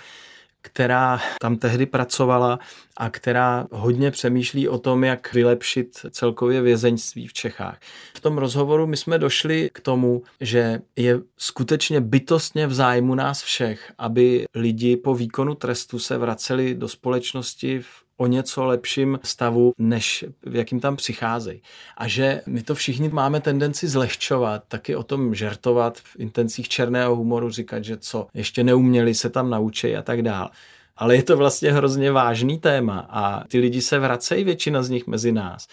která 0.66 1.20
tam 1.42 1.58
tehdy 1.58 1.86
pracovala 1.86 2.60
a 2.98 3.10
která 3.10 3.68
hodně 3.72 4.12
přemýšlí 4.12 4.68
o 4.68 4.78
tom, 4.78 5.04
jak 5.04 5.34
vylepšit 5.34 6.06
celkově 6.12 6.62
vězeňství 6.62 7.28
v 7.28 7.34
Čechách. 7.34 7.80
V 8.16 8.20
tom 8.20 8.38
rozhovoru 8.38 8.88
my 8.88 8.98
jsme 8.98 9.18
došli 9.18 9.70
k 9.74 9.80
tomu, 9.80 10.24
že 10.42 10.82
je 10.96 11.20
skutečně 11.38 12.02
bytostně 12.02 12.68
v 12.68 12.74
zájmu 12.74 13.16
nás 13.16 13.44
všech, 13.44 13.92
aby 13.98 14.46
lidi 14.56 14.98
po 14.98 15.16
výkonu 15.16 15.56
trestu 15.56 16.00
se 16.00 16.18
vraceli 16.18 16.76
do 16.76 16.88
společnosti 16.88 17.80
v 17.80 18.05
o 18.18 18.28
něco 18.28 18.66
lepším 18.66 19.20
stavu, 19.24 19.74
než 19.78 20.26
v 20.44 20.56
jakým 20.56 20.80
tam 20.80 20.96
přicházejí. 20.96 21.62
A 21.98 22.08
že 22.08 22.42
my 22.46 22.64
to 22.64 22.76
všichni 22.76 23.10
máme 23.10 23.42
tendenci 23.42 23.88
zlehčovat, 23.88 24.64
taky 24.68 24.96
o 24.96 25.04
tom 25.04 25.36
žertovat 25.36 26.00
v 26.00 26.16
intencích 26.20 26.70
černého 26.70 27.16
humoru, 27.16 27.50
říkat, 27.50 27.84
že 27.84 27.98
co, 27.98 28.28
ještě 28.34 28.64
neuměli 28.64 29.14
se 29.14 29.30
tam 29.30 29.50
naučit 29.50 29.96
a 29.96 30.02
tak 30.02 30.22
dál. 30.22 30.50
Ale 30.98 31.16
je 31.16 31.24
to 31.24 31.38
vlastně 31.38 31.72
hrozně 31.72 32.12
vážný 32.12 32.60
téma 32.60 33.08
a 33.10 33.48
ty 33.48 33.60
lidi 33.60 33.82
se 33.82 34.00
vracejí, 34.00 34.44
většina 34.44 34.84
z 34.84 34.90
nich 34.90 35.08
mezi 35.08 35.32
nás. 35.32 35.68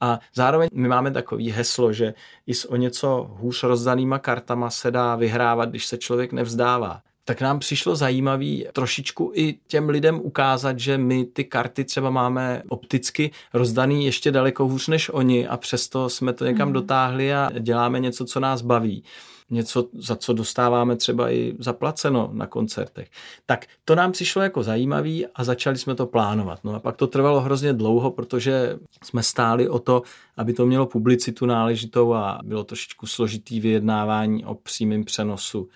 A 0.00 0.18
zároveň 0.34 0.68
my 0.72 0.88
máme 0.88 1.10
takový 1.10 1.50
heslo, 1.50 1.92
že 1.92 2.14
i 2.46 2.54
s 2.54 2.70
o 2.70 2.76
něco 2.76 3.30
hůř 3.30 3.62
rozdanýma 3.62 4.18
kartama 4.18 4.70
se 4.70 4.90
dá 4.90 5.16
vyhrávat, 5.16 5.70
když 5.70 5.86
se 5.86 5.98
člověk 5.98 6.32
nevzdává 6.32 7.00
tak 7.24 7.40
nám 7.40 7.58
přišlo 7.58 7.96
zajímavý 7.96 8.66
trošičku 8.72 9.32
i 9.34 9.58
těm 9.66 9.88
lidem 9.88 10.20
ukázat, 10.22 10.78
že 10.78 10.98
my 10.98 11.24
ty 11.24 11.44
karty 11.44 11.84
třeba 11.84 12.10
máme 12.10 12.62
opticky 12.68 13.30
rozdaný 13.54 14.04
ještě 14.04 14.30
daleko 14.30 14.68
hůř 14.68 14.88
než 14.88 15.08
oni 15.08 15.48
a 15.48 15.56
přesto 15.56 16.08
jsme 16.08 16.32
to 16.32 16.44
někam 16.44 16.68
mm. 16.68 16.74
dotáhli 16.74 17.34
a 17.34 17.50
děláme 17.58 18.00
něco, 18.00 18.24
co 18.24 18.40
nás 18.40 18.62
baví 18.62 19.04
něco, 19.52 19.88
za 19.92 20.16
co 20.16 20.32
dostáváme 20.32 20.96
třeba 20.96 21.30
i 21.30 21.54
zaplaceno 21.58 22.30
na 22.32 22.46
koncertech. 22.46 23.10
Tak 23.46 23.66
to 23.84 23.94
nám 23.94 24.12
přišlo 24.12 24.42
jako 24.42 24.62
zajímavý 24.62 25.26
a 25.26 25.44
začali 25.44 25.78
jsme 25.78 25.94
to 25.94 26.06
plánovat. 26.06 26.64
No 26.64 26.74
a 26.74 26.80
pak 26.80 26.96
to 26.96 27.06
trvalo 27.06 27.40
hrozně 27.40 27.72
dlouho, 27.72 28.10
protože 28.10 28.78
jsme 29.04 29.22
stáli 29.22 29.68
o 29.68 29.78
to, 29.78 30.02
aby 30.36 30.52
to 30.52 30.66
mělo 30.66 30.86
publicitu 30.86 31.46
náležitou 31.46 32.14
a 32.14 32.40
bylo 32.44 32.64
trošičku 32.64 33.06
složitý 33.06 33.60
vyjednávání 33.60 34.44
o 34.44 34.54
přímém 34.54 35.04
přenosu 35.04 35.68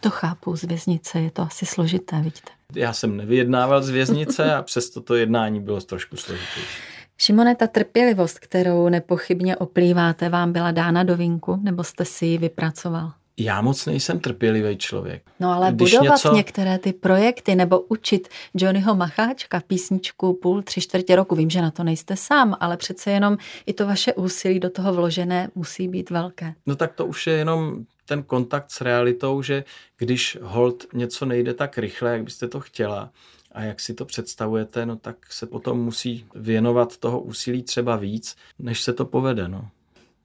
to 0.00 0.10
chápu, 0.10 0.56
z 0.56 0.64
věznice 0.64 1.20
je 1.20 1.30
to 1.30 1.42
asi 1.42 1.66
složité, 1.66 2.16
vidíte. 2.16 2.50
Já 2.74 2.92
jsem 2.92 3.16
nevyjednával 3.16 3.82
z 3.82 3.90
věznice 3.90 4.54
a 4.54 4.62
přesto 4.72 5.00
to 5.00 5.14
jednání 5.14 5.60
bylo 5.60 5.80
trošku 5.80 6.16
složitější. 6.16 6.78
Šimone, 7.18 7.54
ta 7.54 7.66
trpělivost, 7.66 8.38
kterou 8.38 8.88
nepochybně 8.88 9.56
oplýváte, 9.56 10.28
vám 10.28 10.52
byla 10.52 10.70
dána 10.70 11.02
do 11.02 11.16
vinku, 11.16 11.58
nebo 11.62 11.84
jste 11.84 12.04
si 12.04 12.26
ji 12.26 12.38
vypracoval? 12.38 13.12
Já 13.36 13.62
moc 13.62 13.86
nejsem 13.86 14.20
trpělivý 14.20 14.76
člověk. 14.76 15.22
No 15.40 15.52
ale 15.52 15.72
Když 15.72 15.90
budovat 15.90 16.14
něco... 16.14 16.34
některé 16.34 16.78
ty 16.78 16.92
projekty 16.92 17.54
nebo 17.54 17.80
učit 17.80 18.28
Johnnyho 18.54 18.94
Macháčka 18.94 19.60
písničku 19.66 20.38
půl, 20.42 20.62
tři 20.62 20.80
čtvrtě 20.80 21.16
roku, 21.16 21.34
vím, 21.34 21.50
že 21.50 21.62
na 21.62 21.70
to 21.70 21.84
nejste 21.84 22.16
sám, 22.16 22.56
ale 22.60 22.76
přece 22.76 23.10
jenom 23.10 23.36
i 23.66 23.72
to 23.72 23.86
vaše 23.86 24.12
úsilí 24.14 24.60
do 24.60 24.70
toho 24.70 24.94
vložené 24.94 25.48
musí 25.54 25.88
být 25.88 26.10
velké. 26.10 26.54
No 26.66 26.76
tak 26.76 26.92
to 26.92 27.06
už 27.06 27.26
je 27.26 27.32
jenom 27.32 27.84
ten 28.04 28.22
kontakt 28.22 28.70
s 28.70 28.80
realitou, 28.80 29.42
že 29.42 29.64
když 29.96 30.38
hold 30.42 30.86
něco 30.92 31.26
nejde 31.26 31.54
tak 31.54 31.78
rychle, 31.78 32.12
jak 32.12 32.22
byste 32.22 32.48
to 32.48 32.60
chtěla, 32.60 33.10
a 33.52 33.62
jak 33.62 33.80
si 33.80 33.94
to 33.94 34.04
představujete, 34.04 34.86
no 34.86 34.96
tak 34.96 35.32
se 35.32 35.46
potom 35.46 35.84
musí 35.84 36.26
věnovat 36.34 36.96
toho 36.96 37.20
úsilí 37.20 37.62
třeba 37.62 37.96
víc, 37.96 38.36
než 38.58 38.82
se 38.82 38.92
to 38.92 39.04
povede. 39.04 39.48
No. 39.48 39.68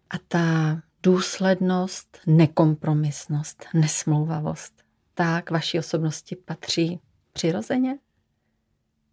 A 0.10 0.18
ta 0.28 0.80
důslednost, 1.04 2.18
nekompromisnost, 2.28 3.66
nesmlouvavost, 3.74 4.74
tak 5.14 5.52
vaší 5.52 5.80
osobnosti 5.80 6.36
patří 6.36 7.00
přirozeně? 7.34 7.98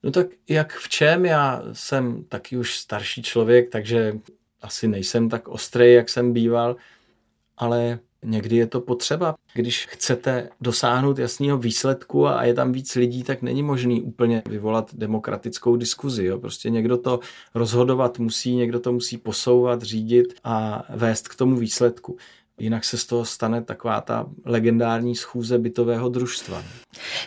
No 0.02 0.10
tak 0.10 0.26
jak 0.48 0.72
v 0.72 0.88
čem? 0.88 1.24
Já 1.24 1.62
jsem 1.72 2.24
taky 2.24 2.56
už 2.56 2.78
starší 2.78 3.22
člověk, 3.22 3.70
takže 3.70 4.18
asi 4.60 4.88
nejsem 4.88 5.28
tak 5.28 5.48
ostrý, 5.48 5.92
jak 5.92 6.08
jsem 6.08 6.32
býval, 6.32 6.76
ale 7.56 7.98
Někdy 8.28 8.56
je 8.56 8.66
to 8.66 8.80
potřeba. 8.80 9.34
Když 9.54 9.86
chcete 9.86 10.48
dosáhnout 10.60 11.18
jasného 11.18 11.58
výsledku 11.58 12.26
a 12.26 12.44
je 12.44 12.54
tam 12.54 12.72
víc 12.72 12.94
lidí, 12.94 13.22
tak 13.22 13.42
není 13.42 13.62
možný 13.62 14.02
úplně 14.02 14.42
vyvolat 14.48 14.94
demokratickou 14.94 15.76
diskuzi. 15.76 16.24
Jo. 16.24 16.38
Prostě 16.38 16.70
někdo 16.70 16.96
to 16.96 17.20
rozhodovat 17.54 18.18
musí, 18.18 18.54
někdo 18.54 18.80
to 18.80 18.92
musí 18.92 19.18
posouvat, 19.18 19.82
řídit 19.82 20.34
a 20.44 20.84
vést 20.88 21.28
k 21.28 21.34
tomu 21.34 21.56
výsledku. 21.56 22.16
Jinak 22.58 22.84
se 22.84 22.98
z 22.98 23.06
toho 23.06 23.24
stane 23.24 23.62
taková 23.62 24.00
ta 24.00 24.26
legendární 24.44 25.16
schůze 25.16 25.58
bytového 25.58 26.08
družstva. 26.08 26.62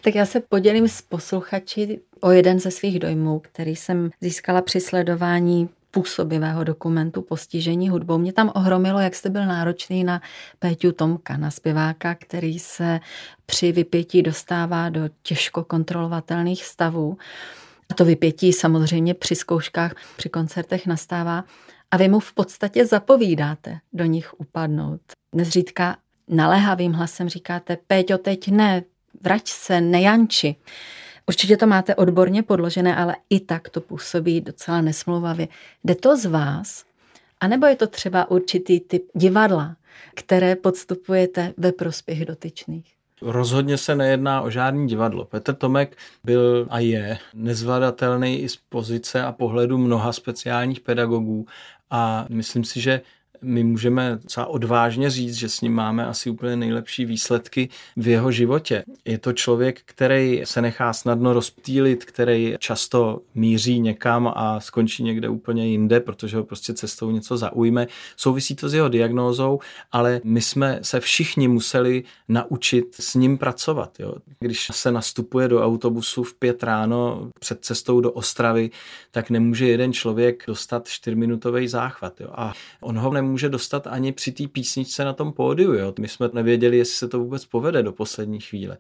Tak 0.04 0.16
já 0.16 0.26
se 0.26 0.40
podělím 0.40 0.88
s 0.88 1.02
posluchači 1.02 2.00
o 2.22 2.32
jeden 2.32 2.60
ze 2.60 2.72
svých 2.72 3.00
dojmů, 3.00 3.40
který 3.40 3.76
jsem 3.76 4.10
získala 4.22 4.62
při 4.62 4.80
sledování 4.80 5.70
působivého 5.92 6.64
dokumentu 6.64 7.22
postižení 7.22 7.90
hudbou. 7.90 8.18
Mě 8.18 8.34
tam 8.34 8.52
ohromilo, 8.56 9.00
jak 9.00 9.16
jste 9.16 9.30
byl 9.30 9.46
náročný 9.46 10.04
na 10.04 10.22
Péťu 10.60 10.92
Tomka, 10.92 11.38
na 11.38 11.52
zpěváka, 11.52 12.16
který 12.16 12.60
se 12.60 13.00
při 13.46 13.72
vypětí 13.72 14.22
dostává 14.22 14.90
do 14.90 15.02
těžko 15.24 15.64
kontrolovatelných 15.64 16.66
stavů. 16.66 17.18
A 17.90 17.94
to 17.94 18.06
vypětí 18.06 18.54
samozřejmě 18.54 19.14
při 19.14 19.36
zkouškách, 19.36 19.96
při 20.18 20.30
koncertech 20.30 20.88
nastává. 20.88 21.44
A 21.92 21.98
vy 21.98 22.08
mu 22.08 22.20
v 22.20 22.34
podstatě 22.34 22.86
zapovídáte 22.86 23.80
do 23.94 24.06
nich 24.06 24.40
upadnout. 24.40 25.02
Nezřídka 25.36 25.98
naléhavým 26.28 26.94
hlasem 26.94 27.30
říkáte, 27.30 27.78
Péťo, 27.88 28.18
teď 28.18 28.48
ne, 28.48 28.84
vrať 29.22 29.48
se, 29.48 29.82
nejanči. 29.82 30.56
Určitě 31.30 31.58
to 31.58 31.68
máte 31.68 31.96
odborně 31.96 32.44
podložené, 32.44 32.96
ale 32.96 33.16
i 33.30 33.40
tak 33.40 33.70
to 33.70 33.82
působí 33.82 34.42
docela 34.42 34.82
nesmluvavě. 34.82 35.48
Jde 35.84 35.96
to 35.96 36.18
z 36.18 36.26
vás? 36.26 36.86
A 37.40 37.48
nebo 37.48 37.66
je 37.66 37.76
to 37.76 37.88
třeba 37.88 38.32
určitý 38.32 38.80
typ 38.80 39.04
divadla, 39.14 39.76
které 40.16 40.56
podstupujete 40.56 41.54
ve 41.58 41.72
prospěch 41.72 42.26
dotyčných? 42.26 42.94
Rozhodně 43.22 43.78
se 43.78 43.96
nejedná 43.96 44.42
o 44.42 44.50
žádný 44.50 44.88
divadlo. 44.88 45.26
Petr 45.26 45.56
Tomek 45.56 45.98
byl 46.24 46.68
a 46.70 46.80
je 46.80 47.18
nezvladatelný 47.34 48.40
i 48.42 48.50
z 48.50 48.56
pozice 48.56 49.24
a 49.24 49.32
pohledu 49.32 49.78
mnoha 49.78 50.14
speciálních 50.14 50.80
pedagogů 50.80 51.46
a 51.90 52.26
myslím 52.30 52.64
si, 52.64 52.82
že 52.82 53.02
my 53.42 53.64
můžeme 53.64 54.20
docela 54.24 54.46
odvážně 54.46 55.10
říct, 55.10 55.36
že 55.36 55.50
s 55.50 55.62
ním 55.62 55.74
máme 55.74 56.06
asi 56.06 56.30
úplně 56.30 56.56
nejlepší 56.56 57.06
výsledky 57.06 57.70
v 57.98 58.08
jeho 58.08 58.32
životě. 58.32 58.84
Je 59.06 59.18
to 59.18 59.34
člověk, 59.34 59.82
který 59.86 60.42
se 60.44 60.62
nechá 60.62 60.94
snadno 60.94 61.34
rozptýlit, 61.34 62.06
který 62.06 62.56
často 62.60 63.22
míří 63.36 63.80
někam 63.80 64.34
a 64.36 64.60
skončí 64.60 65.04
někde 65.04 65.30
úplně 65.30 65.68
jinde, 65.68 66.00
protože 66.00 66.38
ho 66.38 66.44
prostě 66.44 66.74
cestou 66.74 67.12
něco 67.12 67.38
zaujme. 67.38 67.88
Souvisí 68.18 68.56
to 68.56 68.70
s 68.70 68.74
jeho 68.74 68.90
diagnózou, 68.90 69.60
ale 69.92 70.22
my 70.24 70.42
jsme 70.42 70.80
se 70.82 71.00
všichni 71.00 71.48
museli 71.48 72.04
naučit 72.28 72.96
s 73.00 73.16
ním 73.16 73.38
pracovat. 73.38 74.00
Jo. 74.00 74.14
Když 74.40 74.68
se 74.72 74.92
nastupuje 74.92 75.48
do 75.48 75.66
autobusu 75.66 76.24
v 76.24 76.34
pět 76.34 76.64
ráno 76.64 77.32
před 77.40 77.66
cestou 77.66 78.02
do 78.02 78.12
Ostravy, 78.12 78.70
tak 79.12 79.30
nemůže 79.30 79.68
jeden 79.68 79.94
člověk 79.94 80.44
dostat 80.48 80.88
čtyřminutový 80.88 81.68
záchvat. 81.68 82.22
Jo. 82.22 82.28
A 82.32 82.54
on 82.82 82.98
ho 82.98 83.14
nemůže 83.14 83.29
nemůže 83.30 83.50
dostat 83.50 83.88
ani 83.88 84.12
při 84.12 84.32
té 84.32 84.48
písničce 84.48 85.06
na 85.06 85.14
tom 85.14 85.34
pódiu. 85.34 85.74
Jo. 85.74 85.94
My 86.00 86.08
jsme 86.08 86.30
nevěděli, 86.34 86.78
jestli 86.78 86.96
se 86.96 87.08
to 87.08 87.20
vůbec 87.20 87.46
povede 87.46 87.84
do 87.84 87.92
poslední 87.92 88.40
chvíle. 88.40 88.78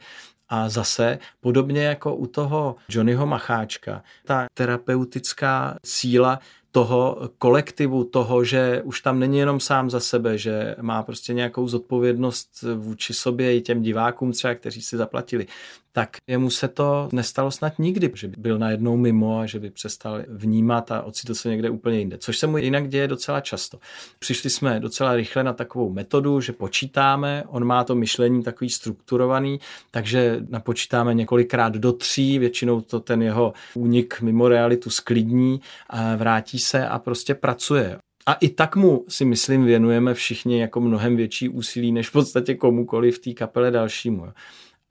A 0.50 0.70
zase, 0.70 1.20
podobně 1.42 1.84
jako 1.84 2.16
u 2.16 2.28
toho 2.28 2.76
Johnnyho 2.90 3.26
Macháčka, 3.26 4.04
ta 4.26 4.48
terapeutická 4.54 5.78
síla 5.86 6.40
toho 6.72 7.30
kolektivu, 7.38 8.04
toho, 8.04 8.44
že 8.44 8.82
už 8.84 9.02
tam 9.02 9.20
není 9.20 9.38
jenom 9.38 9.60
sám 9.60 9.90
za 9.90 10.00
sebe, 10.00 10.38
že 10.38 10.76
má 10.82 11.04
prostě 11.04 11.34
nějakou 11.34 11.68
zodpovědnost 11.68 12.50
vůči 12.76 13.14
sobě 13.14 13.58
i 13.58 13.62
těm 13.62 13.82
divákům 13.82 14.32
třeba, 14.32 14.56
kteří 14.56 14.82
si 14.82 14.98
zaplatili, 14.98 15.48
tak 15.92 16.18
jemu 16.28 16.50
se 16.50 16.68
to 16.68 17.10
nestalo 17.12 17.52
snad 17.52 17.80
nikdy, 17.80 18.12
že 18.16 18.28
by 18.28 18.36
byl 18.38 18.58
najednou 18.60 18.98
mimo 18.98 19.40
a 19.40 19.46
že 19.46 19.60
by 19.60 19.70
přestal 19.70 20.22
vnímat 20.28 20.92
a 20.92 21.02
ocitl 21.02 21.36
se 21.36 21.50
někde 21.50 21.70
úplně 21.70 22.00
jinde, 22.00 22.18
což 22.18 22.38
se 22.38 22.48
mu 22.48 22.58
jinak 22.58 22.90
děje 22.90 23.08
docela 23.08 23.42
často. 23.42 23.80
Přišli 24.20 24.50
jsme 24.50 24.80
docela 24.80 25.16
rychle 25.16 25.44
na 25.44 25.54
takovou 25.54 25.90
metodu, 25.94 26.42
že 26.42 26.54
počítáme, 26.54 27.44
on 27.48 27.66
má 27.66 27.84
to 27.84 27.96
myšlení 27.96 28.44
takový 28.44 28.70
strukturovaný, 28.70 29.60
takže 29.92 30.40
napočítáme 30.50 31.14
několikrát 31.14 31.74
do 31.74 31.94
tří, 31.94 32.40
většinou 32.40 32.82
to 32.82 33.00
ten 33.00 33.22
jeho 33.22 33.54
únik 33.76 34.22
mimo 34.22 34.48
realitu 34.48 34.90
sklidní, 34.90 35.62
a 35.90 36.16
vrátí 36.16 36.60
se 36.60 36.88
a 36.88 37.00
prostě 37.00 37.36
pracuje. 37.36 37.98
A 38.26 38.34
i 38.34 38.50
tak 38.50 38.76
mu 38.76 39.06
si 39.08 39.26
myslím 39.26 39.66
věnujeme 39.66 40.14
všichni 40.14 40.62
jako 40.62 40.82
mnohem 40.82 41.16
větší 41.16 41.50
úsilí 41.50 41.92
než 41.92 42.10
v 42.10 42.12
podstatě 42.12 42.56
komukoli 42.56 43.12
v 43.12 43.20
té 43.20 43.34
kapele 43.34 43.72
dalšímu. 43.72 44.26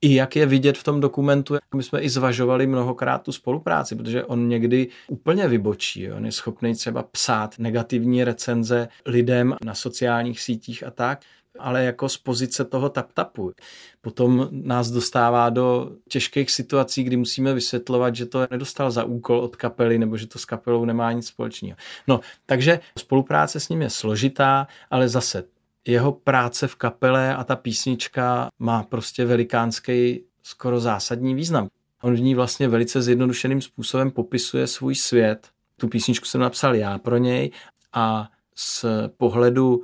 I 0.01 0.15
jak 0.15 0.37
je 0.37 0.47
vidět 0.47 0.79
v 0.79 0.85
tom 0.85 1.01
dokumentu, 1.01 1.57
my 1.75 1.83
jsme 1.83 2.01
i 2.01 2.09
zvažovali 2.09 2.67
mnohokrát 2.67 3.23
tu 3.23 3.33
spolupráci, 3.33 3.97
protože 3.97 4.25
on 4.25 4.49
někdy 4.49 4.89
úplně 5.09 5.49
vybočí. 5.49 6.13
On 6.13 6.27
je 6.27 6.33
schopný 6.33 6.75
třeba 6.75 7.03
psát 7.03 7.59
negativní 7.59 8.25
recenze 8.25 8.89
lidem 9.07 9.57
na 9.65 9.75
sociálních 9.75 10.41
sítích 10.41 10.85
a 10.87 10.91
tak, 10.91 11.21
ale 11.59 11.85
jako 11.85 12.09
z 12.09 12.17
pozice 12.17 12.65
toho 12.65 12.89
tap-tapu. 12.89 13.53
Potom 14.01 14.49
nás 14.51 14.91
dostává 14.91 15.51
do 15.51 15.91
těžkých 16.09 16.51
situací, 16.51 17.05
kdy 17.05 17.17
musíme 17.17 17.55
vysvětlovat, 17.55 18.17
že 18.17 18.27
to 18.27 18.47
nedostal 18.51 18.91
za 18.91 19.05
úkol 19.05 19.41
od 19.41 19.57
kapely 19.57 19.99
nebo 19.99 20.17
že 20.17 20.27
to 20.27 20.39
s 20.39 20.45
kapelou 20.45 20.85
nemá 20.85 21.13
nic 21.13 21.27
společného. 21.27 21.77
No, 22.09 22.21
takže 22.47 22.81
spolupráce 22.99 23.61
s 23.61 23.69
ním 23.69 23.83
je 23.83 23.91
složitá, 23.91 24.67
ale 24.91 25.09
zase 25.09 25.45
jeho 25.89 26.13
práce 26.13 26.69
v 26.69 26.75
kapele 26.75 27.37
a 27.37 27.45
ta 27.45 27.57
písnička 27.57 28.49
má 28.59 28.83
prostě 28.83 29.25
velikánský, 29.25 30.25
skoro 30.43 30.81
zásadní 30.81 31.35
význam. 31.35 31.69
On 32.03 32.15
v 32.15 32.21
ní 32.21 32.35
vlastně 32.35 32.69
velice 32.69 33.03
zjednodušeným 33.03 33.61
způsobem 33.61 34.11
popisuje 34.11 34.67
svůj 34.67 34.95
svět. 34.95 35.49
Tu 35.77 35.89
písničku 35.89 36.27
jsem 36.27 36.41
napsal 36.41 36.75
já 36.75 36.99
pro 36.99 37.17
něj 37.17 37.51
a 37.93 38.29
z 38.57 38.85
pohledu 39.17 39.83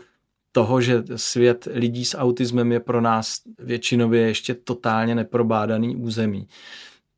toho, 0.53 0.81
že 0.81 1.03
svět 1.17 1.69
lidí 1.71 2.05
s 2.05 2.19
autismem 2.19 2.73
je 2.73 2.81
pro 2.81 3.01
nás 3.01 3.37
většinově 3.59 4.23
ještě 4.23 4.55
totálně 4.55 5.14
neprobádaný 5.14 5.97
území, 5.97 6.49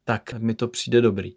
tak 0.04 0.34
mi 0.38 0.54
to 0.54 0.68
přijde 0.68 1.00
dobrý. 1.00 1.32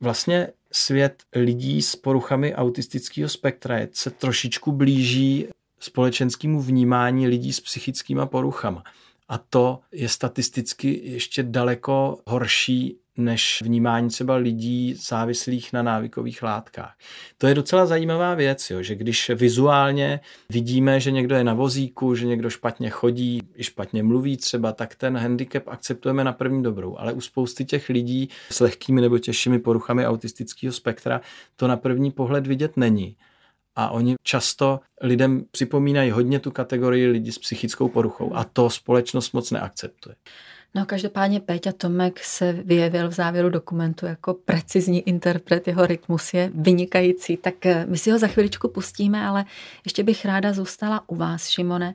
Vlastně 0.00 0.48
svět 0.72 1.22
lidí 1.36 1.82
s 1.82 1.96
poruchami 1.96 2.54
autistického 2.54 3.28
spektra 3.28 3.78
se 3.92 4.10
trošičku 4.10 4.72
blíží 4.72 5.46
společenskému 5.84 6.62
vnímání 6.62 7.28
lidí 7.28 7.52
s 7.52 7.60
psychickými 7.60 8.22
poruchama. 8.24 8.84
A 9.28 9.38
to 9.38 9.80
je 9.92 10.08
statisticky 10.08 11.00
ještě 11.04 11.42
daleko 11.42 12.18
horší 12.26 12.98
než 13.16 13.62
vnímání 13.62 14.08
třeba 14.08 14.36
lidí 14.36 14.94
závislých 14.94 15.72
na 15.72 15.82
návykových 15.82 16.42
látkách. 16.42 16.94
To 17.38 17.46
je 17.46 17.54
docela 17.54 17.86
zajímavá 17.86 18.34
věc, 18.34 18.70
jo, 18.70 18.82
že 18.82 18.94
když 18.94 19.30
vizuálně 19.34 20.20
vidíme, 20.50 21.00
že 21.00 21.10
někdo 21.10 21.34
je 21.36 21.44
na 21.44 21.54
vozíku, 21.54 22.14
že 22.14 22.26
někdo 22.26 22.50
špatně 22.50 22.90
chodí, 22.90 23.42
i 23.54 23.64
špatně 23.64 24.02
mluví 24.02 24.36
třeba, 24.36 24.72
tak 24.72 24.94
ten 24.94 25.16
handicap 25.16 25.68
akceptujeme 25.68 26.24
na 26.24 26.32
první 26.32 26.62
dobrou. 26.62 26.96
Ale 26.98 27.12
u 27.12 27.20
spousty 27.20 27.64
těch 27.64 27.88
lidí 27.88 28.28
s 28.50 28.60
lehkými 28.60 29.00
nebo 29.00 29.18
těžšími 29.18 29.58
poruchami 29.58 30.06
autistického 30.06 30.72
spektra 30.72 31.20
to 31.56 31.68
na 31.68 31.76
první 31.76 32.10
pohled 32.10 32.46
vidět 32.46 32.76
není 32.76 33.16
a 33.76 33.90
oni 33.90 34.14
často 34.22 34.80
lidem 35.00 35.44
připomínají 35.50 36.10
hodně 36.10 36.40
tu 36.40 36.50
kategorii 36.50 37.06
lidí 37.06 37.32
s 37.32 37.38
psychickou 37.38 37.88
poruchou 37.88 38.34
a 38.34 38.44
to 38.44 38.70
společnost 38.70 39.32
moc 39.32 39.50
neakceptuje. 39.50 40.16
No 40.74 40.86
každopádně 40.86 41.40
Péťa 41.40 41.72
Tomek 41.72 42.24
se 42.24 42.52
vyjevil 42.52 43.08
v 43.08 43.12
závěru 43.12 43.50
dokumentu 43.50 44.06
jako 44.06 44.34
precizní 44.34 45.08
interpret, 45.08 45.68
jeho 45.68 45.86
rytmus 45.86 46.34
je 46.34 46.50
vynikající, 46.54 47.36
tak 47.36 47.66
eh, 47.66 47.86
my 47.88 47.98
si 47.98 48.10
ho 48.10 48.18
za 48.18 48.26
chviličku 48.26 48.68
pustíme, 48.68 49.26
ale 49.26 49.44
ještě 49.84 50.02
bych 50.02 50.24
ráda 50.24 50.52
zůstala 50.52 51.08
u 51.08 51.16
vás, 51.16 51.48
Šimone. 51.48 51.94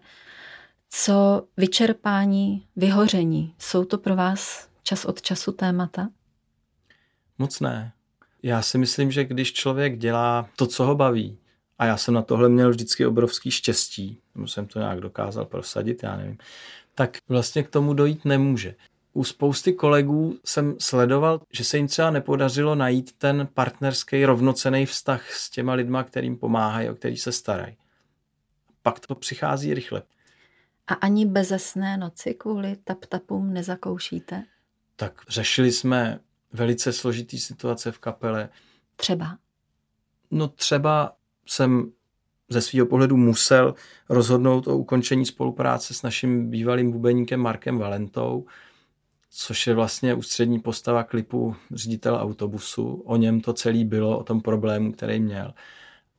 Co 0.90 1.44
vyčerpání, 1.58 2.66
vyhoření, 2.76 3.54
jsou 3.60 3.86
to 3.86 3.98
pro 3.98 4.16
vás 4.16 4.68
čas 4.84 5.06
od 5.06 5.22
času 5.22 5.52
témata? 5.52 6.10
Moc 7.38 7.60
ne. 7.60 7.92
Já 8.44 8.62
si 8.62 8.78
myslím, 8.78 9.12
že 9.12 9.24
když 9.24 9.54
člověk 9.54 9.98
dělá 9.98 10.50
to, 10.56 10.68
co 10.68 10.86
ho 10.86 10.96
baví, 10.96 11.38
a 11.80 11.86
já 11.86 11.98
jsem 11.98 12.14
na 12.14 12.22
tohle 12.22 12.50
měl 12.50 12.70
vždycky 12.70 13.06
obrovský 13.06 13.52
štěstí, 13.52 14.22
nebo 14.36 14.48
jsem 14.48 14.68
to 14.68 14.80
nějak 14.80 15.00
dokázal 15.00 15.46
prosadit, 15.46 16.04
já 16.04 16.18
nevím, 16.18 16.38
tak 16.96 17.18
vlastně 17.30 17.64
k 17.64 17.70
tomu 17.70 17.94
dojít 17.94 18.26
nemůže. 18.26 18.76
U 19.14 19.24
spousty 19.24 19.74
kolegů 19.74 20.40
jsem 20.46 20.76
sledoval, 20.80 21.42
že 21.52 21.64
se 21.64 21.78
jim 21.78 21.88
třeba 21.88 22.12
nepodařilo 22.12 22.76
najít 22.76 23.12
ten 23.18 23.48
partnerský 23.54 24.26
rovnocený 24.26 24.86
vztah 24.86 25.34
s 25.34 25.50
těma 25.50 25.74
lidma, 25.74 26.04
kterým 26.04 26.38
pomáhají, 26.38 26.90
o 26.90 26.96
který 26.96 27.18
se 27.18 27.32
starají. 27.32 27.78
Pak 28.82 29.00
to 29.00 29.16
přichází 29.16 29.74
rychle. 29.74 30.02
A 30.88 30.94
ani 30.94 31.26
bezesné 31.26 31.98
noci 31.98 32.34
kvůli 32.34 32.76
tap-tapům 32.76 33.54
nezakoušíte? 33.54 34.44
Tak 34.96 35.22
řešili 35.28 35.72
jsme 35.72 36.20
velice 36.54 36.94
složitý 36.94 37.40
situace 37.40 37.92
v 37.92 38.00
kapele. 38.00 38.50
Třeba? 38.96 39.38
No 40.32 40.48
třeba 40.48 41.16
jsem 41.50 41.92
ze 42.50 42.62
svého 42.62 42.86
pohledu 42.86 43.18
musel 43.18 43.76
rozhodnout 44.10 44.68
o 44.68 44.78
ukončení 44.78 45.26
spolupráce 45.26 45.94
s 45.94 46.02
naším 46.02 46.50
bývalým 46.50 46.92
bubeníkem 46.92 47.40
Markem 47.40 47.78
Valentou, 47.78 48.46
což 49.32 49.68
je 49.68 49.74
vlastně 49.74 50.14
ústřední 50.14 50.60
postava 50.60 51.04
klipu 51.04 51.56
ředitel 51.72 52.16
autobusu. 52.22 52.94
O 53.06 53.18
něm 53.18 53.42
to 53.42 53.54
celý 53.54 53.86
bylo, 53.86 54.20
o 54.20 54.24
tom 54.24 54.42
problému, 54.42 54.92
který 54.92 55.20
měl. 55.20 55.54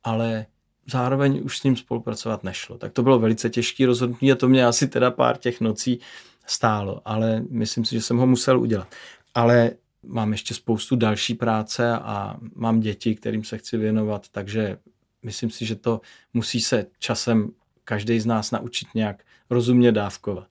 Ale 0.03 0.45
zároveň 0.91 1.41
už 1.43 1.57
s 1.57 1.63
ním 1.63 1.77
spolupracovat 1.77 2.43
nešlo. 2.43 2.77
Tak 2.77 2.93
to 2.93 3.03
bylo 3.03 3.19
velice 3.19 3.49
těžké 3.49 3.85
rozhodnutí 3.85 4.31
a 4.31 4.35
to 4.35 4.49
mě 4.49 4.65
asi 4.65 4.87
teda 4.87 5.11
pár 5.11 5.37
těch 5.37 5.61
nocí 5.61 5.99
stálo, 6.45 7.01
ale 7.05 7.43
myslím 7.49 7.85
si, 7.85 7.95
že 7.95 8.01
jsem 8.01 8.17
ho 8.17 8.27
musel 8.27 8.59
udělat. 8.59 8.87
Ale 9.33 9.71
mám 10.03 10.31
ještě 10.31 10.53
spoustu 10.53 10.95
další 10.95 11.33
práce 11.33 11.91
a 11.91 12.37
mám 12.55 12.79
děti, 12.79 13.15
kterým 13.15 13.43
se 13.43 13.57
chci 13.57 13.77
věnovat, 13.77 14.29
takže 14.31 14.77
myslím 15.23 15.49
si, 15.49 15.65
že 15.65 15.75
to 15.75 16.01
musí 16.33 16.61
se 16.61 16.85
časem 16.99 17.51
každý 17.83 18.19
z 18.19 18.25
nás 18.25 18.51
naučit 18.51 18.87
nějak 18.95 19.23
rozumně 19.49 19.91
dávkovat. 19.91 20.47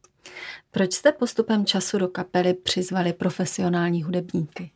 Proč 0.71 0.93
jste 0.93 1.13
postupem 1.13 1.67
času 1.67 1.99
do 1.99 2.09
kapely 2.09 2.55
přizvali 2.55 3.13
profesionální 3.13 4.03
hudebníky? 4.03 4.71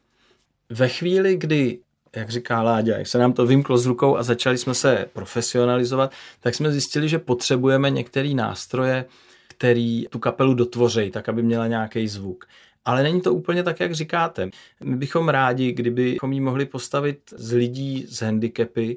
Ve 0.70 0.88
chvíli, 0.88 1.36
kdy 1.36 1.78
jak 2.16 2.30
říká 2.30 2.62
Láďa, 2.62 2.98
jak 2.98 3.06
se 3.06 3.18
nám 3.18 3.32
to 3.32 3.46
vymklo 3.46 3.78
z 3.78 3.86
rukou 3.86 4.16
a 4.16 4.22
začali 4.22 4.58
jsme 4.58 4.74
se 4.74 5.06
profesionalizovat, 5.12 6.12
tak 6.40 6.54
jsme 6.54 6.72
zjistili, 6.72 7.08
že 7.08 7.18
potřebujeme 7.18 7.90
některé 7.90 8.28
nástroje, 8.28 9.04
který 9.48 10.06
tu 10.10 10.18
kapelu 10.18 10.54
dotvořejí, 10.54 11.10
tak 11.10 11.28
aby 11.28 11.42
měla 11.42 11.66
nějaký 11.66 12.08
zvuk. 12.08 12.44
Ale 12.84 13.02
není 13.02 13.20
to 13.20 13.34
úplně 13.34 13.62
tak, 13.62 13.80
jak 13.80 13.94
říkáte. 13.94 14.50
My 14.84 14.96
bychom 14.96 15.28
rádi, 15.28 15.72
kdybychom 15.72 16.32
ji 16.32 16.40
mohli 16.40 16.66
postavit 16.66 17.18
z 17.36 17.52
lidí 17.52 18.06
s 18.08 18.22
handicapy, 18.22 18.96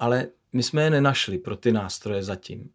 ale 0.00 0.26
my 0.52 0.62
jsme 0.62 0.82
je 0.82 0.90
nenašli 0.90 1.38
pro 1.38 1.56
ty 1.56 1.72
nástroje 1.72 2.22
zatím. 2.22 2.70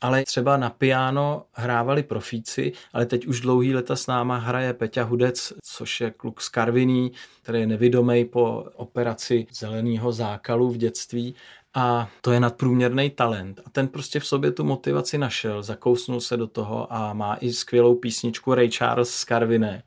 Ale 0.00 0.24
třeba 0.24 0.56
na 0.56 0.70
piano 0.70 1.44
hrávali 1.52 2.02
profíci, 2.02 2.72
ale 2.92 3.06
teď 3.06 3.26
už 3.26 3.40
dlouhý 3.40 3.74
leta 3.74 3.96
s 3.96 4.06
náma 4.06 4.36
hraje 4.36 4.74
Peťa 4.74 5.04
Hudec, 5.04 5.52
což 5.62 6.00
je 6.00 6.10
kluk 6.10 6.40
z 6.40 6.48
Karviní, 6.48 7.12
který 7.42 7.60
je 7.60 7.66
nevidomý 7.66 8.24
po 8.24 8.64
operaci 8.74 9.46
zeleného 9.52 10.12
zákalu 10.12 10.70
v 10.70 10.76
dětství 10.76 11.34
a 11.74 12.08
to 12.20 12.32
je 12.32 12.40
nadprůměrný 12.40 13.10
talent. 13.10 13.60
A 13.64 13.70
ten 13.70 13.88
prostě 13.88 14.20
v 14.20 14.26
sobě 14.26 14.52
tu 14.52 14.64
motivaci 14.64 15.18
našel, 15.18 15.62
zakousnul 15.62 16.20
se 16.20 16.36
do 16.36 16.46
toho 16.46 16.92
a 16.92 17.12
má 17.12 17.36
i 17.40 17.52
skvělou 17.52 17.94
písničku 17.94 18.54
Ray 18.54 18.70
Charles 18.70 19.14
z 19.14 19.24
Karviné. 19.24 19.82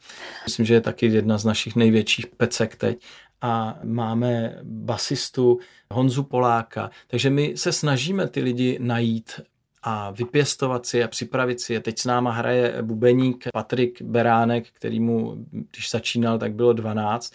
Myslím, 0.46 0.66
že 0.66 0.74
je 0.74 0.82
taky 0.82 1.06
jedna 1.06 1.38
z 1.38 1.46
našich 1.46 1.76
největších 1.76 2.28
pecek 2.28 2.76
teď 2.76 3.06
a 3.46 3.80
máme 3.84 4.60
basistu 4.64 5.60
Honzu 5.92 6.24
Poláka. 6.24 6.90
Takže 7.08 7.30
my 7.30 7.54
se 7.58 7.72
snažíme 7.72 8.28
ty 8.28 8.42
lidi 8.42 8.78
najít 8.82 9.40
a 9.84 10.12
vypěstovat 10.12 10.86
si 10.86 11.04
a 11.04 11.08
připravit 11.08 11.62
si 11.62 11.74
je. 11.74 11.80
Teď 11.80 12.00
s 12.00 12.06
náma 12.06 12.32
hraje 12.32 12.78
bubeník 12.82 13.48
Patrik 13.54 14.02
Beránek, 14.02 14.68
který 14.74 15.00
mu, 15.00 15.46
když 15.72 15.92
začínal, 15.92 16.40
tak 16.40 16.54
bylo 16.54 16.74
12 16.74 17.34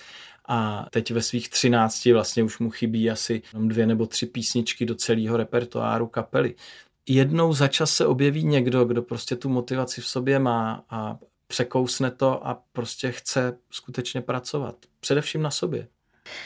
a 0.48 0.86
teď 0.90 1.10
ve 1.10 1.22
svých 1.22 1.48
13 1.48 2.06
vlastně 2.06 2.42
už 2.42 2.58
mu 2.58 2.70
chybí 2.70 3.10
asi 3.10 3.42
dvě 3.54 3.86
nebo 3.86 4.06
tři 4.06 4.26
písničky 4.26 4.86
do 4.86 4.94
celého 4.94 5.36
repertoáru 5.36 6.06
kapely. 6.06 6.54
Jednou 7.08 7.52
za 7.52 7.68
čas 7.68 7.90
se 7.92 8.06
objeví 8.06 8.44
někdo, 8.44 8.84
kdo 8.84 9.02
prostě 9.02 9.36
tu 9.36 9.48
motivaci 9.48 10.00
v 10.00 10.06
sobě 10.06 10.38
má 10.38 10.84
a 10.90 11.18
překousne 11.46 12.10
to 12.10 12.46
a 12.46 12.62
prostě 12.72 13.12
chce 13.12 13.58
skutečně 13.70 14.20
pracovat. 14.20 14.76
Především 15.00 15.42
na 15.42 15.50
sobě. 15.50 15.88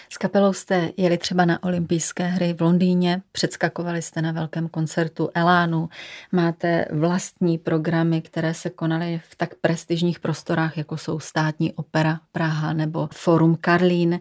S 0.09 0.18
kapelou 0.18 0.53
jste 0.53 0.90
jeli 0.97 1.18
třeba 1.18 1.44
na 1.44 1.62
olympijské 1.62 2.25
hry 2.25 2.53
v 2.53 2.61
Londýně, 2.61 3.23
předskakovali 3.33 4.03
jste 4.03 4.23
na 4.23 4.33
velkém 4.33 4.68
koncertu 4.68 5.31
Elánu, 5.35 5.88
máte 6.33 6.85
vlastní 6.92 7.59
programy, 7.59 8.23
které 8.23 8.55
se 8.55 8.70
konaly 8.70 9.20
v 9.31 9.37
tak 9.37 9.55
prestižních 9.61 10.20
prostorách, 10.20 10.79
jako 10.79 10.97
jsou 10.97 11.20
státní 11.20 11.73
opera 11.73 12.20
Praha 12.33 12.73
nebo 12.73 13.09
Forum 13.12 13.57
Karlín. 13.61 14.20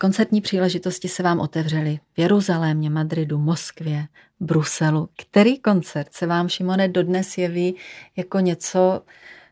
Koncertní 0.00 0.40
příležitosti 0.40 1.08
se 1.08 1.22
vám 1.22 1.40
otevřely 1.40 2.00
v 2.14 2.18
Jeruzalémě, 2.18 2.90
Madridu, 2.90 3.38
Moskvě, 3.38 4.06
Bruselu. 4.40 5.08
Který 5.16 5.58
koncert 5.58 6.14
se 6.14 6.26
vám, 6.26 6.48
Šimone, 6.48 6.88
dodnes 6.88 7.38
jeví 7.38 7.76
jako 8.16 8.40
něco 8.40 9.02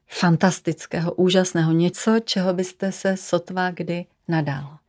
fantastického, 0.08 1.12
úžasného, 1.14 1.72
něco, 1.72 2.20
čeho 2.24 2.54
byste 2.54 2.92
se 2.92 3.16
sotva 3.16 3.70
kdy 3.70 4.06
nadal? 4.28 4.81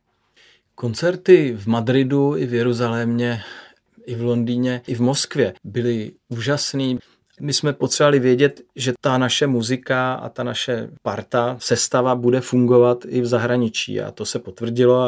Koncerty 0.74 1.54
v 1.56 1.66
Madridu 1.66 2.36
i 2.36 2.46
v 2.46 2.54
Jeruzalémě, 2.54 3.42
i 4.06 4.14
v 4.14 4.22
Londýně, 4.22 4.82
i 4.86 4.94
v 4.94 5.00
Moskvě 5.00 5.54
byly 5.64 6.12
úžasný. 6.28 6.98
My 7.40 7.52
jsme 7.52 7.72
potřebovali 7.72 8.18
vědět, 8.18 8.60
že 8.76 8.92
ta 9.00 9.18
naše 9.18 9.46
muzika 9.46 10.14
a 10.14 10.28
ta 10.28 10.42
naše 10.42 10.90
parta, 11.02 11.56
sestava 11.60 12.14
bude 12.14 12.40
fungovat 12.40 13.04
i 13.08 13.20
v 13.20 13.26
zahraničí 13.26 14.00
a 14.00 14.10
to 14.10 14.24
se 14.24 14.38
potvrdilo 14.38 15.02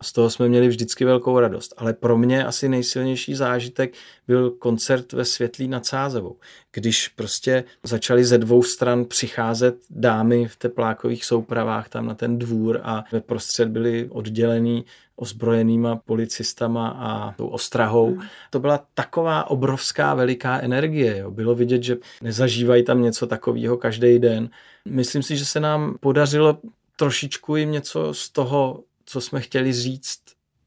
a 0.00 0.04
z 0.04 0.12
toho 0.12 0.30
jsme 0.30 0.48
měli 0.48 0.68
vždycky 0.68 1.04
velkou 1.04 1.40
radost. 1.40 1.74
Ale 1.76 1.92
pro 1.92 2.18
mě 2.18 2.44
asi 2.44 2.68
nejsilnější 2.68 3.34
zážitek 3.34 3.94
byl 4.26 4.50
koncert 4.50 5.12
ve 5.12 5.24
Světlí 5.24 5.68
nad 5.68 5.86
Sázovou, 5.86 6.36
když 6.72 7.08
prostě 7.08 7.64
začaly 7.82 8.24
ze 8.24 8.38
dvou 8.38 8.62
stran 8.62 9.04
přicházet 9.04 9.76
dámy 9.90 10.48
v 10.48 10.56
teplákových 10.56 11.24
soupravách 11.24 11.88
tam 11.88 12.06
na 12.06 12.14
ten 12.14 12.38
dvůr 12.38 12.80
a 12.82 13.04
ve 13.12 13.20
prostřed 13.20 13.68
byli 13.68 14.08
oddělený 14.10 14.84
ozbrojenýma 15.16 15.96
policistama 15.96 16.88
a 16.88 17.32
tou 17.32 17.48
ostrahou. 17.48 18.14
Hmm. 18.14 18.26
To 18.50 18.60
byla 18.60 18.86
taková 18.94 19.50
obrovská 19.50 20.14
veliká 20.14 20.60
energie. 20.60 21.18
Jo. 21.18 21.30
Bylo 21.30 21.54
vidět, 21.54 21.82
že 21.82 21.96
nezažívají 22.22 22.84
tam 22.84 23.02
něco 23.02 23.26
takového 23.26 23.76
každý 23.76 24.18
den. 24.18 24.50
Myslím 24.84 25.22
si, 25.22 25.36
že 25.36 25.44
se 25.44 25.60
nám 25.60 25.96
podařilo 26.00 26.58
trošičku 26.96 27.56
jim 27.56 27.70
něco 27.70 28.14
z 28.14 28.30
toho, 28.30 28.82
co 29.04 29.20
jsme 29.20 29.40
chtěli 29.40 29.72
říct, 29.72 30.20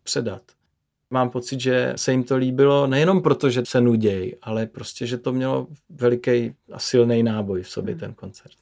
předat. 0.03 0.41
Mám 1.11 1.29
pocit, 1.29 1.59
že 1.59 1.93
se 1.95 2.11
jim 2.11 2.23
to 2.23 2.37
líbilo 2.37 2.87
nejenom 2.87 3.21
proto, 3.21 3.49
že 3.49 3.61
se 3.65 3.81
nudějí, 3.81 4.35
ale 4.41 4.65
prostě, 4.65 5.07
že 5.07 5.17
to 5.17 5.33
mělo 5.33 5.67
veliký 5.89 6.53
a 6.71 6.79
silný 6.79 7.23
náboj 7.23 7.61
v 7.61 7.69
sobě 7.69 7.93
hmm. 7.93 7.99
ten 7.99 8.13
koncert. 8.13 8.53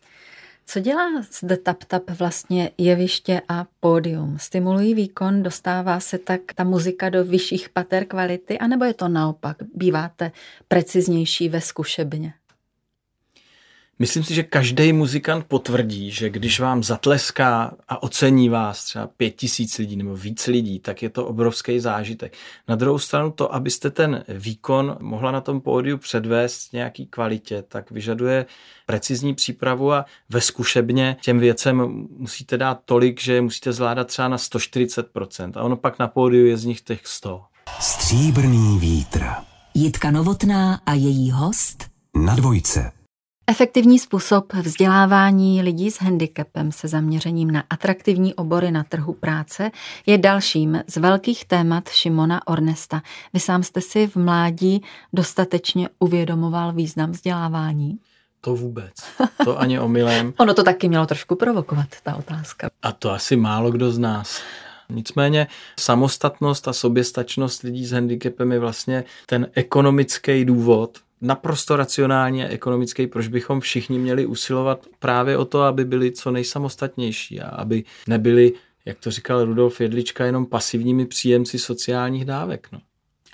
Co 0.69 0.79
dělá 0.79 1.21
zde 1.31 1.57
TapTap 1.57 2.09
vlastně 2.09 2.71
jeviště 2.77 3.41
a 3.47 3.65
pódium? 3.79 4.37
Stimulují 4.39 4.93
výkon, 4.93 5.43
dostává 5.43 5.99
se 5.99 6.17
tak 6.17 6.41
ta 6.55 6.63
muzika 6.63 7.09
do 7.09 7.25
vyšších 7.25 7.69
pater 7.69 8.05
kvality, 8.05 8.59
anebo 8.59 8.85
je 8.85 8.93
to 8.93 9.07
naopak? 9.07 9.57
Býváte 9.73 10.31
preciznější 10.67 11.49
ve 11.49 11.61
zkušebně? 11.61 12.33
Myslím 13.99 14.23
si, 14.23 14.33
že 14.33 14.43
každý 14.43 14.93
muzikant 14.93 15.45
potvrdí, 15.45 16.11
že 16.11 16.29
když 16.29 16.59
vám 16.59 16.83
zatleská 16.83 17.71
a 17.87 18.03
ocení 18.03 18.49
vás 18.49 18.83
třeba 18.83 19.07
pět 19.07 19.29
tisíc 19.29 19.77
lidí 19.77 19.95
nebo 19.95 20.15
víc 20.15 20.47
lidí, 20.47 20.79
tak 20.79 21.03
je 21.03 21.09
to 21.09 21.25
obrovský 21.25 21.79
zážitek. 21.79 22.33
Na 22.67 22.75
druhou 22.75 22.99
stranu 22.99 23.31
to, 23.31 23.55
abyste 23.55 23.89
ten 23.89 24.23
výkon 24.29 24.97
mohla 24.99 25.31
na 25.31 25.41
tom 25.41 25.61
pódiu 25.61 25.97
předvést 25.97 26.73
nějaký 26.73 27.05
kvalitě, 27.05 27.63
tak 27.67 27.91
vyžaduje 27.91 28.45
precizní 28.85 29.35
přípravu 29.35 29.93
a 29.93 30.05
ve 30.29 30.41
zkušebně 30.41 31.17
těm 31.21 31.39
věcem 31.39 32.07
musíte 32.17 32.57
dát 32.57 32.79
tolik, 32.85 33.21
že 33.21 33.41
musíte 33.41 33.73
zvládat 33.73 34.07
třeba 34.07 34.27
na 34.27 34.37
140% 34.37 35.51
a 35.55 35.63
ono 35.63 35.77
pak 35.77 35.99
na 35.99 36.07
pódiu 36.07 36.45
je 36.45 36.57
z 36.57 36.65
nich 36.65 36.81
těch 36.81 37.07
100. 37.07 37.41
Stříbrný 37.79 38.79
vítr. 38.79 39.25
Jitka 39.73 40.11
Novotná 40.11 40.81
a 40.85 40.93
její 40.93 41.31
host 41.31 41.83
Na 42.15 42.35
dvojce. 42.35 42.96
Efektivní 43.49 43.99
způsob 43.99 44.53
vzdělávání 44.53 45.61
lidí 45.61 45.91
s 45.91 46.01
handicapem 46.01 46.71
se 46.71 46.87
zaměřením 46.87 47.51
na 47.51 47.63
atraktivní 47.69 48.33
obory 48.33 48.71
na 48.71 48.83
trhu 48.83 49.13
práce 49.13 49.71
je 50.05 50.17
dalším 50.17 50.83
z 50.87 50.97
velkých 50.97 51.45
témat 51.45 51.89
Šimona 51.89 52.47
Ornesta. 52.47 53.01
Vy 53.33 53.39
sám 53.39 53.63
jste 53.63 53.81
si 53.81 54.07
v 54.07 54.15
mládí 54.15 54.81
dostatečně 55.13 55.89
uvědomoval 55.99 56.73
význam 56.73 57.11
vzdělávání? 57.11 57.99
To 58.41 58.55
vůbec. 58.55 58.93
To 59.43 59.59
ani 59.59 59.79
omylem. 59.79 60.33
ono 60.39 60.53
to 60.53 60.63
taky 60.63 60.89
mělo 60.89 61.05
trošku 61.05 61.35
provokovat, 61.35 61.87
ta 62.03 62.15
otázka. 62.15 62.69
A 62.81 62.91
to 62.91 63.11
asi 63.11 63.35
málo 63.35 63.71
kdo 63.71 63.91
z 63.91 63.99
nás. 63.99 64.41
Nicméně 64.89 65.47
samostatnost 65.79 66.67
a 66.67 66.73
soběstačnost 66.73 67.63
lidí 67.63 67.85
s 67.85 67.91
handicapem 67.91 68.51
je 68.51 68.59
vlastně 68.59 69.03
ten 69.25 69.47
ekonomický 69.53 70.45
důvod, 70.45 70.97
naprosto 71.21 71.75
racionální 71.75 72.43
a 72.43 72.47
ekonomický, 72.47 73.07
proč 73.07 73.27
bychom 73.27 73.59
všichni 73.59 73.99
měli 73.99 74.25
usilovat 74.25 74.85
právě 74.99 75.37
o 75.37 75.45
to, 75.45 75.61
aby 75.61 75.85
byli 75.85 76.11
co 76.11 76.31
nejsamostatnější 76.31 77.41
a 77.41 77.47
aby 77.49 77.83
nebyli, 78.07 78.53
jak 78.85 78.99
to 78.99 79.11
říkal 79.11 79.45
Rudolf 79.45 79.81
Jedlička, 79.81 80.25
jenom 80.25 80.45
pasivními 80.45 81.05
příjemci 81.05 81.59
sociálních 81.59 82.25
dávek. 82.25 82.67
No. 82.71 82.79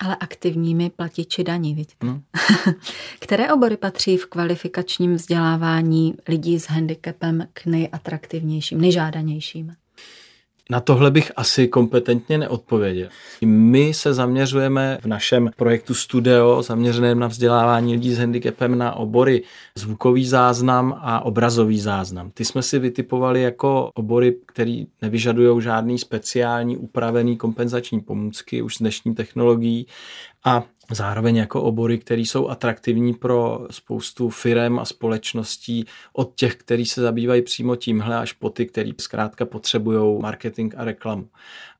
Ale 0.00 0.16
aktivními 0.16 0.90
platiči 0.90 1.44
daní, 1.44 1.74
vidíte. 1.74 2.06
No. 2.06 2.22
Které 3.20 3.52
obory 3.52 3.76
patří 3.76 4.16
v 4.16 4.26
kvalifikačním 4.26 5.14
vzdělávání 5.14 6.14
lidí 6.28 6.60
s 6.60 6.64
handicapem 6.64 7.48
k 7.52 7.66
nejatraktivnějším, 7.66 8.80
nejžádanějším? 8.80 9.72
Na 10.70 10.80
tohle 10.80 11.10
bych 11.10 11.32
asi 11.36 11.68
kompetentně 11.68 12.38
neodpověděl. 12.38 13.08
My 13.44 13.94
se 13.94 14.14
zaměřujeme 14.14 14.98
v 15.02 15.06
našem 15.06 15.50
projektu 15.56 15.94
Studio, 15.94 16.62
zaměřeném 16.62 17.18
na 17.18 17.26
vzdělávání 17.26 17.92
lidí 17.92 18.14
s 18.14 18.18
handicapem 18.18 18.78
na 18.78 18.94
obory 18.94 19.42
zvukový 19.74 20.26
záznam 20.26 20.98
a 21.00 21.20
obrazový 21.20 21.80
záznam. 21.80 22.30
Ty 22.34 22.44
jsme 22.44 22.62
si 22.62 22.78
vytipovali 22.78 23.42
jako 23.42 23.90
obory, 23.94 24.36
které 24.46 24.84
nevyžadují 25.02 25.62
žádný 25.62 25.98
speciální 25.98 26.76
upravený 26.76 27.36
kompenzační 27.36 28.00
pomůcky 28.00 28.62
už 28.62 28.74
s 28.74 28.78
dnešní 28.78 29.14
technologií 29.14 29.86
a 30.44 30.62
zároveň 30.90 31.36
jako 31.36 31.62
obory, 31.62 31.98
které 31.98 32.20
jsou 32.20 32.48
atraktivní 32.48 33.14
pro 33.14 33.66
spoustu 33.70 34.30
firem 34.30 34.78
a 34.78 34.84
společností, 34.84 35.86
od 36.12 36.34
těch, 36.34 36.56
kteří 36.56 36.86
se 36.86 37.00
zabývají 37.00 37.42
přímo 37.42 37.76
tímhle, 37.76 38.18
až 38.18 38.32
po 38.32 38.50
ty, 38.50 38.66
který 38.66 38.94
zkrátka 39.00 39.44
potřebují 39.44 40.20
marketing 40.20 40.74
a 40.76 40.84
reklamu. 40.84 41.28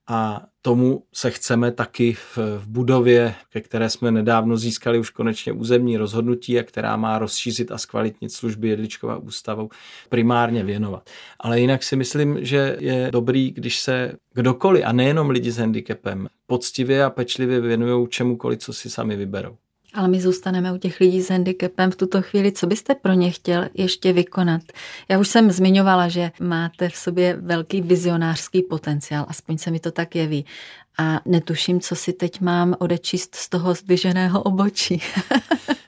A 0.07 0.45
tomu 0.61 1.03
se 1.13 1.31
chceme 1.31 1.71
taky 1.71 2.13
v, 2.13 2.37
v 2.37 2.67
budově, 2.67 3.35
ke 3.49 3.61
které 3.61 3.89
jsme 3.89 4.11
nedávno 4.11 4.57
získali 4.57 4.99
už 4.99 5.09
konečně 5.09 5.53
územní 5.53 5.97
rozhodnutí 5.97 6.59
a 6.59 6.63
která 6.63 6.97
má 6.97 7.19
rozšířit 7.19 7.71
a 7.71 7.77
zkvalitnit 7.77 8.31
služby 8.31 8.69
Jedličkova 8.69 9.17
ústavou, 9.17 9.69
primárně 10.09 10.63
věnovat. 10.63 11.09
Ale 11.39 11.59
jinak 11.59 11.83
si 11.83 11.95
myslím, 11.95 12.45
že 12.45 12.77
je 12.79 13.09
dobrý, 13.11 13.51
když 13.51 13.79
se 13.79 14.13
kdokoliv, 14.33 14.83
a 14.85 14.91
nejenom 14.91 15.29
lidi 15.29 15.51
s 15.51 15.57
handicapem, 15.57 16.27
poctivě 16.47 17.03
a 17.03 17.09
pečlivě 17.09 17.61
věnují 17.61 18.07
čemukoliv, 18.09 18.59
co 18.59 18.73
si 18.73 18.89
sami 18.89 19.15
vyberou. 19.15 19.57
Ale 19.95 20.07
my 20.07 20.21
zůstaneme 20.21 20.73
u 20.73 20.77
těch 20.77 20.99
lidí 20.99 21.21
s 21.21 21.29
handicapem 21.29 21.91
v 21.91 21.95
tuto 21.95 22.21
chvíli. 22.21 22.51
Co 22.51 22.67
byste 22.67 22.95
pro 22.95 23.13
ně 23.13 23.31
chtěl 23.31 23.65
ještě 23.73 24.13
vykonat? 24.13 24.61
Já 25.09 25.19
už 25.19 25.27
jsem 25.27 25.51
zmiňovala, 25.51 26.07
že 26.07 26.31
máte 26.39 26.89
v 26.89 26.95
sobě 26.95 27.37
velký 27.41 27.81
vizionářský 27.81 28.61
potenciál, 28.61 29.25
aspoň 29.27 29.57
se 29.57 29.71
mi 29.71 29.79
to 29.79 29.91
tak 29.91 30.15
jeví. 30.15 30.45
A 30.97 31.21
netuším, 31.25 31.79
co 31.79 31.95
si 31.95 32.13
teď 32.13 32.41
mám 32.41 32.75
odečíst 32.79 33.35
z 33.35 33.49
toho 33.49 33.73
zdviženého 33.73 34.43
obočí. 34.43 35.01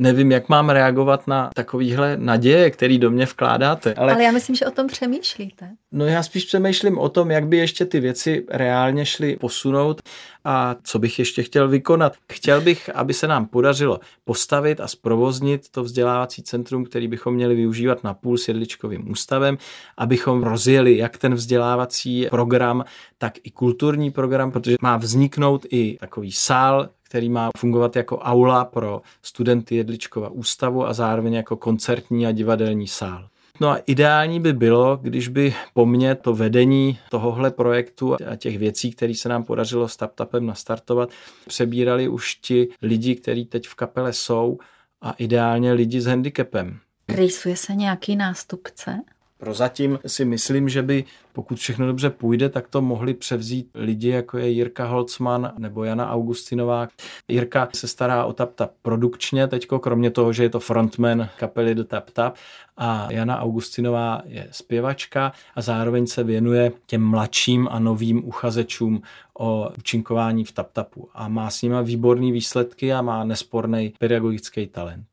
nevím, 0.00 0.32
jak 0.32 0.48
mám 0.48 0.70
reagovat 0.70 1.26
na 1.26 1.50
takovýhle 1.54 2.16
naděje, 2.16 2.70
který 2.70 2.98
do 2.98 3.10
mě 3.10 3.26
vkládáte. 3.26 3.94
Ale, 3.94 4.12
ale 4.12 4.24
já 4.24 4.30
myslím, 4.30 4.56
že 4.56 4.66
o 4.66 4.70
tom 4.70 4.86
přemýšlíte. 4.86 5.70
No 5.92 6.06
já 6.06 6.22
spíš 6.22 6.44
přemýšlím 6.44 6.98
o 6.98 7.08
tom, 7.08 7.30
jak 7.30 7.46
by 7.46 7.56
ještě 7.56 7.84
ty 7.84 8.00
věci 8.00 8.46
reálně 8.50 9.06
šly 9.06 9.36
posunout 9.36 10.02
a 10.44 10.76
co 10.82 10.98
bych 10.98 11.18
ještě 11.18 11.42
chtěl 11.42 11.68
vykonat. 11.68 12.16
Chtěl 12.32 12.60
bych, 12.60 12.90
aby 12.94 13.14
se 13.14 13.28
nám 13.28 13.46
podařilo 13.46 14.00
postavit 14.24 14.80
a 14.80 14.88
zprovoznit 14.88 15.68
to 15.70 15.82
vzdělávací 15.82 16.42
centrum, 16.42 16.84
který 16.84 17.08
bychom 17.08 17.34
měli 17.34 17.54
využívat 17.54 18.04
na 18.04 18.14
půl 18.14 18.38
s 18.38 18.48
jedličkovým 18.48 19.10
ústavem, 19.10 19.58
abychom 19.96 20.42
rozjeli 20.42 20.96
jak 20.96 21.18
ten 21.18 21.34
vzdělávací 21.34 22.26
program, 22.30 22.84
tak 23.18 23.34
i 23.42 23.50
kulturní 23.50 24.10
program, 24.10 24.52
protože 24.52 24.76
má 24.80 24.96
vzniknout 24.96 25.66
i 25.70 25.96
takový 26.00 26.32
sál, 26.32 26.88
který 27.02 27.28
má 27.28 27.50
fungovat 27.56 27.96
jako 27.96 28.18
aula 28.18 28.64
pro 28.64 29.02
studenty 29.22 29.76
Jedličkova 29.76 30.28
ústavu 30.28 30.86
a 30.86 30.92
zároveň 30.92 31.34
jako 31.34 31.56
koncertní 31.56 32.26
a 32.26 32.32
divadelní 32.32 32.88
sál. 32.88 33.28
No 33.60 33.68
a 33.68 33.76
ideální 33.86 34.40
by 34.40 34.52
bylo, 34.52 34.96
když 34.96 35.28
by 35.28 35.54
po 35.74 35.86
mně 35.86 36.14
to 36.14 36.34
vedení 36.34 36.98
tohohle 37.10 37.50
projektu 37.50 38.16
a 38.30 38.36
těch 38.36 38.58
věcí, 38.58 38.90
které 38.90 39.14
se 39.14 39.28
nám 39.28 39.44
podařilo 39.44 39.88
s 39.88 39.96
TapTapem 39.96 40.46
nastartovat, 40.46 41.10
přebírali 41.46 42.08
už 42.08 42.34
ti 42.34 42.68
lidi, 42.82 43.14
kteří 43.14 43.44
teď 43.44 43.68
v 43.68 43.74
kapele 43.74 44.12
jsou 44.12 44.58
a 45.02 45.12
ideálně 45.12 45.72
lidi 45.72 46.00
s 46.00 46.06
handicapem. 46.06 46.78
Rýsuje 47.08 47.56
se 47.56 47.74
nějaký 47.74 48.16
nástupce? 48.16 49.00
Prozatím 49.40 49.98
si 50.06 50.24
myslím, 50.24 50.68
že 50.68 50.82
by, 50.82 51.04
pokud 51.32 51.58
všechno 51.58 51.86
dobře 51.86 52.10
půjde, 52.10 52.48
tak 52.48 52.68
to 52.68 52.82
mohli 52.82 53.14
převzít 53.14 53.70
lidi, 53.74 54.08
jako 54.08 54.38
je 54.38 54.48
Jirka 54.48 54.86
Holcman 54.86 55.52
nebo 55.58 55.84
Jana 55.84 56.10
Augustinová. 56.10 56.88
Jirka 57.28 57.68
se 57.74 57.88
stará 57.88 58.24
o 58.24 58.32
TapTap 58.32 58.70
produkčně 58.82 59.46
teďko, 59.46 59.78
kromě 59.78 60.10
toho, 60.10 60.32
že 60.32 60.42
je 60.42 60.48
to 60.48 60.60
frontman 60.60 61.28
kapely 61.38 61.74
do 61.74 61.84
TapTap 61.84 62.34
a 62.76 63.08
Jana 63.10 63.40
Augustinová 63.40 64.22
je 64.24 64.48
zpěvačka 64.50 65.32
a 65.54 65.62
zároveň 65.62 66.06
se 66.06 66.24
věnuje 66.24 66.72
těm 66.86 67.02
mladším 67.02 67.68
a 67.70 67.78
novým 67.78 68.28
uchazečům 68.28 69.02
o 69.38 69.70
účinkování 69.78 70.44
v 70.44 70.52
TapTapu 70.52 71.08
a 71.14 71.28
má 71.28 71.50
s 71.50 71.62
nima 71.62 71.80
výborné 71.80 72.32
výsledky 72.32 72.92
a 72.92 73.02
má 73.02 73.24
nesporný 73.24 73.92
pedagogický 73.98 74.66
talent. 74.66 75.09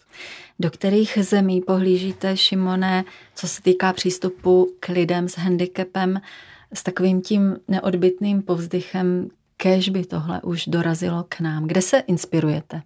Do 0.59 0.71
kterých 0.71 1.17
zemí 1.21 1.61
pohlížíte, 1.61 2.37
Šimone, 2.37 3.05
co 3.35 3.47
se 3.47 3.61
týká 3.61 3.93
přístupu 3.93 4.75
k 4.79 4.89
lidem 4.89 5.29
s 5.29 5.37
handicapem, 5.37 6.21
s 6.73 6.83
takovým 6.83 7.21
tím 7.21 7.57
neodbitným 7.67 8.41
povzdychem, 8.41 9.29
kež 9.57 9.89
by 9.89 10.05
tohle 10.05 10.41
už 10.41 10.67
dorazilo 10.67 11.25
k 11.29 11.39
nám? 11.39 11.67
Kde 11.67 11.81
se 11.81 11.99
inspirujete? 11.99 12.81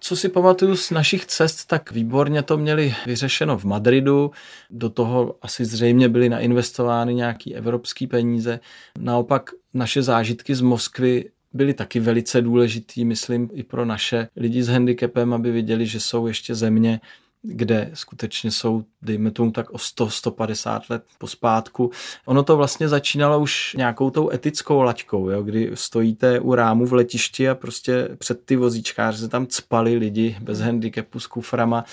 Co 0.00 0.16
si 0.16 0.28
pamatuju 0.28 0.76
z 0.76 0.90
našich 0.90 1.26
cest, 1.26 1.64
tak 1.64 1.92
výborně 1.92 2.42
to 2.42 2.58
měli 2.58 2.94
vyřešeno 3.06 3.58
v 3.58 3.64
Madridu. 3.64 4.30
Do 4.70 4.90
toho 4.90 5.34
asi 5.42 5.64
zřejmě 5.64 6.08
byly 6.08 6.28
nainvestovány 6.28 7.14
nějaké 7.14 7.54
evropské 7.54 8.06
peníze. 8.06 8.60
Naopak 8.98 9.50
naše 9.74 10.02
zážitky 10.02 10.54
z 10.54 10.60
Moskvy 10.60 11.30
byly 11.52 11.74
taky 11.74 12.00
velice 12.00 12.40
důležitý, 12.40 13.04
myslím, 13.04 13.50
i 13.52 13.62
pro 13.62 13.84
naše 13.84 14.28
lidi 14.36 14.62
s 14.62 14.68
handicapem, 14.68 15.34
aby 15.34 15.50
viděli, 15.50 15.86
že 15.86 16.00
jsou 16.00 16.26
ještě 16.26 16.54
země, 16.54 17.00
kde 17.42 17.90
skutečně 17.94 18.50
jsou, 18.50 18.84
dejme 19.02 19.30
tomu 19.30 19.50
tak 19.50 19.70
o 19.70 19.76
100-150 19.76 20.80
let 20.88 21.04
pospátku. 21.18 21.90
Ono 22.24 22.42
to 22.42 22.56
vlastně 22.56 22.88
začínalo 22.88 23.40
už 23.40 23.74
nějakou 23.78 24.10
tou 24.10 24.30
etickou 24.30 24.82
laťkou, 24.82 25.30
jo, 25.30 25.42
kdy 25.42 25.70
stojíte 25.74 26.40
u 26.40 26.54
rámu 26.54 26.86
v 26.86 26.92
letišti 26.92 27.48
a 27.48 27.54
prostě 27.54 28.08
před 28.18 28.44
ty 28.44 28.56
vozíčkáři 28.56 29.18
se 29.18 29.28
tam 29.28 29.46
cpali 29.46 29.96
lidi 29.96 30.36
bez 30.40 30.60
handicapu 30.60 31.20
s 31.20 31.26
kuframa. 31.26 31.84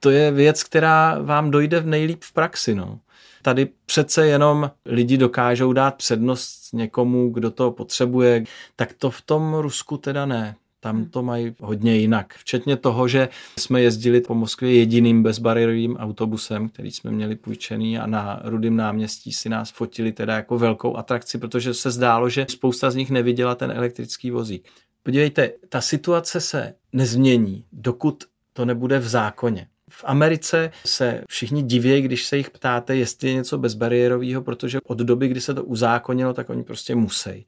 To 0.00 0.10
je 0.10 0.30
věc, 0.30 0.62
která 0.62 1.18
vám 1.22 1.50
dojde 1.50 1.80
v 1.80 1.86
nejlíp 1.86 2.22
v 2.24 2.32
praxi. 2.32 2.74
No. 2.74 3.00
Tady 3.44 3.68
přece 3.86 4.26
jenom 4.26 4.70
lidi 4.86 5.16
dokážou 5.16 5.72
dát 5.72 5.94
přednost 5.94 6.72
někomu, 6.72 7.30
kdo 7.30 7.50
to 7.50 7.70
potřebuje, 7.70 8.44
tak 8.76 8.92
to 8.92 9.10
v 9.10 9.22
tom 9.22 9.54
Rusku 9.54 9.96
teda 9.96 10.26
ne. 10.26 10.56
Tam 10.80 10.96
hmm. 10.96 11.10
to 11.10 11.22
mají 11.22 11.54
hodně 11.60 11.96
jinak. 11.96 12.34
Včetně 12.34 12.76
toho, 12.76 13.08
že 13.08 13.28
jsme 13.58 13.80
jezdili 13.80 14.20
po 14.20 14.34
Moskvě 14.34 14.74
jediným 14.74 15.22
bezbariérovým 15.22 15.96
autobusem, 15.96 16.68
který 16.68 16.90
jsme 16.90 17.10
měli 17.10 17.36
půjčený 17.36 17.98
a 17.98 18.06
na 18.06 18.40
Rudým 18.44 18.76
náměstí 18.76 19.32
si 19.32 19.48
nás 19.48 19.70
fotili 19.70 20.12
teda 20.12 20.34
jako 20.34 20.58
velkou 20.58 20.96
atrakci, 20.96 21.38
protože 21.38 21.74
se 21.74 21.90
zdálo, 21.90 22.28
že 22.28 22.46
spousta 22.48 22.90
z 22.90 22.94
nich 22.94 23.10
neviděla 23.10 23.54
ten 23.54 23.70
elektrický 23.70 24.30
vozík. 24.30 24.68
Podívejte, 25.02 25.52
ta 25.68 25.80
situace 25.80 26.40
se 26.40 26.74
nezmění, 26.92 27.64
dokud 27.72 28.24
to 28.52 28.64
nebude 28.64 28.98
v 28.98 29.08
zákoně. 29.08 29.66
V 29.96 30.04
Americe 30.06 30.70
se 30.86 31.24
všichni 31.28 31.62
diví, 31.62 32.02
když 32.02 32.26
se 32.26 32.36
jich 32.36 32.50
ptáte, 32.50 32.96
jestli 32.96 33.28
je 33.28 33.34
něco 33.34 33.58
bezbariérového, 33.58 34.42
protože 34.42 34.78
od 34.86 34.98
doby, 34.98 35.28
kdy 35.28 35.40
se 35.40 35.54
to 35.54 35.64
uzákonilo, 35.64 36.34
tak 36.34 36.50
oni 36.50 36.64
prostě 36.64 36.94
musí. 36.94 37.46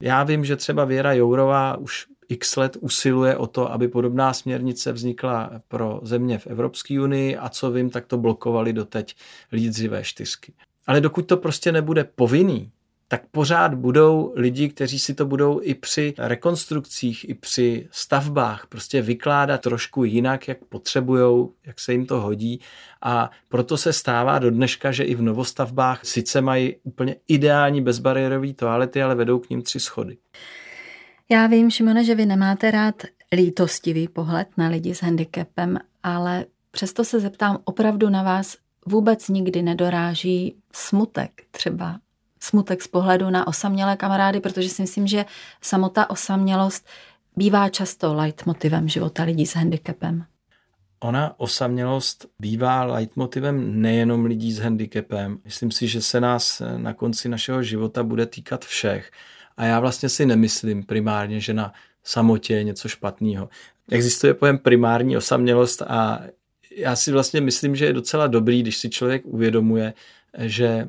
Já 0.00 0.22
vím, 0.24 0.44
že 0.44 0.56
třeba 0.56 0.84
Věra 0.84 1.12
Jourová 1.12 1.76
už 1.76 2.06
x 2.28 2.56
let 2.56 2.76
usiluje 2.80 3.36
o 3.36 3.46
to, 3.46 3.72
aby 3.72 3.88
podobná 3.88 4.32
směrnice 4.32 4.92
vznikla 4.92 5.50
pro 5.68 6.00
země 6.02 6.38
v 6.38 6.46
Evropské 6.46 7.00
unii 7.00 7.36
a 7.36 7.48
co 7.48 7.70
vím, 7.70 7.90
tak 7.90 8.06
to 8.06 8.18
blokovali 8.18 8.72
doteď 8.72 9.16
lídřivé 9.52 10.04
čtyřky. 10.04 10.52
Ale 10.86 11.00
dokud 11.00 11.26
to 11.26 11.36
prostě 11.36 11.72
nebude 11.72 12.04
povinný, 12.04 12.70
tak 13.08 13.22
pořád 13.30 13.74
budou 13.74 14.32
lidi, 14.36 14.68
kteří 14.68 14.98
si 14.98 15.14
to 15.14 15.26
budou 15.26 15.60
i 15.62 15.74
při 15.74 16.14
rekonstrukcích, 16.18 17.28
i 17.28 17.34
při 17.34 17.88
stavbách 17.90 18.66
prostě 18.66 19.02
vykládat 19.02 19.60
trošku 19.60 20.04
jinak, 20.04 20.48
jak 20.48 20.64
potřebujou, 20.64 21.52
jak 21.66 21.80
se 21.80 21.92
jim 21.92 22.06
to 22.06 22.20
hodí. 22.20 22.60
A 23.02 23.30
proto 23.48 23.76
se 23.76 23.92
stává 23.92 24.38
do 24.38 24.50
dneška, 24.50 24.92
že 24.92 25.04
i 25.04 25.14
v 25.14 25.22
novostavbách 25.22 26.04
sice 26.04 26.40
mají 26.40 26.76
úplně 26.82 27.16
ideální 27.28 27.82
bezbariérové 27.82 28.52
toalety, 28.52 29.02
ale 29.02 29.14
vedou 29.14 29.38
k 29.38 29.50
ním 29.50 29.62
tři 29.62 29.80
schody. 29.80 30.16
Já 31.28 31.46
vím, 31.46 31.70
Šimone, 31.70 32.04
že 32.04 32.14
vy 32.14 32.26
nemáte 32.26 32.70
rád 32.70 33.02
lítostivý 33.32 34.08
pohled 34.08 34.48
na 34.56 34.68
lidi 34.68 34.94
s 34.94 35.02
handicapem, 35.02 35.78
ale 36.02 36.46
přesto 36.70 37.04
se 37.04 37.20
zeptám, 37.20 37.58
opravdu 37.64 38.08
na 38.08 38.22
vás 38.22 38.56
vůbec 38.86 39.28
nikdy 39.28 39.62
nedoráží 39.62 40.56
smutek 40.72 41.30
třeba 41.50 41.98
smutek 42.40 42.82
z 42.82 42.88
pohledu 42.88 43.30
na 43.30 43.46
osamělé 43.46 43.96
kamarády, 43.96 44.40
protože 44.40 44.68
si 44.68 44.82
myslím, 44.82 45.06
že 45.06 45.24
samota 45.60 46.10
osamělost 46.10 46.86
bývá 47.36 47.68
často 47.68 48.14
leitmotivem 48.14 48.88
života 48.88 49.22
lidí 49.22 49.46
s 49.46 49.54
handicapem. 49.54 50.24
Ona 51.00 51.40
osamělost 51.40 52.26
bývá 52.38 52.84
leitmotivem 52.84 53.80
nejenom 53.82 54.24
lidí 54.24 54.52
s 54.52 54.58
handicapem. 54.58 55.38
Myslím 55.44 55.70
si, 55.70 55.88
že 55.88 56.02
se 56.02 56.20
nás 56.20 56.62
na 56.76 56.92
konci 56.94 57.28
našeho 57.28 57.62
života 57.62 58.02
bude 58.02 58.26
týkat 58.26 58.64
všech. 58.64 59.10
A 59.56 59.64
já 59.64 59.80
vlastně 59.80 60.08
si 60.08 60.26
nemyslím 60.26 60.84
primárně, 60.84 61.40
že 61.40 61.54
na 61.54 61.72
samotě 62.04 62.54
je 62.54 62.64
něco 62.64 62.88
špatného. 62.88 63.48
Existuje 63.90 64.34
pojem 64.34 64.58
primární 64.58 65.16
osamělost 65.16 65.82
a 65.82 66.20
já 66.76 66.96
si 66.96 67.12
vlastně 67.12 67.40
myslím, 67.40 67.76
že 67.76 67.84
je 67.84 67.92
docela 67.92 68.26
dobrý, 68.26 68.62
když 68.62 68.76
si 68.76 68.90
člověk 68.90 69.26
uvědomuje, 69.26 69.94
že 70.38 70.88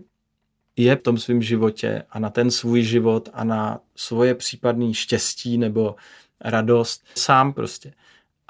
je 0.77 0.95
v 0.95 1.03
tom 1.03 1.17
svém 1.17 1.41
životě 1.41 2.03
a 2.09 2.19
na 2.19 2.29
ten 2.29 2.51
svůj 2.51 2.83
život 2.83 3.29
a 3.33 3.43
na 3.43 3.79
svoje 3.95 4.35
případné 4.35 4.93
štěstí 4.93 5.57
nebo 5.57 5.95
radost 6.41 7.03
sám 7.15 7.53
prostě. 7.53 7.93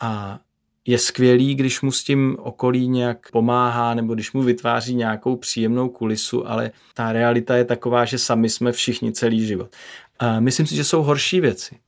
A 0.02 0.40
je 0.86 0.98
skvělý, 0.98 1.56
když 1.56 1.82
mu 1.82 1.92
s 1.92 2.04
tím 2.04 2.38
okolí 2.40 2.88
nějak 2.88 3.32
pomáhá 3.32 3.94
nebo 3.94 4.14
když 4.14 4.32
mu 4.32 4.42
vytváří 4.42 4.96
nějakou 4.96 5.36
příjemnou 5.36 5.90
kulisu, 5.90 6.48
ale 6.50 6.72
ta 6.94 7.12
realita 7.12 7.56
je 7.56 7.66
taková, 7.66 8.06
že 8.06 8.18
sami 8.18 8.50
jsme 8.50 8.72
všichni 8.72 9.12
celý 9.12 9.48
život. 9.48 9.76
A 10.20 10.40
myslím 10.40 10.68
si, 10.68 10.76
že 10.76 10.84
jsou 10.84 11.04
horší 11.04 11.42
věci, 11.42 11.80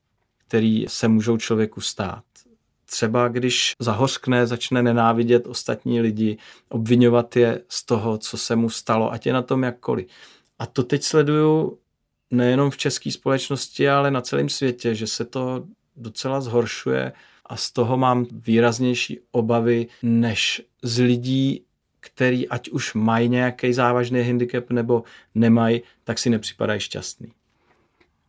které 0.47 0.83
se 0.87 1.07
můžou 1.07 1.37
člověku 1.37 1.81
stát. 1.81 2.23
Třeba 2.89 3.27
když 3.27 3.73
zahořkne, 3.79 4.47
začne 4.47 4.83
nenávidět 4.83 5.47
ostatní 5.47 6.01
lidi, 6.01 6.37
obvinovat 6.69 7.35
je 7.35 7.61
z 7.69 7.85
toho, 7.85 8.17
co 8.17 8.37
se 8.37 8.55
mu 8.55 8.69
stalo, 8.69 9.11
ať 9.11 9.25
je 9.25 9.33
na 9.33 9.41
tom 9.41 9.63
jakkoliv. 9.63 10.07
A 10.59 10.65
to 10.65 10.83
teď 10.83 11.03
sleduju 11.03 11.77
nejenom 12.31 12.69
v 12.69 12.77
české 12.77 13.11
společnosti, 13.11 13.89
ale 13.89 14.11
na 14.11 14.21
celém 14.21 14.49
světě, 14.49 14.95
že 14.95 15.07
se 15.07 15.25
to 15.25 15.63
docela 15.95 16.41
zhoršuje 16.41 17.11
a 17.45 17.55
z 17.55 17.71
toho 17.71 17.97
mám 17.97 18.25
výraznější 18.31 19.19
obavy 19.31 19.87
než 20.03 20.61
z 20.83 20.99
lidí, 20.99 21.63
který 21.99 22.49
ať 22.49 22.69
už 22.69 22.93
mají 22.93 23.29
nějaký 23.29 23.73
závažný 23.73 24.23
handicap 24.23 24.69
nebo 24.69 25.03
nemají, 25.35 25.81
tak 26.03 26.19
si 26.19 26.29
nepřipadají 26.29 26.79
šťastný. 26.79 27.31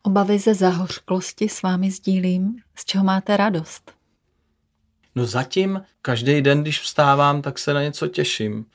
Obavy 0.03 0.39
ze 0.39 0.53
zahořklosti 0.53 1.49
s 1.49 1.61
vámi 1.61 1.91
sdílím. 1.91 2.55
Z 2.75 2.85
čeho 2.85 3.03
máte 3.03 3.37
radost? 3.37 4.00
No 5.15 5.25
zatím 5.25 5.81
každý 6.01 6.41
den, 6.41 6.61
když 6.61 6.79
vstávám, 6.79 7.41
tak 7.41 7.59
se 7.59 7.73
na 7.73 7.81
něco 7.81 8.07
těším. 8.07 8.65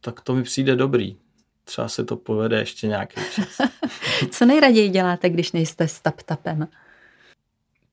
Tak 0.00 0.20
to 0.20 0.34
mi 0.34 0.42
přijde 0.42 0.76
dobrý. 0.76 1.16
Třeba 1.64 1.88
se 1.88 2.04
to 2.04 2.16
povede 2.16 2.58
ještě 2.58 2.86
nějaký 2.86 3.20
čas. 3.34 3.60
Co 4.30 4.46
nejraději 4.46 4.88
děláte, 4.88 5.30
když 5.30 5.52
nejste 5.52 5.88
s 5.88 6.02
tap-tapem? 6.02 6.68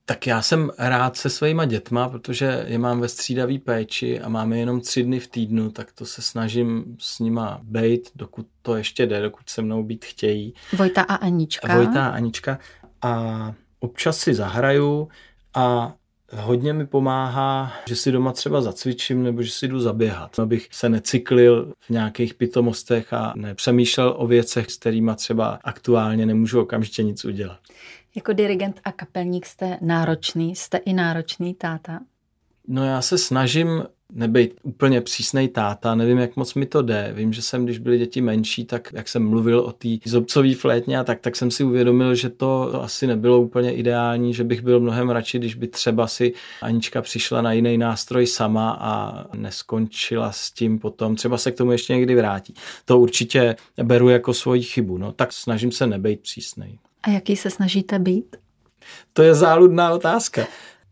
Tak 0.06 0.26
já 0.26 0.42
jsem 0.42 0.70
rád 0.78 1.16
se 1.16 1.30
svýma 1.30 1.64
dětma, 1.64 2.08
protože 2.08 2.64
je 2.66 2.78
mám 2.78 3.00
ve 3.00 3.08
střídavý 3.08 3.58
péči 3.58 4.20
a 4.20 4.28
máme 4.28 4.58
jenom 4.58 4.80
tři 4.80 5.02
dny 5.02 5.20
v 5.20 5.28
týdnu, 5.28 5.70
tak 5.70 5.92
to 5.92 6.06
se 6.06 6.22
snažím 6.22 6.96
s 6.98 7.18
nima 7.18 7.60
bejt, 7.62 8.10
dokud 8.14 8.46
to 8.62 8.76
ještě 8.76 9.06
jde, 9.06 9.22
dokud 9.22 9.50
se 9.50 9.62
mnou 9.62 9.82
být 9.82 10.04
chtějí. 10.04 10.54
Vojta 10.76 11.02
a 11.02 11.14
Anička. 11.14 11.76
Vojta 11.76 12.06
a 12.06 12.10
Anička. 12.10 12.58
A 13.02 13.54
občas 13.80 14.18
si 14.18 14.34
zahraju 14.34 15.08
a 15.54 15.94
Hodně 16.32 16.72
mi 16.72 16.86
pomáhá, 16.86 17.72
že 17.88 17.96
si 17.96 18.12
doma 18.12 18.32
třeba 18.32 18.60
zacvičím 18.60 19.22
nebo 19.22 19.42
že 19.42 19.50
si 19.50 19.68
jdu 19.68 19.80
zaběhat, 19.80 20.38
abych 20.38 20.68
se 20.70 20.88
necyklil 20.88 21.72
v 21.80 21.90
nějakých 21.90 22.34
pitomostech 22.34 23.12
a 23.12 23.32
nepřemýšlel 23.36 24.14
o 24.18 24.26
věcech, 24.26 24.70
s 24.70 24.76
kterými 24.76 25.10
třeba 25.16 25.58
aktuálně 25.64 26.26
nemůžu 26.26 26.60
okamžitě 26.60 27.02
nic 27.02 27.24
udělat. 27.24 27.58
Jako 28.16 28.32
dirigent 28.32 28.80
a 28.84 28.92
kapelník 28.92 29.46
jste 29.46 29.78
náročný, 29.80 30.56
jste 30.56 30.78
i 30.78 30.92
náročný 30.92 31.54
táta? 31.54 32.00
No 32.68 32.84
já 32.84 33.02
se 33.02 33.18
snažím 33.18 33.84
nebejt 34.12 34.60
úplně 34.62 35.00
přísnej 35.00 35.48
táta, 35.48 35.94
nevím, 35.94 36.18
jak 36.18 36.36
moc 36.36 36.54
mi 36.54 36.66
to 36.66 36.82
jde. 36.82 37.12
Vím, 37.16 37.32
že 37.32 37.42
jsem, 37.42 37.64
když 37.64 37.78
byly 37.78 37.98
děti 37.98 38.20
menší, 38.20 38.64
tak 38.64 38.88
jak 38.92 39.08
jsem 39.08 39.28
mluvil 39.28 39.60
o 39.60 39.72
té 39.72 39.88
zobcové 40.04 40.54
flétně 40.54 40.98
a 40.98 41.04
tak, 41.04 41.20
tak 41.20 41.36
jsem 41.36 41.50
si 41.50 41.64
uvědomil, 41.64 42.14
že 42.14 42.30
to, 42.30 42.68
to 42.72 42.82
asi 42.82 43.06
nebylo 43.06 43.40
úplně 43.40 43.74
ideální, 43.74 44.34
že 44.34 44.44
bych 44.44 44.62
byl 44.62 44.80
mnohem 44.80 45.10
radši, 45.10 45.38
když 45.38 45.54
by 45.54 45.68
třeba 45.68 46.06
si 46.06 46.32
Anička 46.62 47.02
přišla 47.02 47.42
na 47.42 47.52
jiný 47.52 47.78
nástroj 47.78 48.26
sama 48.26 48.76
a 48.80 49.24
neskončila 49.36 50.32
s 50.32 50.50
tím 50.50 50.78
potom. 50.78 51.16
Třeba 51.16 51.38
se 51.38 51.52
k 51.52 51.56
tomu 51.56 51.72
ještě 51.72 51.94
někdy 51.94 52.14
vrátí. 52.14 52.54
To 52.84 52.98
určitě 52.98 53.56
beru 53.82 54.08
jako 54.08 54.34
svoji 54.34 54.62
chybu. 54.62 54.98
No, 54.98 55.12
tak 55.12 55.32
snažím 55.32 55.72
se 55.72 55.86
nebejt 55.86 56.20
přísnej. 56.20 56.78
A 57.02 57.10
jaký 57.10 57.36
se 57.36 57.50
snažíte 57.50 57.98
být? 57.98 58.36
To 59.12 59.22
je 59.22 59.34
záludná 59.34 59.92
otázka. 59.92 60.46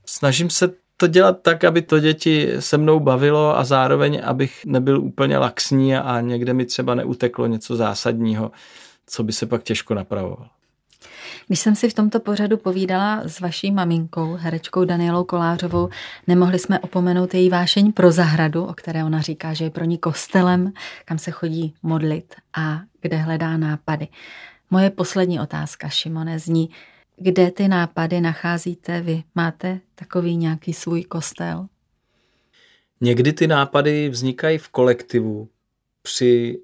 Snažím 0.07 0.51
se 0.51 0.82
to 1.03 1.07
dělat 1.07 1.43
tak, 1.43 1.65
aby 1.65 1.83
to 1.83 2.01
děti 2.01 2.49
se 2.59 2.79
mnou 2.79 3.01
bavilo 3.01 3.59
a 3.59 3.65
zároveň, 3.65 4.21
abych 4.25 4.65
nebyl 4.67 5.01
úplně 5.01 5.39
laxní 5.39 5.97
a 5.97 6.21
někde 6.21 6.55
mi 6.55 6.65
třeba 6.65 6.95
neuteklo 6.95 7.47
něco 7.47 7.77
zásadního, 7.77 8.51
co 9.07 9.23
by 9.23 9.33
se 9.33 9.47
pak 9.47 9.63
těžko 9.63 9.95
napravovalo. 9.95 10.47
Když 11.47 11.61
jsem 11.61 11.75
si 11.75 11.89
v 11.89 11.95
tomto 11.95 12.21
pořadu 12.21 12.57
povídala 12.57 13.23
s 13.25 13.41
vaší 13.41 13.71
maminkou, 13.71 14.37
herečkou 14.41 14.85
Danielou 14.85 15.25
Kolářovou, 15.25 15.89
nemohli 16.27 16.59
jsme 16.59 16.79
opomenout 16.79 17.35
její 17.35 17.51
vášeň 17.51 17.93
pro 17.93 18.13
zahradu, 18.13 18.65
o 18.65 18.75
které 18.75 19.05
ona 19.05 19.21
říká, 19.21 19.55
že 19.55 19.65
je 19.65 19.71
pro 19.71 19.85
ní 19.85 19.99
kostelem, 19.99 20.73
kam 21.05 21.19
se 21.19 21.31
chodí 21.31 21.75
modlit 21.83 22.35
a 22.57 22.81
kde 23.01 23.17
hledá 23.17 23.57
nápady. 23.57 24.09
Moje 24.71 24.91
poslední 24.91 25.41
otázka, 25.41 25.89
Šimone, 25.89 26.39
zní, 26.39 26.71
kde 27.17 27.51
ty 27.51 27.69
nápady 27.69 28.21
nacházíte 28.21 29.01
vy? 29.01 29.23
Máte 29.35 29.81
takový 29.95 30.37
nějaký 30.37 30.73
svůj 30.73 31.05
kostel? 31.05 31.67
Někdy 33.01 33.33
ty 33.33 33.47
nápady 33.47 34.09
vznikají 34.09 34.59
v 34.59 34.69
kolektivu 34.69 35.49
při 36.03 36.59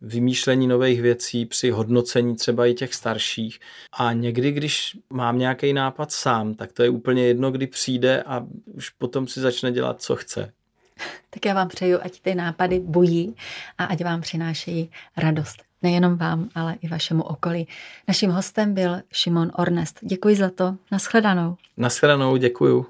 vymýšlení 0.00 0.66
nových 0.66 1.02
věcí, 1.02 1.46
při 1.46 1.70
hodnocení 1.70 2.36
třeba 2.36 2.66
i 2.66 2.74
těch 2.74 2.94
starších. 2.94 3.60
A 3.92 4.12
někdy, 4.12 4.52
když 4.52 4.96
mám 5.10 5.38
nějaký 5.38 5.72
nápad 5.72 6.12
sám, 6.12 6.54
tak 6.54 6.72
to 6.72 6.82
je 6.82 6.88
úplně 6.88 7.26
jedno, 7.26 7.50
kdy 7.50 7.66
přijde 7.66 8.22
a 8.22 8.46
už 8.64 8.90
potom 8.90 9.28
si 9.28 9.40
začne 9.40 9.72
dělat, 9.72 10.02
co 10.02 10.16
chce. 10.16 10.52
Tak 11.30 11.46
já 11.46 11.54
vám 11.54 11.68
přeju, 11.68 11.98
ať 12.02 12.20
ty 12.20 12.34
nápady 12.34 12.80
bují 12.80 13.34
a 13.78 13.84
ať 13.84 14.04
vám 14.04 14.20
přinášejí 14.20 14.90
radost. 15.16 15.62
Nejenom 15.84 16.16
vám, 16.16 16.48
ale 16.54 16.74
i 16.82 16.88
vašemu 16.88 17.22
okolí. 17.22 17.68
Naším 18.08 18.30
hostem 18.30 18.74
byl 18.74 18.96
Šimon 19.12 19.50
Ornest. 19.56 19.98
Děkuji 20.02 20.36
za 20.36 20.50
to. 20.50 20.74
Naschledanou. 20.92 21.56
Naschledanou, 21.76 22.36
děkuju. 22.36 22.86